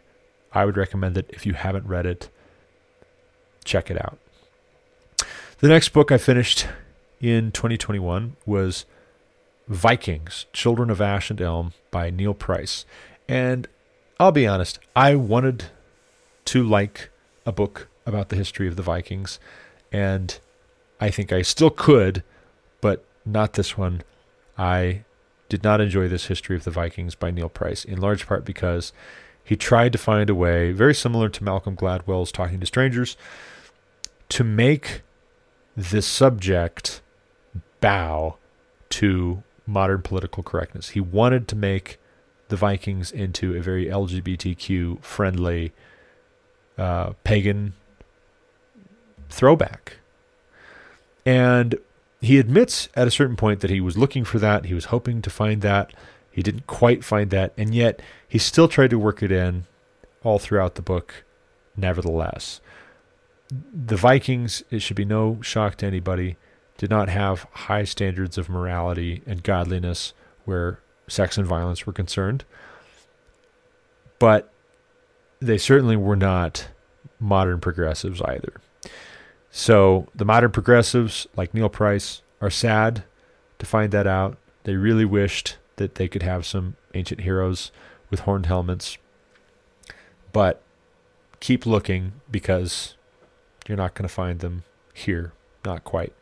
I 0.54 0.64
would 0.64 0.76
recommend 0.76 1.16
it 1.16 1.26
if 1.30 1.46
you 1.46 1.54
haven't 1.54 1.86
read 1.86 2.06
it. 2.06 2.28
Check 3.64 3.90
it 3.90 4.00
out. 4.00 4.18
The 5.58 5.68
next 5.68 5.90
book 5.90 6.10
I 6.10 6.18
finished 6.18 6.66
in 7.20 7.52
2021 7.52 8.36
was 8.44 8.84
Vikings, 9.68 10.46
Children 10.52 10.90
of 10.90 11.00
Ash 11.00 11.30
and 11.30 11.40
Elm 11.40 11.72
by 11.90 12.10
Neil 12.10 12.34
Price. 12.34 12.84
And 13.28 13.68
I'll 14.18 14.32
be 14.32 14.46
honest, 14.46 14.78
I 14.94 15.14
wanted 15.14 15.66
to 16.46 16.62
like 16.62 17.10
a 17.46 17.52
book 17.52 17.88
about 18.04 18.28
the 18.28 18.36
history 18.36 18.66
of 18.68 18.76
the 18.76 18.82
Vikings, 18.82 19.38
and 19.92 20.38
I 21.00 21.10
think 21.10 21.32
I 21.32 21.42
still 21.42 21.70
could, 21.70 22.22
but 22.80 23.04
not 23.24 23.54
this 23.54 23.78
one. 23.78 24.02
I 24.58 25.04
did 25.48 25.62
not 25.62 25.80
enjoy 25.80 26.08
this 26.08 26.26
history 26.26 26.56
of 26.56 26.64
the 26.64 26.70
Vikings 26.70 27.14
by 27.14 27.30
Neil 27.30 27.48
Price, 27.48 27.84
in 27.84 28.00
large 28.00 28.26
part 28.26 28.44
because 28.44 28.92
he 29.44 29.56
tried 29.56 29.92
to 29.92 29.98
find 29.98 30.30
a 30.30 30.34
way, 30.34 30.72
very 30.72 30.94
similar 30.94 31.28
to 31.28 31.44
Malcolm 31.44 31.76
Gladwell's 31.76 32.32
Talking 32.32 32.60
to 32.60 32.66
Strangers, 32.66 33.16
to 34.28 34.44
make 34.44 35.02
the 35.76 36.02
subject 36.02 37.02
bow 37.80 38.36
to 38.90 39.42
modern 39.66 40.02
political 40.02 40.42
correctness. 40.42 40.90
He 40.90 41.00
wanted 41.00 41.48
to 41.48 41.56
make 41.56 41.98
the 42.48 42.56
Vikings 42.56 43.10
into 43.10 43.56
a 43.56 43.60
very 43.60 43.86
LGBTQ 43.86 45.02
friendly 45.02 45.72
uh, 46.76 47.12
pagan 47.24 47.74
throwback. 49.30 49.96
And 51.24 51.76
he 52.20 52.38
admits 52.38 52.88
at 52.94 53.08
a 53.08 53.10
certain 53.10 53.36
point 53.36 53.60
that 53.60 53.70
he 53.70 53.80
was 53.80 53.96
looking 53.96 54.24
for 54.24 54.38
that. 54.38 54.66
He 54.66 54.74
was 54.74 54.86
hoping 54.86 55.22
to 55.22 55.30
find 55.30 55.62
that. 55.62 55.92
He 56.32 56.42
didn't 56.42 56.66
quite 56.66 57.04
find 57.04 57.30
that. 57.30 57.52
And 57.56 57.74
yet 57.74 58.00
he 58.26 58.38
still 58.38 58.68
tried 58.68 58.90
to 58.90 58.98
work 58.98 59.22
it 59.22 59.30
in 59.30 59.66
all 60.24 60.38
throughout 60.38 60.74
the 60.74 60.82
book, 60.82 61.24
nevertheless. 61.76 62.60
The 63.50 63.96
Vikings, 63.96 64.64
it 64.70 64.80
should 64.80 64.96
be 64.96 65.04
no 65.04 65.40
shock 65.42 65.76
to 65.76 65.86
anybody, 65.86 66.36
did 66.78 66.90
not 66.90 67.10
have 67.10 67.46
high 67.52 67.84
standards 67.84 68.38
of 68.38 68.48
morality 68.48 69.22
and 69.26 69.42
godliness 69.42 70.14
where 70.46 70.80
sex 71.06 71.36
and 71.36 71.46
violence 71.46 71.86
were 71.86 71.92
concerned. 71.92 72.44
But 74.18 74.50
they 75.40 75.58
certainly 75.58 75.96
were 75.96 76.16
not 76.16 76.68
modern 77.20 77.60
progressives 77.60 78.22
either. 78.22 78.60
So 79.50 80.08
the 80.14 80.24
modern 80.24 80.50
progressives, 80.50 81.26
like 81.36 81.52
Neil 81.52 81.68
Price, 81.68 82.22
are 82.40 82.50
sad 82.50 83.04
to 83.58 83.66
find 83.66 83.92
that 83.92 84.06
out. 84.06 84.38
They 84.64 84.76
really 84.76 85.04
wished 85.04 85.56
that 85.82 85.96
they 85.96 86.08
could 86.08 86.22
have 86.22 86.46
some 86.46 86.76
ancient 86.94 87.22
heroes 87.22 87.72
with 88.08 88.20
horned 88.20 88.46
helmets. 88.46 88.98
But 90.32 90.62
keep 91.40 91.66
looking 91.66 92.12
because 92.30 92.94
you're 93.66 93.76
not 93.76 93.94
going 93.94 94.08
to 94.08 94.14
find 94.14 94.38
them 94.38 94.62
here. 94.94 95.32
Not 95.64 95.82
quite. 95.82 96.12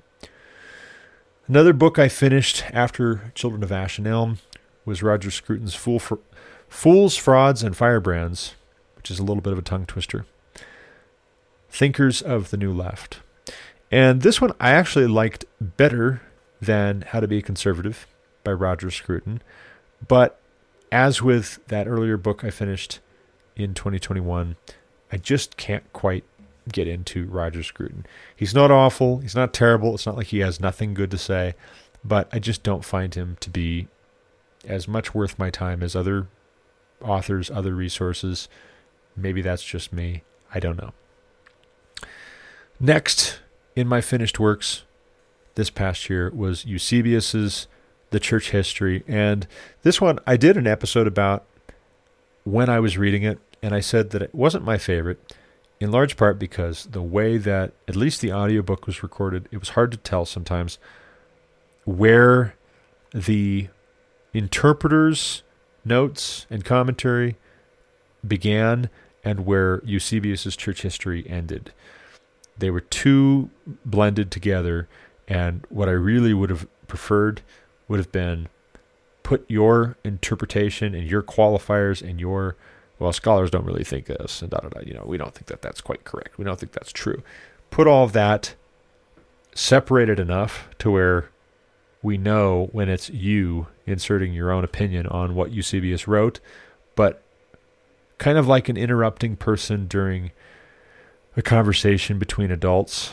Another 1.47 1.73
book 1.73 1.99
I 1.99 2.09
finished 2.09 2.65
after 2.73 3.33
Children 3.35 3.63
of 3.63 3.71
Ash 3.71 3.99
and 3.99 4.07
Elm 4.07 4.39
was 4.85 5.03
Roger 5.03 5.31
Scruton's 5.31 5.75
Fool 5.75 5.99
for, 5.99 6.21
Fools, 6.69 7.17
Frauds, 7.17 7.63
and 7.63 7.77
Firebrands, 7.77 8.55
which 8.97 9.11
is 9.11 9.19
a 9.19 9.23
little 9.23 9.43
bit 9.43 9.53
of 9.53 9.59
a 9.59 9.63
tongue 9.63 9.85
twister. 9.85 10.25
Thinkers 11.69 12.23
of 12.23 12.51
the 12.51 12.57
New 12.57 12.73
Left. 12.73 13.21
And 13.91 14.23
this 14.23 14.41
one 14.41 14.53
I 14.59 14.71
actually 14.71 15.07
liked 15.07 15.45
better 15.61 16.23
than 16.61 17.03
How 17.03 17.21
to 17.21 17.29
Be 17.29 17.39
a 17.39 17.43
Conservative 17.43 18.07
by 18.45 18.53
Roger 18.53 18.91
Scruton. 18.91 19.43
But 20.07 20.41
as 20.91 21.23
with 21.23 21.61
that 21.69 21.87
earlier 21.87 22.17
book 22.17 22.45
I 22.45 22.51
finished 22.51 23.01
in 23.57 23.75
2021, 23.75 24.57
I 25.13 25.17
just 25.17 25.57
can't 25.57 25.91
quite 25.93 26.25
get 26.71 26.87
into 26.87 27.27
Roger 27.27 27.63
Scruton. 27.63 28.07
He's 28.35 28.55
not 28.55 28.71
awful, 28.71 29.19
he's 29.19 29.35
not 29.35 29.53
terrible, 29.53 29.95
it's 29.95 30.07
not 30.07 30.17
like 30.17 30.29
he 30.29 30.41
has 30.41 30.61
nothing 30.61 30.95
good 30.95 31.11
to 31.11 31.19
say, 31.19 31.55
but 32.05 32.29
I 32.33 32.39
just 32.39 32.63
don't 32.63 32.85
find 32.85 33.15
him 33.15 33.37
to 33.41 33.51
be 33.51 33.89
as 34.65 34.87
much 34.87 35.15
worth 35.15 35.39
my 35.39 35.51
time 35.51 35.83
as 35.83 35.97
other 35.97 36.29
authors, 37.03 37.51
other 37.51 37.75
resources. 37.75 38.49
Maybe 39.17 39.43
that's 39.43 39.65
just 39.65 39.93
me. 39.93 40.23
I 40.55 40.61
don't 40.61 40.77
know. 40.81 40.93
Next 42.79 43.41
in 43.77 43.87
my 43.87 44.01
finished 44.01 44.39
works 44.39 44.85
this 45.55 45.71
past 45.71 46.09
year 46.09 46.31
was 46.31 46.65
Eusebius's 46.65 47.67
The 48.11 48.21
Church 48.21 48.51
History. 48.51 49.05
And 49.09 49.47
this 49.83 50.01
one, 50.01 50.19
I 50.27 50.37
did 50.37 50.57
an 50.57 50.67
episode 50.67 51.07
about 51.07 51.45
when 52.45 52.69
I 52.69 52.81
was 52.81 52.99
reading 52.99 53.23
it, 53.23 53.39
and 53.63 53.75
I 53.75 53.81
said 53.81 54.11
that 54.11 54.23
it 54.23 54.35
wasn't 54.35 54.65
my 54.65 54.79
favorite, 54.79 55.35
in 55.79 55.91
large 55.91 56.17
part 56.17 56.39
because 56.39 56.87
the 56.87 57.03
way 57.03 57.39
that 57.39 57.73
at 57.89 57.97
least 57.97 58.21
the 58.21 58.33
audiobook 58.33 58.87
was 58.87 59.03
recorded, 59.03 59.49
it 59.51 59.59
was 59.59 59.71
hard 59.71 59.91
to 59.93 59.99
tell 59.99 60.25
sometimes 60.25 60.79
where 61.85 62.55
the 63.13 63.69
interpreter's 64.33 65.43
notes 65.85 66.47
and 66.51 66.65
commentary 66.65 67.37
began 68.27 68.91
and 69.25 69.47
where 69.47 69.83
Eusebius's 69.85 70.57
church 70.57 70.83
history 70.83 71.29
ended. 71.29 71.73
They 72.57 72.71
were 72.71 72.81
too 72.81 73.51
blended 73.85 74.31
together, 74.31 74.89
and 75.29 75.65
what 75.69 75.89
I 75.89 75.93
really 75.93 76.35
would 76.35 76.51
have 76.51 76.67
preferred 76.87 77.43
would 77.91 77.99
have 77.99 78.13
been 78.13 78.49
put 79.25 79.45
your 79.51 79.97
interpretation 80.05 80.95
and 80.95 81.07
your 81.07 81.23
qualifiers 81.23 82.01
and 82.01 82.19
your 82.21 82.57
well, 83.01 83.13
scholars 83.13 83.51
don't 83.51 83.65
really 83.65 83.83
think 83.83 84.07
this, 84.07 84.43
and 84.43 84.51
da 84.51 84.59
da 84.59 84.69
da. 84.69 84.81
You 84.81 84.93
know, 84.93 85.05
we 85.07 85.17
don't 85.17 85.35
think 85.35 85.47
that 85.47 85.63
that's 85.63 85.81
quite 85.81 86.05
correct. 86.05 86.39
We 86.39 86.45
don't 86.45 86.61
think 86.61 86.73
that's 86.73 86.93
true. 86.93 87.23
Put 87.71 87.87
all 87.87 88.05
of 88.05 88.13
that 88.13 88.55
separated 89.55 90.21
enough 90.21 90.69
to 90.79 90.91
where 90.91 91.31
we 92.03 92.19
know 92.19 92.69
when 92.73 92.91
it's 92.91 93.09
you 93.09 93.69
inserting 93.87 94.35
your 94.35 94.53
own 94.53 94.65
opinion 94.65 95.07
on 95.07 95.35
what 95.35 95.51
Eusebius 95.51 96.07
wrote, 96.07 96.41
but 96.95 97.23
kind 98.19 98.37
of 98.37 98.47
like 98.47 98.69
an 98.69 98.77
interrupting 98.77 99.35
person 99.35 99.87
during 99.87 100.31
a 101.39 101.43
conversation 101.43 102.19
between 102.19 102.51
adults. 102.51 103.13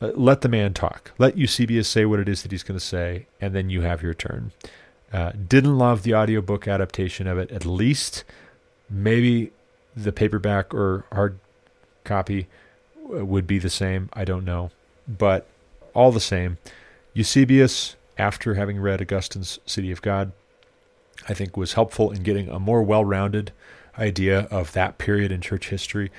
Uh, 0.00 0.12
let 0.14 0.40
the 0.40 0.48
man 0.48 0.72
talk. 0.72 1.12
Let 1.18 1.36
Eusebius 1.36 1.88
say 1.88 2.04
what 2.04 2.20
it 2.20 2.28
is 2.28 2.42
that 2.42 2.52
he's 2.52 2.62
going 2.62 2.78
to 2.78 2.84
say, 2.84 3.26
and 3.40 3.54
then 3.54 3.70
you 3.70 3.82
have 3.82 4.02
your 4.02 4.14
turn. 4.14 4.52
Uh, 5.12 5.32
didn't 5.32 5.76
love 5.76 6.02
the 6.02 6.14
audiobook 6.14 6.68
adaptation 6.68 7.26
of 7.26 7.36
it, 7.36 7.50
at 7.50 7.66
least 7.66 8.24
Maybe 8.90 9.52
the 9.96 10.10
paperback 10.10 10.74
or 10.74 11.04
hard 11.12 11.38
copy 12.02 12.48
would 13.04 13.46
be 13.46 13.58
the 13.58 13.70
same. 13.70 14.10
I 14.12 14.24
don't 14.24 14.44
know. 14.44 14.72
But 15.06 15.46
all 15.94 16.10
the 16.10 16.20
same, 16.20 16.58
Eusebius, 17.14 17.96
after 18.18 18.54
having 18.54 18.80
read 18.80 19.00
Augustine's 19.00 19.60
City 19.64 19.92
of 19.92 20.02
God, 20.02 20.32
I 21.28 21.34
think 21.34 21.56
was 21.56 21.74
helpful 21.74 22.10
in 22.10 22.22
getting 22.22 22.48
a 22.48 22.58
more 22.58 22.82
well 22.82 23.04
rounded 23.04 23.52
idea 23.96 24.40
of 24.50 24.72
that 24.72 24.98
period 24.98 25.30
in 25.30 25.40
church 25.40 25.68
history. 25.68 26.10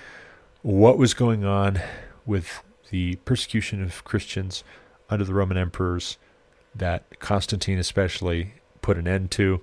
What 0.62 0.98
was 0.98 1.14
going 1.14 1.44
on 1.44 1.82
with 2.26 2.64
the 2.92 3.16
persecution 3.26 3.82
of 3.82 4.04
Christians 4.04 4.64
under 5.10 5.26
the 5.26 5.34
Roman 5.34 5.58
emperors 5.58 6.18
that 6.76 7.20
Constantine 7.20 7.80
especially 7.80 8.54
put 8.82 8.98
an 8.98 9.08
end 9.08 9.32
to 9.32 9.62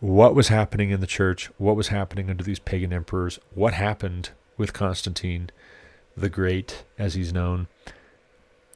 what 0.00 0.34
was 0.34 0.48
happening 0.48 0.90
in 0.90 1.00
the 1.00 1.06
church, 1.06 1.50
what 1.58 1.76
was 1.76 1.88
happening 1.88 2.30
under 2.30 2.42
these 2.42 2.58
pagan 2.58 2.92
emperors, 2.92 3.38
what 3.54 3.74
happened 3.74 4.30
with 4.56 4.72
Constantine 4.72 5.50
the 6.16 6.28
Great, 6.28 6.84
as 6.98 7.14
he's 7.14 7.32
known. 7.32 7.68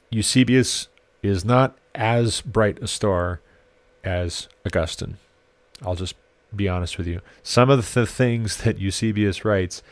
Eusebius 0.09 0.87
is 1.21 1.43
not 1.45 1.77
as 1.93 2.41
bright 2.41 2.79
a 2.81 2.87
star 2.87 3.41
as 4.03 4.47
Augustine. 4.65 5.17
I'll 5.85 5.95
just 5.95 6.15
be 6.55 6.67
honest 6.67 6.97
with 6.97 7.07
you. 7.07 7.21
Some 7.43 7.69
of 7.69 7.93
the 7.93 8.05
things 8.05 8.57
that 8.57 8.79
Eusebius 8.79 9.43
writes, 9.43 9.83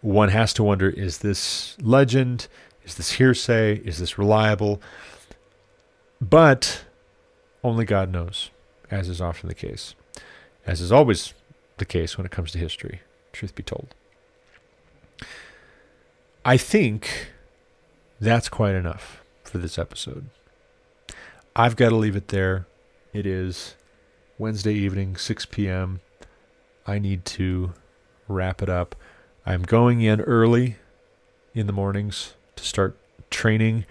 one 0.00 0.28
has 0.28 0.52
to 0.54 0.62
wonder 0.62 0.88
is 0.88 1.18
this 1.18 1.76
legend? 1.80 2.46
Is 2.88 2.96
this 2.96 3.12
hearsay? 3.12 3.76
Is 3.76 3.98
this 3.98 4.18
reliable? 4.18 4.82
But 6.20 6.84
only 7.62 7.84
God 7.84 8.10
knows, 8.10 8.50
as 8.90 9.08
is 9.08 9.20
often 9.20 9.48
the 9.48 9.54
case 9.54 9.94
as 10.68 10.82
is 10.82 10.92
always 10.92 11.32
the 11.78 11.86
case 11.86 12.18
when 12.18 12.26
it 12.26 12.30
comes 12.30 12.52
to 12.52 12.58
history, 12.58 13.00
truth 13.32 13.54
be 13.54 13.62
told. 13.62 13.94
I 16.44 16.58
think 16.58 17.30
that's 18.20 18.50
quite 18.50 18.74
enough 18.74 19.22
for 19.44 19.56
this 19.56 19.78
episode. 19.78 20.28
I've 21.56 21.74
got 21.74 21.88
to 21.88 21.96
leave 21.96 22.16
it 22.16 22.28
there. 22.28 22.66
It 23.14 23.26
is 23.26 23.76
Wednesday 24.36 24.74
evening, 24.74 25.16
6 25.16 25.46
p.m. 25.46 26.00
I 26.86 26.98
need 26.98 27.24
to 27.24 27.72
wrap 28.28 28.60
it 28.60 28.68
up. 28.68 28.94
I'm 29.46 29.62
going 29.62 30.02
in 30.02 30.20
early 30.20 30.76
in 31.54 31.66
the 31.66 31.72
mornings 31.72 32.34
to 32.58 32.64
start 32.64 32.96
training 33.30 33.84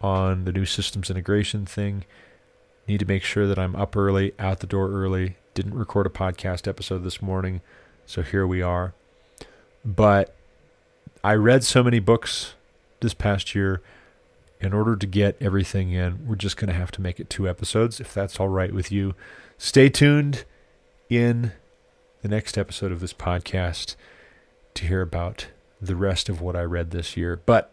on 0.00 0.44
the 0.44 0.52
new 0.52 0.64
systems 0.64 1.10
integration 1.10 1.66
thing. 1.66 2.04
Need 2.86 3.00
to 3.00 3.06
make 3.06 3.22
sure 3.22 3.46
that 3.46 3.58
I'm 3.58 3.76
up 3.76 3.96
early, 3.96 4.32
out 4.38 4.60
the 4.60 4.66
door 4.66 4.90
early, 4.90 5.36
didn't 5.54 5.74
record 5.74 6.06
a 6.06 6.10
podcast 6.10 6.66
episode 6.66 7.04
this 7.04 7.20
morning, 7.20 7.60
so 8.06 8.22
here 8.22 8.46
we 8.46 8.62
are. 8.62 8.94
But 9.84 10.34
I 11.22 11.34
read 11.34 11.64
so 11.64 11.82
many 11.82 11.98
books 11.98 12.54
this 13.00 13.14
past 13.14 13.54
year. 13.54 13.82
In 14.60 14.74
order 14.74 14.94
to 14.94 15.06
get 15.06 15.38
everything 15.40 15.90
in, 15.92 16.26
we're 16.26 16.36
just 16.36 16.58
going 16.58 16.68
to 16.68 16.74
have 16.74 16.90
to 16.92 17.00
make 17.00 17.18
it 17.18 17.30
two 17.30 17.48
episodes, 17.48 17.98
if 17.98 18.12
that's 18.12 18.38
all 18.38 18.48
right 18.48 18.74
with 18.74 18.92
you. 18.92 19.14
Stay 19.56 19.88
tuned 19.88 20.44
in 21.08 21.52
the 22.20 22.28
next 22.28 22.58
episode 22.58 22.92
of 22.92 23.00
this 23.00 23.14
podcast 23.14 23.96
to 24.74 24.86
hear 24.86 25.00
about 25.00 25.46
the 25.80 25.96
rest 25.96 26.28
of 26.28 26.42
what 26.42 26.56
I 26.56 26.62
read 26.62 26.90
this 26.90 27.16
year. 27.16 27.40
But 27.46 27.72